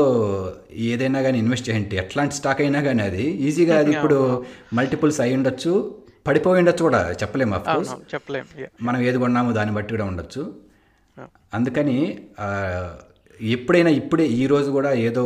ఏదైనా 0.72 1.22
కానీ 1.22 1.38
ఇన్వెస్ట్ 1.38 1.68
చేయండి. 1.68 1.96
ఎట్లాంటి 1.96 2.34
స్టాక్ 2.34 2.60
అయినా 2.60 2.82
కానీ 2.82 3.02
అది 3.02 3.22
ఈజీగా 3.22 3.78
అది 3.78 3.90
ఇప్పుడు 3.96 4.18
మల్టిపుల్స్ 4.72 5.20
అయి 5.20 5.36
ఉండొచ్చు. 5.36 5.72
పడిపోయి 6.26 6.58
ఉండొచ్చు 6.58 6.82
కూడా. 6.82 7.10
చెప్పలేము 7.12 7.54
అఫ్ 7.54 7.66
కోర్స్ 7.66 7.90
అవును 7.90 8.04
చెప్పలేం 8.14 8.46
Yeah. 8.58 8.70
మనం 8.82 9.00
ఏది 9.02 9.18
కొన్నామో 9.18 9.52
దాన్ని 9.52 9.74
బట్టి 9.74 9.92
కూడా 9.92 10.04
ఉండొచ్చు. 10.04 10.42
అందుకని 11.54 11.98
ఎప్పుడైనా 13.40 13.90
ఇప్పుడే 13.90 14.26
ఈ 14.26 14.46
రోజు 14.46 14.70
కూడా 14.70 14.92
ఏదో 14.92 15.22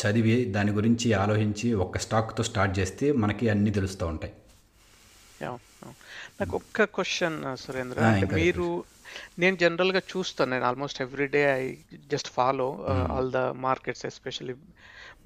చదివి 0.00 0.44
దాని 0.44 0.72
గురించి 0.72 1.12
ఆలోచించి 1.12 1.74
ఒక 1.74 1.98
స్టాక్తో 1.98 2.42
స్టార్ట్ 2.42 2.78
చేస్తే 2.78 3.12
మనకి 3.12 3.48
అన్నీ 3.48 3.70
తెలుస్తూ 3.70 4.06
ఉంటాయి. 4.06 4.32
నాకు 6.40 6.56
ఒక్క 6.56 6.84
క్వశ్చన్ 6.84 7.56
సురేంద్ర. 7.56 7.98
మీరు 8.34 8.68
నేను 9.42 9.56
జనరల్గా 9.56 10.02
చూస్తాను. 10.12 10.50
నేను 10.54 10.66
almost 10.70 11.00
every 11.06 11.26
day 11.36 11.42
I 11.60 11.64
just 12.12 12.30
follow 12.38 12.68
all 13.16 13.30
the 13.38 13.42
markets 13.66 14.06
especially 14.12 14.56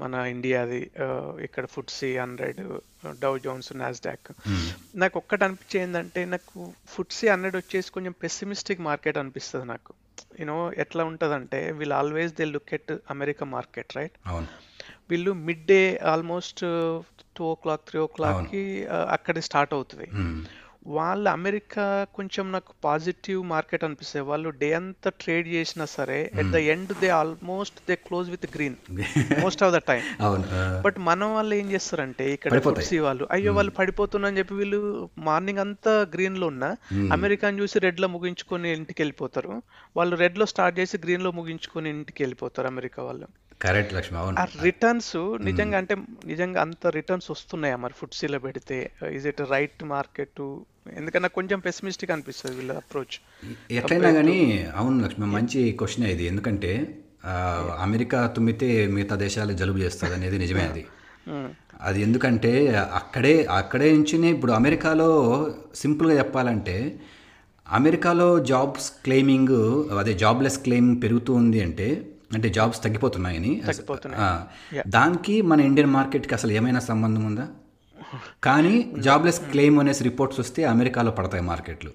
మన 0.03 0.15
ఇండియాది 0.33 0.81
uh, 1.05 1.31
ఇక్కడ 1.47 1.65
FTSE 1.75 2.11
hundred 2.23 2.59
Dow 3.23 3.33
Jones 3.47 3.71
Nasdaq. 3.81 4.29
నాకు 5.03 5.17
ఒక్కటి 5.21 5.43
అనిపించేది 5.47 5.83
ఏంటంటే 5.87 6.21
నాకు 6.35 6.59
ఫుడ్సీ 6.93 7.27
హండ్రెడ్ 7.33 7.57
వచ్చేసి 7.61 7.89
కొంచెం 7.97 8.15
పెసిమిస్టిక్ 8.25 8.83
మార్కెట్ 8.89 9.19
అనిపిస్తుంది 9.23 9.67
నాకు. 9.73 9.93
యూనో 10.41 10.59
ఎట్లా 10.85 11.03
ఉంటుందంటే 11.11 11.61
వీళ్ళు 11.79 11.95
always 12.01 12.33
they 12.39 12.47
look 12.55 12.73
at 12.79 12.93
America 13.15 13.45
market 13.57 13.97
right? 13.99 14.17
వీళ్ళు 15.11 15.33
midday 15.73 15.81
almost 16.13 16.63
two 17.37 17.45
o'clock 17.65 17.85
three 17.89 17.99
ఓ 18.05 18.09
క్లాక్కి 18.19 18.65
అక్కడ 19.17 19.39
స్టార్ట్ 19.49 19.75
అవుతుంది. 19.79 20.09
మ్మ్. 20.23 20.41
వాళ్ళు 20.89 21.31
అమెరికా 21.31 21.85
కొంచెం 22.15 22.53
నాకు 22.53 22.73
పాజిటివ్ 22.85 23.45
మార్కెట్ 23.45 23.85
అనిపిస్తుంది 23.85 24.27
వాళ్ళు 24.27 24.49
డే 24.61 24.73
అంతా 24.73 25.11
ట్రేడ్ 25.19 25.49
చేసినా 25.49 25.85
సరే 25.87 26.31
at 26.35 26.47
the 26.47 26.57
end 26.67 26.93
they 27.01 27.09
almost 27.11 27.79
they 27.89 27.95
close 27.97 28.31
with 28.31 28.47
green 28.55 28.77
most 29.41 29.63
of 29.63 29.75
the 29.75 29.77
time 29.87 30.03
అవును. 30.21 30.45
ఆ, 30.55 30.63
బట్ 30.85 30.99
మన 31.01 31.25
వాళ్ళు 31.25 31.55
ఏం 31.55 31.71
చేస్తారంటే 31.71 32.33
ఇక్కడ. 32.33 32.53
ఫుడ్సీ 32.69 32.99
వాళ్ళు 32.99 33.27
అయ్యో 33.31 33.53
వాళ్ళు 33.53 33.73
పడిపోతున్నా 33.73 34.29
అని 34.29 34.39
చెప్పి 34.39 34.55
వీళ్ళు 34.55 34.81
మార్నింగ్ 35.19 35.59
అంతా 35.59 36.07
గ్రీన్లో 36.15 36.47
ఉన్నా 36.47 36.71
అమెరికాని 37.13 37.61
చూసి 37.61 37.79
రెడ్లో 37.79 38.09
ముగించుకొని 38.09 38.73
ఇంటికి 38.73 39.03
వెళ్ళిపోతారు. 39.03 39.55
వాళ్ళు 39.97 40.17
రెడ్లో 40.17 40.47
స్టార్ట్ 40.47 40.79
చేసి 40.79 40.99
గ్రీన్లో 40.99 41.31
ముగించుకొని 41.33 41.91
ఇంటికి 41.91 42.23
వెళ్ళిపోతారు 42.23 42.67
అమెరికా 42.67 43.03
వాళ్ళు. 43.03 43.29
కరెక్ట్ 43.61 43.93
లక్ష్మి 43.97 44.17
అవును. 44.23 44.37
ఆ 44.43 44.45
రిటర్న్స్ 44.67 45.15
నిజంగా 45.49 45.77
అంటే 45.81 45.95
నిజంగా 46.33 46.59
అంత 46.67 46.87
రిటర్న్స్ 46.97 47.29
వస్తున్నాయా 47.35 47.77
మరి 47.85 47.95
ఫుడ్సీలో 48.01 48.39
పెడితే? 48.47 48.77
ఇస్ 49.17 49.27
ఇట్ 49.31 49.41
రైట్ 49.55 49.83
మార్కెట్ 49.95 50.43
ఎందుకన్నా 50.99 51.29
కొంచెం 51.39 51.59
పెసిమిస్టిక్ 51.67 52.13
అనిపిస్తుంది 52.15 52.55
వీళ్ళ 52.59 52.75
అప్రోచ్ 52.83 53.17
ఎట్లయినా 53.79 54.11
కానీ 54.19 54.39
అవును 54.81 54.99
లక్ష్మి 55.05 55.29
మంచి 55.37 55.63
క్వశ్చన్ 55.81 56.07
ఇది. 56.15 56.27
ఎందుకంటే 56.33 56.73
అమెరికా 57.87 58.19
తుమ్మితే 58.37 58.69
మిగతా 58.97 59.17
దేశాలు 59.25 59.53
జలుబు 59.61 59.81
చేస్తుంది 59.85 60.15
అనేది 60.19 60.37
నిజమే 60.45 60.65
అది. 60.73 60.85
అది 61.89 61.99
ఎందుకంటే 62.03 62.53
అక్కడే 63.01 63.35
అక్కడే 63.57 63.89
నుంచినే 63.97 64.29
ఇప్పుడు 64.37 64.53
అమెరికాలో 64.53 65.11
సింపుల్గా 65.81 66.15
చెప్పాలంటే 66.21 66.77
అమెరికాలో 67.67 68.29
జాబ్స్ 68.51 68.89
క్లెయిమింగ్ 69.05 69.57
అదే 70.03 70.15
జాబ్లెస్ 70.23 70.59
క్లెయిమ్ 70.67 70.89
పెరుగుతూ 71.03 71.33
ఉంది 71.43 71.61
అంటే 71.67 71.89
అంటే 72.35 72.49
జాబ్స్ 72.49 72.85
తగ్గిపోతున్నాయని. 72.85 73.53
దానికి 74.87 75.43
మన 75.51 75.61
ఇండియన్ 75.61 75.91
మార్కెట్కి 75.91 76.35
అసలు 76.35 76.53
ఏమైనా 76.53 76.81
సంబంధం 76.81 77.25
ఉందా? 77.25 77.47
కానీ 78.45 78.75
జాబ్లెస్ 78.99 79.41
క్లెయిమ్ 79.41 79.79
అనేసి 79.81 80.05
రిపోర్ట్స్ 80.05 80.41
వస్తే 80.41 80.65
అమెరికాలో 80.65 81.11
పడతాయి 81.11 81.45
మార్కెట్లు. 81.45 81.91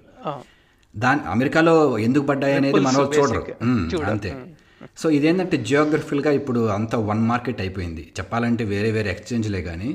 దాని 0.96 1.20
అమెరికాలో 1.28 1.98
ఎందుకు 1.98 2.26
పడ్డాయి 2.26 2.56
అనేది 2.56 2.80
మన 2.80 3.08
చూడరు. 3.18 3.42
అంతే. 4.10 4.30
సో 4.98 5.10
ఇదేంటంటే 5.10 5.56
జియోగ్రఫికల్గా 5.56 6.30
ఇప్పుడు 6.30 6.60
అంతా 6.68 6.98
వన్ 6.98 7.22
మార్కెట్ 7.28 7.60
అయిపోయింది. 7.60 8.12
చెప్పాలంటే 8.18 8.64
వేరే 8.64 8.90
వేరే 8.90 9.10
ఎక్స్చేంజ్లే 9.10 9.62
కానీ 9.62 9.90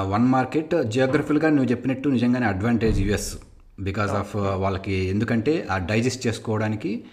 వన్ 0.00 0.26
మార్కెట్ 0.26 0.74
జియోగ్రఫికల్గా 0.84 1.50
నువ్వు 1.50 1.70
చెప్పినట్టు 1.70 2.08
నిజంగానే 2.08 2.46
అడ్వాంటేజ్ 2.46 3.00
యుఎస్ 3.00 3.30
బికాస్ 3.80 4.10
ఆఫ్ 4.10 4.36
వాళ్ళకి 4.36 4.92
ఎందుకంటే 4.92 5.66
ఆ 5.70 5.78
డైజెస్ట్ 5.78 6.26
చేసుకోవడానికి 6.26 7.04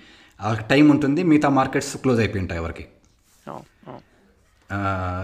వాళ్ళకి 0.43 0.63
టైం 0.63 0.89
ఉంటుంది 0.89 1.23
మిగతా 1.23 1.49
మార్కెట్స్ 1.49 1.97
క్లోజ్ 1.97 2.19
అయిపోయి 2.19 2.41
ఉంటాయి 2.41 2.59
ఎవరికి 2.61 2.85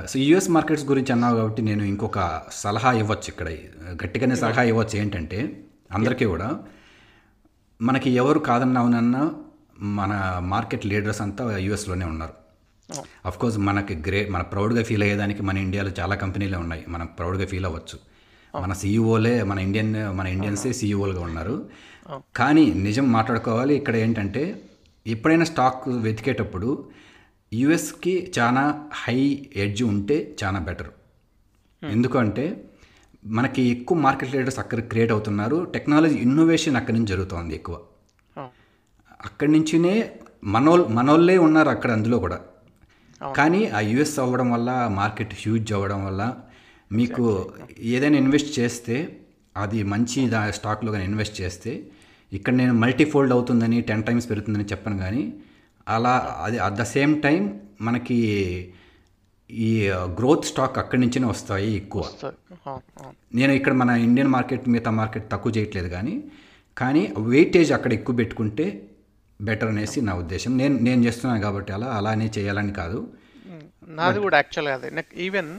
సో 0.09 0.20
యుఎస్ 0.20 0.49
మార్కెట్స్ 0.49 0.86
గురించి 0.86 1.12
అన్నావు 1.12 1.36
కాబట్టి 1.38 1.62
నేను 1.62 1.84
ఇంకొక 1.84 2.41
సలహా 2.51 2.91
ఇవ్వచ్చు 2.91 3.28
ఇక్కడ. 3.28 3.47
గట్టిగానే 4.03 4.36
సలహా 4.36 4.62
ఇవ్వచ్చు 4.62 4.99
ఏంటంటే 4.99 5.39
అందరికీ 5.91 6.26
కూడా 6.26 6.59
మనకి 7.82 8.09
ఎవరు 8.09 8.39
కాదన్నావునన్నా 8.39 9.32
మన 9.80 10.39
మార్కెట్ 10.43 10.86
లీడర్స్ 10.86 11.22
అంతా 11.22 11.57
యుఎస్లోనే 11.57 12.05
ఉన్నారు. 12.05 12.34
అఫ్ 13.26 13.38
కోర్స్ 13.38 13.57
మనకి 13.57 13.95
గ్రేట్ 14.07 14.30
మన 14.32 14.41
ప్రౌడ్గా 14.41 14.84
ఫీల్ 14.84 15.03
అయ్యేదానికి 15.03 15.43
మన 15.43 15.57
ఇండియాలో 15.57 15.91
చాలా 15.99 16.16
కంపెనీలే 16.16 16.57
ఉన్నాయి. 16.57 16.84
మనం 16.88 17.05
ప్రౌడ్గా 17.05 17.45
ఫీల్ 17.45 17.66
అవ్వచ్చు. 17.66 17.97
మన 18.62 18.74
సీఈఓలే 18.74 19.43
మన 19.43 19.59
ఇండియన్ 19.59 19.93
మన 20.18 20.28
ఇండియన్సే 20.28 20.74
సీఈఓలుగా 20.74 21.22
ఉన్నారు. 21.22 21.70
కానీ 22.36 22.66
నిజం 22.88 23.12
మాట్లాడుకోవాలి. 23.12 23.74
ఇక్కడ 23.76 23.95
ఏంటంటే 23.95 24.43
ఎప్పుడైనా 25.06 25.45
స్టాక్ 25.45 25.89
వెతికేటప్పుడు 25.89 26.70
యుఎస్కి 27.54 28.34
చాలా 28.39 28.89
హై 29.04 29.47
ఎడ్జ్ 29.56 29.84
ఉంటే 29.84 30.36
చాలా 30.43 30.60
బెటర్. 30.60 30.91
ఎందుకంటే 31.82 32.45
మనకి 33.26 33.62
ఎక్కువ 33.62 33.97
మార్కెట్ 33.97 34.36
లీడర్స్ 34.36 34.60
అక్కడ 34.60 34.80
క్రియేట్ 34.80 35.12
అవుతున్నారు. 35.12 35.66
టెక్నాలజీ 35.74 36.16
ఇన్నోవేషన్ 36.16 36.76
అక్కడి 36.76 36.95
నుంచి 36.97 37.08
జరుగుతోంది 37.08 37.56
ఎక్కువ. 37.56 37.76
అక్కడి 39.26 39.52
నుంచినే 39.52 39.95
మనోల్ 40.43 40.84
మనోళ్ళే 40.89 41.38
ఉన్నారు 41.38 41.70
అక్కడ 41.70 41.91
అందులో 41.91 42.20
కూడా. 42.20 42.39
కానీ 43.22 43.66
ఆ 43.68 43.80
యుఎస్ 43.80 44.20
అవ్వడం 44.20 44.52
వల్ల 44.52 44.70
మార్కెట్ 44.88 45.34
హ్యూజ్ 45.34 45.74
అవ్వడం 45.74 46.06
వల్ల 46.06 46.22
మీకు 46.91 47.26
ఏదైనా 47.80 48.18
ఇన్వెస్ట్ 48.18 48.60
చేస్తే 48.60 48.95
అది 49.58 49.84
మంచి 49.84 50.30
దా 50.30 50.52
స్టాక్లో 50.52 50.91
కానీ 50.91 51.06
ఇన్వెస్ట్ 51.06 51.41
చేస్తే 51.41 51.72
ఇక్కడ 52.32 52.53
నేను 52.53 52.73
మల్టీ 52.73 53.05
ఫోల్డ్ 53.05 53.34
అవుతుందని 53.34 53.82
టెన్ 53.82 54.03
టైమ్స్ 54.03 54.29
పెరుగుతుందని 54.29 54.63
చెప్పను 54.63 54.97
కానీ 54.97 55.23
అలా 55.88 56.13
అది 56.45 56.57
అట్ 56.57 56.73
ద 56.73 56.84
సేమ్ 56.95 57.13
టైం 57.21 57.41
మనకి 57.82 58.19
ఈ 59.49 59.71
గ్రోత్ 60.19 60.45
స్టాక్ 60.45 60.77
అక్కడి 60.77 61.01
నుంచినే 61.01 61.27
వస్తాయి 61.27 61.71
ఎక్కువ. 61.75 62.03
నేను 63.39 63.53
ఇక్కడ 63.59 63.73
మన 63.73 63.89
ఇండియన్ 64.07 64.32
మార్కెట్ 64.36 64.69
మిగతా 64.69 64.91
మార్కెట్ 64.99 65.25
తక్కువ 65.32 65.51
చేయట్లేదు 65.57 65.89
కానీ 65.89 66.13
కానీ 66.77 67.01
వెయిటేజ్ 67.34 67.71
అక్కడ 67.77 67.93
ఎక్కువ 67.93 68.15
పెట్టుకుంటే 68.15 68.65
బెటర్ 69.39 69.69
అనేసి 69.69 69.99
నా 70.01 70.13
ఉద్దేశం. 70.15 70.51
నేను 70.57 70.75
నేను 70.88 71.01
చేస్తున్నాను 71.07 71.41
కాబట్టి 71.41 71.71
అలా 71.77 71.88
అలానే 71.97 72.27
చేయాలని 72.38 72.73
కాదు. 72.73 72.99
నాది 73.99 74.19
కూడా 74.19 74.38
యాక్చువల్గా 74.38 74.73
అదే. 74.79 74.89
నాకు 74.89 75.13
ఈవెన్ 75.25 75.51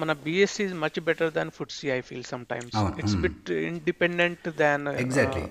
మన 0.00 0.12
BSE 0.24 0.62
is 0.64 0.74
much 0.84 1.00
better 1.08 1.32
than 1.38 1.50
FTSE 1.58 1.88
I 1.96 2.00
feel 2.08 2.28
sometimes 2.52 2.76
it's 3.00 3.16
bit 3.24 3.50
independent 3.70 4.46
than 4.62 4.86
Exactly. 5.06 5.46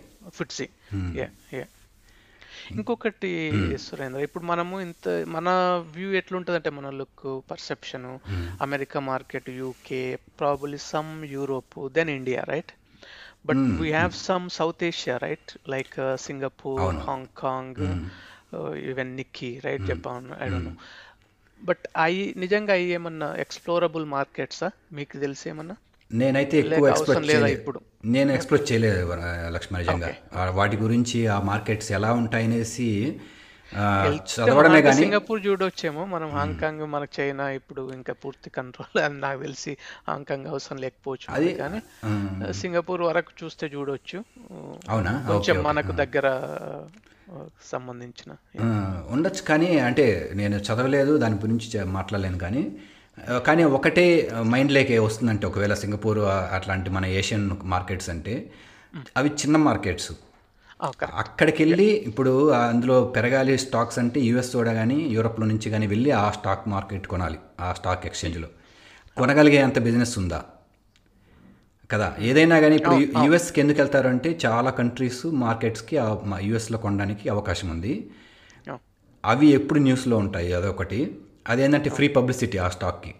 Yeah 1.20 1.28
yeah 1.54 1.66
ఇంకొకటి 2.72 3.30
సురేంద్ర 3.86 4.20
ఇప్పుడు 4.26 4.46
మనము 4.46 4.76
ఇంత 4.82 5.06
మన 5.28 5.50
వ్యూ 5.96 6.10
ఎట్లుంటదంటే 6.12 6.70
మన 6.70 6.90
look 7.00 7.26
perception 7.52 8.08
America 8.62 9.00
market 9.08 9.50
UK 9.60 10.02
probably 10.40 10.80
some 10.92 11.12
Europe 11.36 11.78
then 11.92 12.10
India 12.10 12.44
right 12.48 12.72
but 13.46 13.62
we 13.82 13.90
have 13.92 14.14
some 14.28 14.48
South 14.50 14.84
Asia 14.84 15.18
right 15.18 15.52
like 15.70 15.96
Singapore. 16.26 16.80
Hong Kong 17.08 17.84
even 18.90 19.12
Nikkei 19.16 19.52
right 19.66 19.86
Japan 19.92 20.28
I 20.42 20.48
don't 20.50 20.70
know 20.70 20.76
but 21.62 21.86
అవి 21.98 22.24
నిజంగా 22.38 22.74
అవి 22.74 22.88
ఏమన్నా 22.98 23.30
ఎక్స్ప్లోరబుల్ 23.44 24.06
మార్కెట్సా 24.16 24.68
మీకు 24.94 25.16
తెలిసి 25.20 25.46
ఏమన్నా? 25.50 25.76
నేనైతే 26.12 26.56
ఎక్కువ 26.62 26.86
ఎక్స్ప్లోర్ 26.92 27.24
చేయలేదు 27.24 27.56
ఇప్పుడు? 27.58 27.80
నేను 28.08 28.30
ఎక్స్ప్లోర్ 28.34 28.64
చేయలేదు 28.70 29.02
ఆ, 29.18 29.28
లక్ష్మణ 29.56 29.80
నిజంగా. 29.82 30.10
ఆ, 30.36 30.50
వాటి 30.58 30.78
గురించి 30.82 31.20
ఆ 31.30 31.40
మార్కెట్స్ 31.48 31.92
ఎలా 31.98 32.10
ఉంటాయనేసి 32.20 32.88
చదవడమే 34.30 34.80
కానీ 34.82 35.00
సింగపూర్ 35.00 35.40
చూడొచ్చేమో 35.44 36.04
మనం 36.08 36.30
హాంకాంగ్ 36.36 36.84
మనకు 36.94 37.14
చైనా 37.18 37.46
ఇప్పుడు 37.58 37.82
ఇంకా 37.94 38.14
పూర్తి 38.22 38.50
కంట్రోల్ 38.56 38.98
అని 39.04 39.18
నాకు 39.20 39.40
తెలిసి 39.44 39.72
హాంకాంగ్ 40.08 40.48
అవసరం 40.52 40.78
లేకపోవచ్చు 40.84 41.28
అది 41.36 41.52
కానీ 41.60 41.80
సింగపూర్ 42.62 43.04
వరకు 43.04 43.34
చూస్తే 43.42 43.68
చూడొచ్చు 43.74 44.18
అవునా? 44.90 45.14
కొంచెం. 45.30 45.60
మనకు 45.68 45.94
దగ్గర 46.02 46.28
సంబంధించిన 47.70 48.32
ఉండొచ్చు 49.10 49.42
కానీ 49.48 49.70
అంటే 49.84 50.06
నేను 50.36 50.58
చదవలేదు 50.68 51.12
దాని 51.20 51.38
గురించి 51.44 51.68
మాట్లాడలేను 51.94 52.40
కానీ 52.40 52.64
కానీ 53.48 53.64
ఒకటే 53.78 54.06
మైండ్లోకి 54.54 54.98
వస్తుందంటే 54.98 55.46
ఒకవేళ 55.48 55.74
సింగపూర్ 55.74 56.20
అట్లాంటి 56.56 56.90
మన 56.90 57.06
ఏషియన్ 57.20 57.46
మార్కెట్స్ 57.64 58.10
అంటే 58.10 58.34
అవి 59.18 59.30
చిన్న 59.30 59.58
మార్కెట్స్. 59.58 60.12
అక్కడికి 61.24 61.60
వెళ్ళి 61.64 61.88
ఇప్పుడు 62.10 62.32
అందులో 62.52 62.98
పెరగాలి 63.16 63.58
స్టాక్స్ 63.58 64.00
అంటే 64.00 64.20
యూఎస్ 64.20 64.52
కూడా 64.56 64.74
కానీ 64.74 64.98
యూరోప్లో 65.16 65.46
నుంచి 65.46 65.70
కానీ 65.70 65.88
వెళ్ళి 65.88 66.12
ఆ 66.12 66.32
స్టాక్ 66.32 66.70
మార్కెట్ 66.70 67.08
కొనాలి 67.08 67.40
ఆ 67.60 67.74
స్టాక్ 67.74 68.06
ఎక్స్చేంజ్లో. 68.06 68.50
కొనగలిగే 69.18 69.62
అంత 69.62 69.80
బిజినెస్ 69.80 70.16
ఉందా? 70.20 70.40
కదా 71.92 72.16
ఏదైనా 72.20 72.60
కానీ 72.60 72.76
ఇప్పుడు 72.76 72.96
యూఎస్కి 73.26 73.62
ఎందుకు 73.62 73.80
వెళ్తారు 73.82 74.08
అంటే 74.08 74.30
చాలా 74.46 74.70
కంట్రీస్ 74.70 75.26
మార్కెట్స్కి 75.46 75.96
యూఎస్లో 76.42 76.78
కొనడానికి 76.78 77.30
అవకాశం 77.30 77.70
ఉంది. 77.70 77.94
అవి 79.26 79.48
ఎప్పుడు 79.48 79.80
న్యూస్లో 79.80 80.18
ఉంటాయి 80.18 80.54
అదొకటి. 80.54 81.00
అదేంటంటే 81.50 81.90
ఫ్రీ 81.90 82.08
పబ్లిసిటీ 82.08 82.58
ఆ 82.58 82.70
స్టాక్కి. 82.70 83.12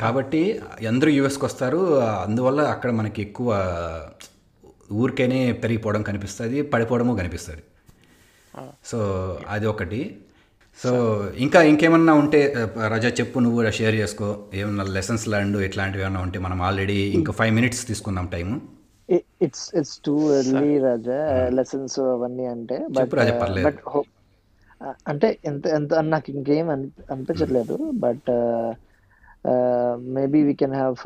కాబట్టి 0.00 0.42
అందరూ 0.88 1.10
యూఎస్కి 1.10 1.44
వస్తారు 1.44 1.80
అందువల్ల 2.00 2.60
అక్కడ 2.74 2.90
మనకి 2.90 3.22
ఎక్కువ 3.22 3.48
ఊరికేనే 4.92 5.52
పెరిగిపోవడం 5.52 6.02
కనిపిస్తుంది 6.02 6.62
పడిపోవడము 6.62 7.16
కనిపిస్తుంది. 7.16 7.62
సో 8.84 8.98
అది 9.48 9.66
ఒకటి. 9.66 10.00
సో 10.82 10.90
ఇంకా 11.36 11.62
ఇంకేమన్నా 11.62 12.12
ఉంటే 12.14 12.40
రజా 12.92 13.08
చెప్పు 13.08 13.38
నువ్వు 13.38 13.56
కూడా 13.58 13.70
షేర్ 13.70 13.94
చేసుకో. 13.94 14.28
ఏమన్నా 14.54 14.84
లెసన్స్ 14.84 15.28
లర్న్ 15.28 15.56
ఇట్లాంటివి 15.56 16.02
ఏమన్నా 16.04 16.20
ఉంటే 16.20 16.38
మనం 16.38 16.62
ఆల్రెడీ 16.62 16.98
ఇంకా 17.18 17.32
ఫైవ్ 17.32 17.54
మినిట్స్ 17.54 17.82
తీసుకుందాం 17.88 18.26
time. 18.26 18.56
It's 19.46 19.66
it's 19.76 19.98
too 20.04 20.14
early 20.38 20.78
Raja. 20.78 21.20
Lessons 21.48 21.98
అవన్నీ 22.00 22.46
అంటే 22.46 22.78
చెప్పు 22.98 23.16
రాజా, 23.16 23.34
పర్లేదు. 23.38 23.66
బట్ 23.68 23.80
అంటే 25.08 25.38
ఎంత 25.44 25.66
ఎంత 25.66 25.94
నాకు 25.94 26.30
ఇంకేం 26.30 26.70
అనిపి- 26.70 27.04
అనిపించట్లేదు 27.10 27.92
but 27.94 28.30
maybe 29.96 30.42
we 30.42 30.54
can 30.54 30.74
have. 30.74 30.96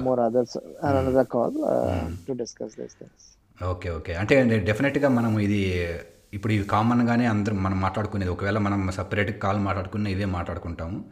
More 0.00 0.20
others 0.20 0.84
another 0.84 1.26
call 1.26 1.54
to 2.28 2.32
discuss 2.32 2.80
this 2.80 2.94
things 2.94 3.64
okay 3.64 3.90
okay 3.90 4.14
అంటే 4.14 4.58
డెఫినెట్గా 4.58 5.08
మనం 5.08 5.40
ఇది 5.40 5.88
ఇప్పుడు 6.34 6.52
ఇవి 6.52 6.64
కామన్గానే 6.64 7.26
అందరం 7.26 7.62
మనం 7.62 7.80
మాట్లాడుకునేది 7.80 8.30
ఒకవేళ 8.30 8.58
మనం 8.58 8.90
సపరేట్గా 8.90 9.38
కాల్ 9.38 9.58
మాట్లాడుకున్న 9.58 10.06
ఇవే 10.06 10.24
మాట్లాడుకుంటాము. 10.24 11.04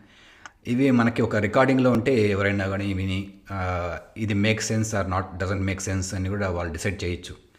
ఇవి 0.67 0.91
మనకి 0.91 1.23
ఒక 1.23 1.37
రికార్డింగ్లో 1.37 1.91
ఉంటే 1.91 2.29
ఎవరైనా 2.29 2.67
కానీ 2.67 2.93
విని 2.95 3.33
ఇది 4.17 4.35
make 4.35 4.63
sense 4.63 4.95
or 4.95 5.11
not 5.11 5.39
doesn't 5.39 5.63
make 5.63 5.81
sense 5.81 6.15
అని 6.15 6.29
కూడా 6.29 6.51
వాళ్ళు 6.51 6.73
డిసైడ్ 6.73 7.05
చేయొచ్చు. 7.05 7.50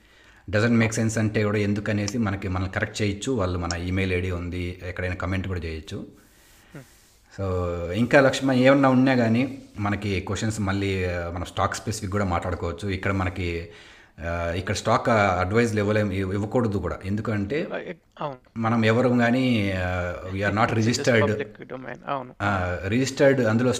డజంట్ 0.49 0.73
మేక్ 0.73 0.93
సెన్స్ 0.93 1.17
అంటే 1.17 1.43
కూడా 1.43 1.57
ఎందుకనేసి 1.57 2.17
మనకి 2.17 2.47
మనం 2.47 2.69
కరెక్ట్ 2.69 3.01
చేయొచ్చు. 3.01 3.31
వాళ్ళు 3.31 3.59
మన 3.59 3.69
ఈమెయిల్ 3.77 4.13
ఐడి 4.13 4.31
ఉంది 4.31 4.79
ఎక్కడైనా 4.83 5.15
కమెంట్ 5.15 5.47
కూడా 5.47 5.59
చేయొచ్చు. 5.59 6.05
సో 7.37 7.45
ఇంకా 7.93 8.21
లక్ష్మణ్ 8.21 8.57
ఏమన్నా 8.57 8.89
ఉన్నా 8.89 9.15
కానీ 9.15 9.57
మనకి 9.79 10.19
క్వశ్చన్స్ 10.19 10.61
మళ్ళీ 10.61 11.05
ఆ, 11.05 11.29
మనం 11.29 11.45
స్టాక్ 11.45 11.75
స్పెసిఫిక్ 11.75 12.11
కూడా 12.11 12.25
మాట్లాడుకోవచ్చు. 12.25 12.89
ఇక్కడ 12.89 13.11
మనకి 13.11 13.69
ఆ, 14.25 14.53
ఇక్కడ 14.57 14.75
స్టాక్ 14.75 15.09
అడ్వైజ్లు 15.09 15.79
ఇవ్వలేం 15.79 16.11
ఇవ్- 16.11 16.33
ఇవ్వకూడదు 16.33 16.77
కూడా. 16.77 16.99
ఎందుకంటే 17.05 17.67
అవును. 18.21 18.37
మనం 18.57 18.85
ఎవరు 18.85 19.09
కానీ 19.09 19.73
వీఆర్ 20.31 20.55
నాట్ 20.55 20.73
రిజిస్టర్డ్ 20.73 21.43
రిజిస్టర్డ్ 22.87 23.41
అందులో 23.41 23.73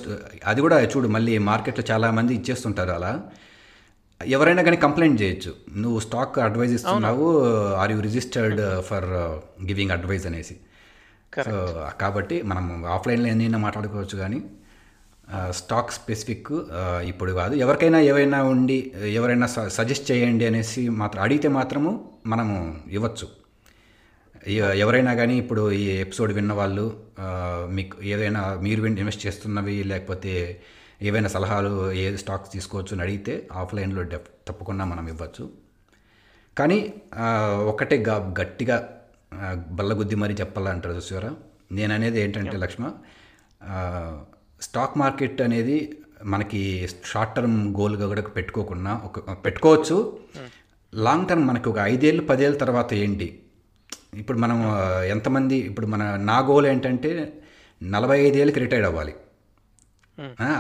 అది 0.46 0.62
కూడా 0.62 0.82
చూడు 0.82 1.08
మళ్ళీ 1.08 1.38
మార్కెట్లో 1.38 1.86
చాలామంది 1.92 2.36
ఇచ్చేస్తుంటారు 2.36 2.92
అలా. 2.92 3.24
ఎవరైనా 4.36 4.62
కానీ 4.62 4.78
కంప్లైంట్ 4.78 5.22
చేయొచ్చు. 5.22 5.52
నువ్వు 5.84 6.00
స్టాక్ 6.00 6.40
అడ్వైజ్ 6.40 6.74
ఇస్తున్నావు 6.74 7.28
are 7.82 7.92
you 7.92 8.00
registered 8.00 8.62
for 8.90 9.08
giving 9.70 9.92
advice 9.92 10.26
అనేసి. 10.28 10.56
సో 11.48 11.58
కాబట్టి 12.02 12.38
మనం 12.52 12.86
ఆఫ్లైన్లో 12.96 13.28
ఎన్నైనా 13.28 13.58
మాట్లాడుకోవచ్చు 13.58 14.18
కానీ 14.18 14.40
స్టాక్ 15.50 15.92
స్పెసిఫిక్ 15.92 16.52
ఇప్పుడు 17.12 17.32
కాదు. 17.32 17.54
ఎవరికైనా 17.56 18.00
ఏవైనా 18.00 18.40
ఉండి 18.44 18.80
ఎవరైనా 19.20 19.48
సజెస్ట్ 19.78 20.12
చేయండి 20.12 20.46
అనేసి 20.46 20.90
మాత్రం 20.90 21.24
అడిగితే 21.24 21.48
మాత్రము 21.60 21.92
మనము 22.26 22.58
ఇవ్వచ్చు. 22.88 23.28
ఎవరైనా 24.84 25.14
కానీ 25.14 25.38
ఇప్పుడు 25.38 25.72
ఈ 25.72 25.84
ఎపిసోడ్ 26.06 26.32
విన్న 26.34 26.54
వాళ్ళు 26.54 26.86
మీకు 27.78 27.96
ఏదైనా 28.04 28.42
మీరు 28.62 28.86
ఇన్వెస్ట్ 28.86 29.26
చేస్తున్నవి 29.28 29.84
లేకపోతే 29.84 30.34
ఏవైనా 31.08 31.30
సలహాలు 31.36 31.72
ఏ 32.02 32.04
స్టాక్స్ 32.24 32.52
తీసుకోవచ్చు 32.56 32.92
అని 32.96 33.04
అడిగితే 33.06 33.34
ఆఫ్లైన్లో 33.62 34.02
డెఫ్ 34.12 34.28
తప్పకుండా 34.48 34.84
మనం 34.92 35.06
ఇవ్వచ్చు. 35.08 35.44
కానీ 36.58 36.78
ఒకటే 37.72 37.98
గా 38.08 38.16
గట్టిగా 38.40 38.76
బల్లగుద్ది 39.78 40.16
మరీ 40.24 40.34
చెప్పాలంటారు 40.34 40.94
చూసారా? 40.96 41.32
నేను 41.72 41.92
అనేది 41.94 42.18
ఏంటంటే 42.22 42.56
లక్ష్మ 42.58 42.86
స్టాక్ 44.62 44.96
మార్కెట్ 44.98 45.40
అనేది 45.42 45.78
మనకి 46.26 46.62
షార్ట్ 47.12 47.34
టర్మ్ 47.36 47.60
గోల్గా 47.80 48.08
కూడా 48.12 48.24
పెట్టుకోకుండా 48.38 48.92
ఒక 49.08 49.20
పెట్టుకోవచ్చు. 49.46 49.98
లాంగ్ 50.94 51.28
టర్మ్ 51.30 51.46
మనకి 51.48 51.68
ఒక 51.70 51.80
ఐదేళ్ళు 51.94 52.24
పదేళ్ళ 52.26 52.56
తర్వాత 52.64 52.90
ఏంటి? 53.04 53.28
ఇప్పుడు 54.22 54.38
మనం 54.38 54.58
ఎంతమంది 55.16 55.58
ఇప్పుడు 55.70 55.88
మన 55.88 56.04
నా 56.30 56.38
గోల్ 56.50 56.66
ఏంటంటే 56.66 57.12
నలభై 57.82 58.18
ఐదేళ్ళకి 58.28 58.60
రిటైర్డ్ 58.60 58.88
అవ్వాలి. 58.88 59.14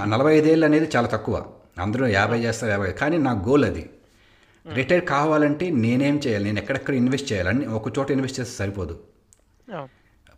నలభై 0.05 0.37
ఐదేళ్ళు 0.37 0.65
అనేది 0.65 0.89
చాలా 0.95 1.07
తక్కువ. 1.07 1.45
అందరూ 1.79 2.07
యాభై 2.07 2.39
చేస్తారు 2.39 2.71
యాభై. 2.71 2.91
కానీ 2.91 3.17
నా 3.17 3.31
గోల్ 3.31 3.65
అది. 3.65 3.89
రిటైర్ 4.73 5.05
కావాలంటే 5.05 5.69
నేనేం 5.69 6.21
చేయాలి? 6.27 6.45
నేను 6.45 6.59
ఎక్కడెక్కడ 6.59 6.93
ఇన్వెస్ట్ 6.93 7.33
చేయాలి? 7.33 7.49
అన్ని 7.49 7.67
ఒక 7.67 7.99
చోట 7.99 8.11
ఇన్వెస్ట్ 8.11 8.39
చేస్తే 8.39 8.55
సరిపోదు. 8.55 8.99
అవును 9.73 9.87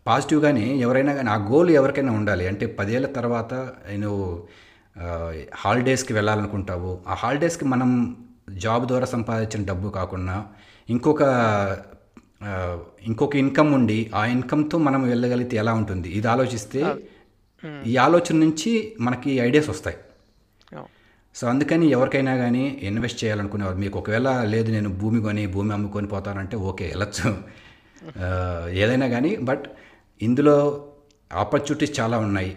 పాజిటివ్గానే 0.08 0.78
ఎవరైనా 0.78 1.14
కానీ 1.14 1.30
ఆ 1.30 1.36
గోల్ 1.36 1.70
ఎవరికైనా 1.70 2.12
ఉండాలి. 2.12 2.48
అంటే 2.48 2.66
పదేళ్ళ 2.66 3.08
తర్వాత 3.08 3.70
ఆ, 5.02 5.34
హాలిడేస్కి 5.56 6.14
వెళ్ళాలనుకుంటావు. 6.14 7.02
ఆ 7.08 7.14
హాలిడేస్కి 7.14 7.66
మనం 7.66 8.18
జాబ్ 8.50 8.88
ద్వారా 8.88 9.06
సంపాదించిన 9.06 9.66
డబ్బు 9.66 9.90
కాకుండా 9.90 10.46
ఇంకొక 10.90 11.22
ఇంకొక 13.02 13.36
ఇన్కమ్ 13.36 13.74
ఉండి 13.74 14.12
ఆ 14.16 14.26
ఇన్కమ్తో 14.26 14.78
మనం 14.78 15.04
వెళ్ళగలిగితే 15.04 15.58
ఎలా 15.58 15.74
ఉంటుంది? 15.74 16.10
ఇది 16.10 16.28
ఆలోచిస్తే 16.28 16.96
ఈ 17.86 17.98
ఆలోచన 17.98 18.36
నుంచి 18.38 18.72
మనకి 19.00 19.32
ఐడియాస్ 19.40 19.70
వస్తాయి. 19.70 19.98
అవును 20.72 20.90
సో 21.36 21.48
అందుకని 21.48 21.86
ఎవరికైనా 21.88 22.38
కానీ 22.38 22.64
ఇన్వెస్ట్ 22.82 23.24
చేయాలనుకునేవారు 23.24 23.78
మీకు 23.78 24.00
ఒకవేళ 24.00 24.28
లేదు 24.46 24.72
నేను 24.72 24.90
భూమి 24.94 25.22
కొని 25.22 25.48
భూమి 25.48 25.74
అమ్ముకొని 25.74 26.08
పోతానంటే 26.08 26.56
ఓకే 26.64 26.86
వెళ్ళచ్చు. 26.88 27.30
ఆ, 28.20 28.28
ఏదైనా 28.82 29.08
కానీ 29.08 29.36
బట్ 29.42 29.66
ఇందులో 30.22 30.56
ఆపర్చునిటీస్ 31.32 32.00
చాలా 32.00 32.18
ఉన్నాయి. 32.20 32.52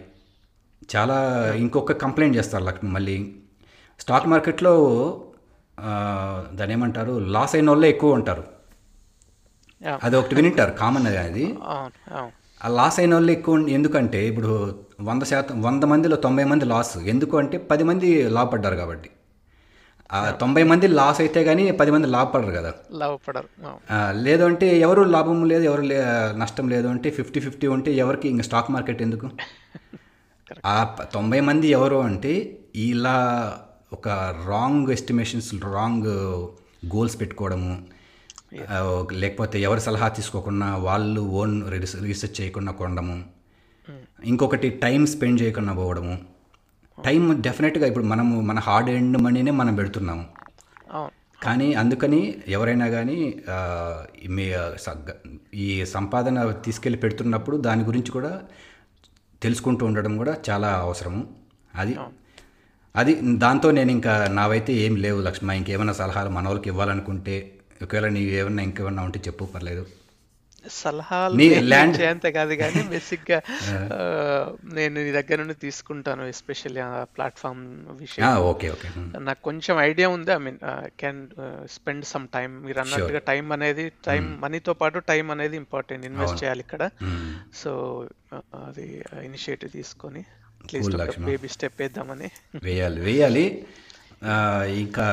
చాలా 0.89 1.17
ఇంకొక 1.55 1.91
కంప్లైంట్ 1.97 2.35
చేస్తారు 2.35 2.63
లక్ష్మి 2.63 2.89
మళ్ళీ 2.89 3.17
స్టాక్ 3.99 4.27
మార్కెట్లో 4.27 4.75
ఆ, 5.77 5.89
దాన్ని 6.53 6.73
ఏమంటారు 6.73 7.13
లాస్ 7.33 7.55
అయిన 7.55 7.69
వాళ్ళే 7.69 7.89
ఎక్కువ 7.89 8.11
ఉంటారు. 8.13 8.43
అది 10.01 10.15
ఒకటి 10.15 10.35
వినింటారు 10.35 10.71
కామన్ 10.73 11.07
అది. 11.21 11.45
ఆ 12.61 12.67
లాస్ 12.69 12.97
అయిన 12.99 13.13
వాళ్ళు 13.13 13.31
ఎక్కువ 13.31 13.69
ఎందుకంటే 13.69 14.27
ఇప్పుడు 14.27 14.51
వంద 15.01 15.23
శాతం 15.23 15.55
వంద 15.61 15.83
మందిలో 15.83 16.15
తొంభై 16.15 16.43
మంది 16.43 16.65
లాస్ 16.65 16.97
ఎందుకు 17.13 17.37
అంటే 17.37 17.57
పది 17.71 17.83
మంది 17.83 18.07
లాభపడ్డారు 18.37 18.75
కాబట్టి. 18.75 19.09
ఆ 20.11 20.19
తొంభై 20.31 20.63
మంది 20.63 20.87
లాస్ 20.87 21.19
అయితే 21.21 21.43
కానీ 21.43 21.71
పది 21.71 21.91
మంది 21.91 22.07
లాభపడరు 22.07 22.51
కదా. 22.51 22.71
లాభపడరు 22.91 23.49
లేదు 24.23 24.43
అంటే 24.43 24.79
ఎవరు 24.79 25.01
లాభం 25.01 25.39
లేదు 25.45 25.63
ఎవరు 25.63 25.83
నష్టం 26.37 26.69
లేదు 26.69 26.87
అంటే 26.87 27.09
ఫిఫ్టీ 27.09 27.39
ఫిఫ్టీ 27.39 27.67
ఉంటే 27.67 27.91
ఎవరికి 27.95 28.27
ఇంక 28.27 28.41
స్టాక్ 28.41 28.71
మార్కెట్ 28.71 29.01
ఎందుకు? 29.01 29.29
ఆ 30.65 30.77
తొంభై 31.13 31.39
మంది 31.39 31.67
ఎవరు 31.67 31.97
అంటే 32.01 32.33
ఇలా 32.75 33.17
ఒక 33.93 34.07
రాంగ్ 34.47 34.89
ఎస్టిమేషన్స్ 34.89 35.49
రాంగ్ 35.73 36.07
గోల్స్ 36.95 37.21
పెట్టుకోవడము 37.21 37.73
లేకపోతే 39.11 39.61
ఎవరి 39.61 39.81
సలహా 39.81 40.07
తీసుకోకుండా 40.07 40.75
వాళ్ళు 40.75 41.21
ఓన్ 41.21 41.71
రీసెర్చ్ 42.03 42.41
చేయకుండా 42.41 42.71
కొనడము 42.71 43.25
ఇంకొకటి 44.23 44.69
టైం 44.69 45.05
స్పెండ్ 45.05 45.41
చేయకుండా 45.41 45.73
పోవడము. 45.73 46.21
టైం 47.05 47.41
డెఫినెట్గా 47.41 47.87
ఇప్పుడు 47.87 48.05
మనము 48.05 48.41
మన 48.41 48.59
హార్డ్ 48.59 48.89
ఎండ్ 48.89 49.17
మనీనే 49.17 49.51
మనం 49.51 49.75
పెడుతున్నాము. 49.75 50.25
కానీ 51.43 51.73
అందుకని 51.73 52.35
ఎవరైనా 52.47 52.87
కానీ 52.87 53.43
మీ 54.27 54.53
ఈ 55.53 55.85
సంపాదన 55.85 56.51
తీసుకెళ్ళి 56.51 56.99
పెడుతున్నప్పుడు 56.99 57.57
దాని 57.57 57.83
గురించి 57.83 58.11
కూడా 58.11 58.41
తెలుసుకుంటూ 59.41 59.85
ఉండడం 59.85 60.17
కూడా 60.17 60.37
చాలా 60.49 60.67
అవసరము. 60.67 61.35
అది 61.75 61.97
అది 62.95 63.13
దాంతో 63.21 63.71
నేను 63.71 63.91
ఇంకా 63.91 64.27
నావైతే 64.27 64.73
ఏం 64.73 64.95
లేవు 64.95 65.21
లక్ష్మ. 65.21 65.51
ఇంకేమైనా 65.51 65.93
సలహాలు 65.93 66.29
మన 66.29 66.47
వాళ్ళకి 66.47 66.69
ఇవ్వాలనుకుంటే 66.69 67.56
ఒకవేళ 67.83 68.07
నీవు 68.07 68.29
ఏమన్నా 68.29 68.63
ఇంకేమన్నా 68.63 69.03
ఉంటే 69.03 69.19
చెప్పు 69.27 69.45
పర్లేదు. 69.45 69.85
సలహాలు 70.65 71.41
ఇచ్చేంత 71.41 72.27
కాదు 72.27 72.53
కానీ 72.53 72.81
బేసిక్గా 72.93 73.41
నేను 74.73 75.03
నీ 75.03 75.11
దగ్గర 75.11 75.37
నుండి 75.39 75.53
తీసుకుంటాను 75.53 76.23
ఎస్పెషల్లీ 76.23 76.81
ఆ 76.81 77.03
ప్లాట్ఫామ్ 77.03 77.61
విషయం. 77.89 78.35
Okay 78.35 78.69
okay. 78.69 78.89
నాకు 79.19 79.41
కొంచెం 79.41 79.79
ఐడియా 79.79 80.09
ఉంది. 80.09 80.31
I 80.31 80.37
mean 80.37 80.57
can 80.99 81.27
spend 81.71 82.05
some 82.05 82.27
time 82.27 82.61
మీరు 82.61 82.79
అన్నట్టుగా 82.79 83.19
టైం 83.19 83.51
అనేది 83.51 83.89
టైం 84.05 84.41
మనీతో 84.41 84.73
పాటు 84.73 84.99
టైం 84.99 85.31
అనేది 85.31 85.55
ఇంపార్టెంట్. 85.55 86.05
ఇన్వెస్ట్ 86.05 86.43
చేయాలి 86.43 86.59
ఇక్కడ. 86.59 86.89
సో 87.55 87.71
అది 88.65 89.03
ఇనిషియేటివ్ 89.23 89.71
తీసుకొని. 89.71 90.23
బేబీ 91.19 91.47
స్టెప్ 91.47 91.81
వేద్దామని. 91.81 92.31
వేయాలి 92.63 93.01
వేయాలి. 93.01 93.65
ఇంకా 94.69 95.07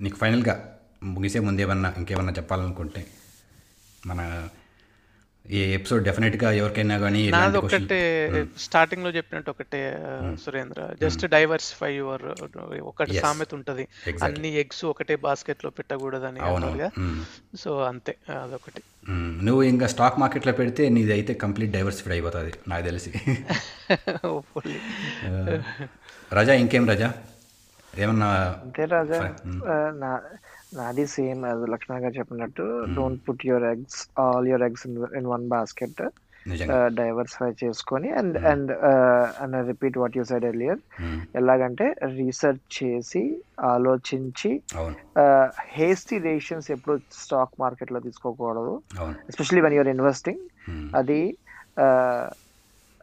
నీకు 0.00 0.16
ఫైనల్గా 0.16 0.76
ముగిసే 1.02 1.40
ముందు 1.40 1.60
ఏమన్నా 1.60 1.94
ఇంకేమన్నా 1.96 2.32
చెప్పాలనుకుంటే 2.32 3.06
మన 4.06 4.48
ఈ 5.50 5.58
ఎపిసోడ్ 5.58 6.04
డెఫినెట్గా 6.04 6.52
ఎవరికైనా 6.52 6.98
కానీ 6.98 7.30
ఒకటే 7.30 8.46
స్టార్టింగ్లో 8.58 9.10
చెప్పినట్టు 9.10 9.50
ఒకటే 9.50 9.98
సురేంద్ర. 10.46 10.94
జస్ట్ 11.02 11.26
డైవర్సిఫై 11.26 11.94
యువర్ 11.94 12.22
ఒకటి. 12.82 13.20
సామెత 13.20 13.54
ఉంటది. 13.54 13.88
అన్ని 14.22 14.60
ఎగ్స్ 14.60 14.84
ఒకటే 14.84 15.16
బాస్కెట్లో 15.16 15.70
పెట్టకూడదని. 15.70 16.40
సో 17.56 17.82
అంతే 17.82 18.16
అదొకటి. 18.42 18.82
నువ్వు 19.44 19.62
ఇంకా 19.62 19.86
స్టాక్ 19.86 20.18
మార్కెట్లో 20.18 20.52
పెడితే 20.52 20.88
నీది 20.88 21.12
అయితే 21.12 21.34
కంప్లీట్ 21.34 21.72
డైవర్సిఫైడ్ 21.72 22.12
అయిపోతుంది 22.12 22.52
నాకు 22.68 22.84
తెలిసి. 22.84 23.14
రజా 26.32 26.54
ఇంకేం 26.54 26.88
రజా? 26.88 27.14
ఏమన్నా 27.98 28.58
అంతే 28.62 28.84
రాజా? 28.84 29.34
నాది 30.74 31.06
సేమ్ 31.06 31.44
అది 31.44 31.70
లక్ష్మణ 31.70 32.04
గారు 32.04 32.18
చెప్పినట్టు. 32.18 32.86
Don't 32.94 33.28
put 33.28 33.46
your 33.46 33.64
eggs 33.64 34.20
all 34.20 34.48
your 34.48 34.62
eggs 34.62 34.86
in 34.86 35.26
one 35.26 35.48
basket 35.48 36.08
diversify 36.86 37.52
చేసుకొని 37.64 38.10
and 38.10 38.38
and 38.38 38.72
and 39.42 39.66
repeat 39.66 39.98
what 39.98 40.16
you 40.16 40.24
said 40.24 40.44
earlier. 40.44 40.78
ఎలాగంటే 41.36 41.94
రీసెర్చ్ 42.06 42.84
చేసి 42.84 43.42
ఆలోచించి 43.60 44.62
హేస్టీ 45.68 46.18
డెసిషన్స్ 46.18 46.70
ఎప్పుడు 46.70 46.98
స్టాక్ 47.12 47.50
మార్కెట్లో 47.60 48.00
తీసుకోకూడదు. 48.00 48.82
Especially 49.02 49.60
when 49.60 49.74
you're 49.74 49.88
investing. 49.88 50.38
అది 50.96 51.36
ఆ, 51.80 51.84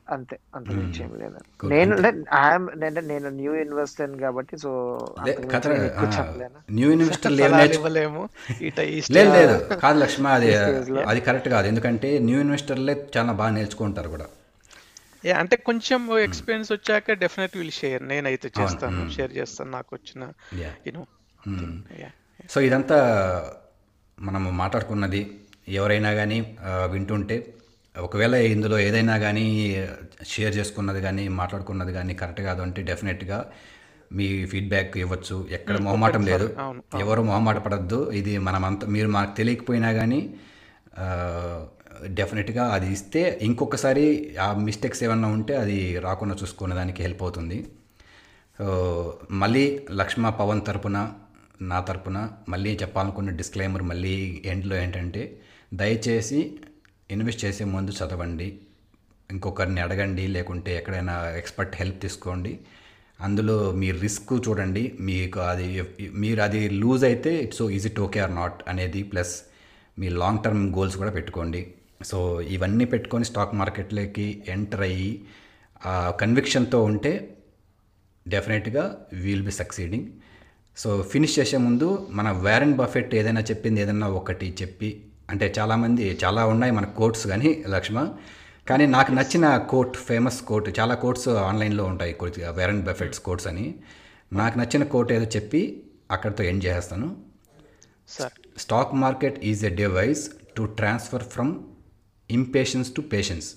అంతే 0.10 0.40
అంత 0.56 0.72
మించి 0.72 1.04
ఏం 1.04 1.12
లేదు. 1.18 1.40
నేను 1.66 1.96
అంటే 1.96 3.02
నేను 3.02 3.30
న్యూ 3.30 3.56
ఇన్వెస్టర్ 3.56 4.20
కాబట్టి 4.20 4.58
సో 4.58 4.72
న్యూ 6.72 6.90
ఈ 8.62 9.02
లేదు 9.12 9.32
లేదు. 9.32 9.76
కాదు 9.76 10.00
లక్ష్మ 10.00 10.28
అది 10.28 10.56
అది 11.08 11.20
కరెక్ట్ 11.20 11.50
కాదు. 11.50 11.68
ఎందుకంటే 11.68 12.20
న్యూ 12.20 12.40
ఇన్వెస్టర్లే 12.40 13.08
చాలా 13.18 13.32
బాగా 13.32 13.50
నేర్చుకుంటారు 13.50 14.10
కూడా. 14.10 14.28
అంటే 15.40 15.56
కొంచెం 15.56 16.18
ఎక్స్పీరియన్స్ 16.20 16.72
వచ్చాక 16.72 17.12
డెఫినెట్ 17.12 17.58
విల్ 17.58 17.72
షేర్ 17.72 18.08
నేనైతే 18.08 18.52
చేస్తాను 18.62 19.10
షేర్ 19.10 19.34
చేస్తాను 19.38 19.72
నాకు 19.72 19.96
వచ్చిన. 19.96 20.32
యూనో 20.88 21.06
సో 22.50 22.62
ఇదంతా 22.62 22.98
మనము 24.20 24.52
మాట్లాడుకున్నది 24.52 25.40
ఎవరైనా 25.68 26.14
కానీ 26.14 26.58
వింటుంటే 26.92 27.54
ఒకవేళ 28.02 28.34
ఇందులో 28.34 28.80
ఏదైనా 28.80 29.18
కానీ 29.18 29.46
షేర్ 30.26 30.58
చేసుకున్నది 30.58 31.02
కానీ 31.02 31.28
మాట్లాడుకున్నది 31.28 31.94
కానీ 31.94 32.14
కరెక్ట్ 32.14 32.42
కాదు 32.42 32.62
అంటే 32.62 32.82
డెఫినెట్గా 32.82 33.52
మీ 34.12 34.46
ఫీడ్బ్యాక్ 34.46 34.98
ఇవ్వచ్చు. 34.98 35.48
ఎక్కడ 35.52 35.78
మొహమాటం 35.78 36.26
లేదు. 36.26 36.58
ఎవరు 37.00 37.22
మొహమాట 37.22 37.58
పడద్దు. 37.58 38.12
ఇది 38.12 38.38
మనమంతా 38.38 38.88
మీరు 38.88 39.10
మాకు 39.10 39.38
తెలియకపోయినా 39.38 39.94
కానీ 39.94 40.36
డెఫినెట్గా 42.06 42.66
అది 42.68 42.94
ఇస్తే 42.94 43.40
ఇంకొకసారి 43.42 44.36
ఆ 44.42 44.54
మిస్టేక్స్ 44.54 45.04
ఏమన్నా 45.04 45.28
ఉంటే 45.28 45.56
అది 45.56 46.00
రాకుండా 46.00 46.36
చూసుకునే 46.44 46.76
దానికి 46.76 47.04
హెల్ప్ 47.04 47.24
అవుతుంది. 47.24 47.68
సో 48.60 48.68
మళ్ళీ 49.32 49.88
లక్ష్మ 49.92 50.30
పవన్ 50.30 50.62
తరపున 50.68 51.12
నా 51.62 51.80
తరపున 51.80 52.30
మళ్ళీ 52.50 52.72
చెప్పాలనుకున్న 52.82 53.30
డిస్క్లైమర్ 53.30 53.84
మళ్ళీ 53.84 54.44
ఎండ్లో 54.46 54.76
ఏంటంటే 54.76 55.38
దయచేసి 55.74 56.60
ఇన్వెస్ట్ 57.14 57.42
చేసే 57.46 57.66
ముందు 57.76 57.92
చదవండి 58.00 58.48
ఇంకొకరిని 59.30 59.82
అడగండి 59.86 60.24
లేకుంటే 60.36 60.72
ఎక్కడైనా 60.80 61.16
ఎక్స్పర్ట్ 61.42 61.78
హెల్ప్ 61.80 62.00
తీసుకోండి. 62.06 62.52
అందులో 63.26 63.56
మీ 63.82 63.88
రిస్క్ 64.04 64.34
చూడండి 64.46 64.84
మీకు 65.10 65.40
అది 65.52 65.68
మీరు 66.24 66.42
అది 66.48 66.60
లూజ్ 66.82 67.04
అయితే 67.10 67.32
ఇట్స్ 67.46 67.60
సో 67.62 67.66
ఈజీ 67.78 67.90
టోకే 67.90 68.06
ఓకే 68.06 68.20
ఆర్ 68.26 68.36
నాట్ 68.42 68.60
అనేది 68.72 69.02
ప్లస్ 69.12 69.34
మీ 70.02 70.10
లాంగ్ 70.22 70.42
టర్మ్ 70.44 70.64
గోల్స్ 70.78 70.98
కూడా 71.02 71.12
పెట్టుకోండి. 71.18 71.62
సో 72.10 72.18
ఇవన్నీ 72.56 72.86
పెట్టుకొని 72.94 73.26
స్టాక్ 73.32 73.56
మార్కెట్లోకి 73.62 74.28
ఎంటర్ 74.56 74.84
అయ్యి 74.90 75.10
ఆ 75.82 75.94
కన్విక్షన్తో 76.22 76.80
ఉంటే 76.90 77.14
డెఫినెట్గా 78.26 78.84
we'll 79.24 79.44
be 79.50 79.54
succeeding. 79.62 80.08
So 80.78 80.90
finish 81.12 81.36
చేసే 81.40 81.58
ముందు 81.58 81.88
మన 82.20 82.30
వ్యారెన్ 82.46 82.78
బఫెట్ 82.82 83.14
ఏదైనా 83.22 83.44
చెప్పింది 83.52 83.82
ఏదైనా 83.84 84.10
ఒకటి 84.20 84.48
చెప్పి 84.62 84.90
అంటే 85.30 85.54
చాలామంది 85.60 86.20
చాలా 86.24 86.46
ఉన్నాయి 86.46 86.72
మన 86.72 86.86
కోట్స్ 86.86 87.28
కానీ 87.28 87.64
లక్ష్మ. 87.68 88.14
కానీ 88.70 88.86
నాకు 88.86 89.12
నచ్చిన 89.12 89.58
కోట్ 89.58 89.98
ఫేమస్ 89.98 90.42
కోట్ 90.42 90.80
చాలా 90.80 90.96
కోట్స్ 90.96 91.30
ఆన్లైన్లో 91.30 91.84
ఉంటాయి 91.84 92.14
కొద్దిగా 92.14 92.52
వ్యారన్ 92.52 92.82
బఫెట్స్ 92.82 93.20
కోట్స్ 93.20 93.48
అని. 93.48 93.76
నాకు 94.34 94.58
నచ్చిన 94.60 94.84
కోట్ 94.84 95.12
ఏదో 95.12 95.26
చెప్పి 95.26 95.84
అక్కడితో 96.12 96.44
ఎండ్ 96.44 96.66
చేసేస్తాను 96.66 97.16
sir. 98.08 98.32
Stock 98.58 98.94
market 98.94 99.40
is 99.46 99.66
a 99.66 99.70
device 99.70 100.30
to 100.58 100.64
transfer 100.64 101.24
from 101.24 101.60
impatience 102.32 102.96
to 102.96 103.02
patience. 103.02 103.56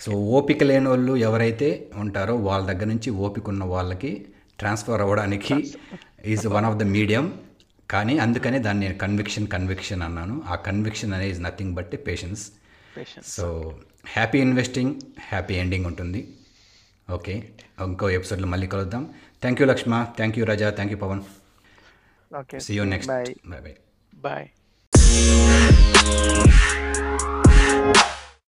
So 0.00 0.12
ఓపిక 0.12 0.62
లేని 0.62 0.88
వాళ్ళు 0.88 1.16
ఎవరైతే 1.16 1.90
ఉంటారో 1.96 2.36
వాళ్ళ 2.36 2.66
దగ్గర 2.66 2.84
నుంచి 2.84 3.10
ఓపిక 3.10 3.48
ఉన్న 3.48 3.64
వాళ్ళకి 3.64 4.26
ట్రాన్స్ఫర్ 4.58 5.00
అవ్వడానికి 5.00 5.74
is 6.26 6.46
one 6.46 6.64
of 6.64 6.76
the 6.76 6.82
medium. 6.82 7.26
కానీ 7.92 8.14
అందుకనే 8.24 8.58
దాన్ని 8.66 8.82
నేను 8.86 8.96
కన్విక్షన్ 9.02 9.46
కన్విక్షన్ 9.54 10.02
అన్నాను. 10.06 10.34
ఆ 10.52 10.54
కన్విక్షన్ 10.68 11.12
అనేది 11.16 11.30
is 11.34 11.42
nothing 11.46 11.72
but 11.78 11.94
patience 12.08 12.42
patience 12.96 13.28
so 13.36 13.46
happy 14.16 14.38
investing 14.46 14.92
happy 15.30 15.54
ending 15.62 15.86
ఉంటుంది. 15.90 16.20
ఓకే 17.16 17.34
ఇంకో 17.86 18.06
ఎపిసోడ్లో 18.18 18.48
మళ్ళీ 18.54 18.68
కలుద్దాం. 18.74 19.02
Thank 19.42 19.60
you 19.62 19.66
Lakshma 19.72 19.92
thank 20.18 20.38
you 20.38 20.44
Raja 20.52 20.70
thank 20.78 20.92
you 20.94 20.98
Pavan 21.04 21.22
okay 22.40 22.60
see 22.66 22.72
you 22.78 22.84
next 22.94 23.10
bye 23.12 23.34
bye 23.52 23.76
bye 24.26 24.46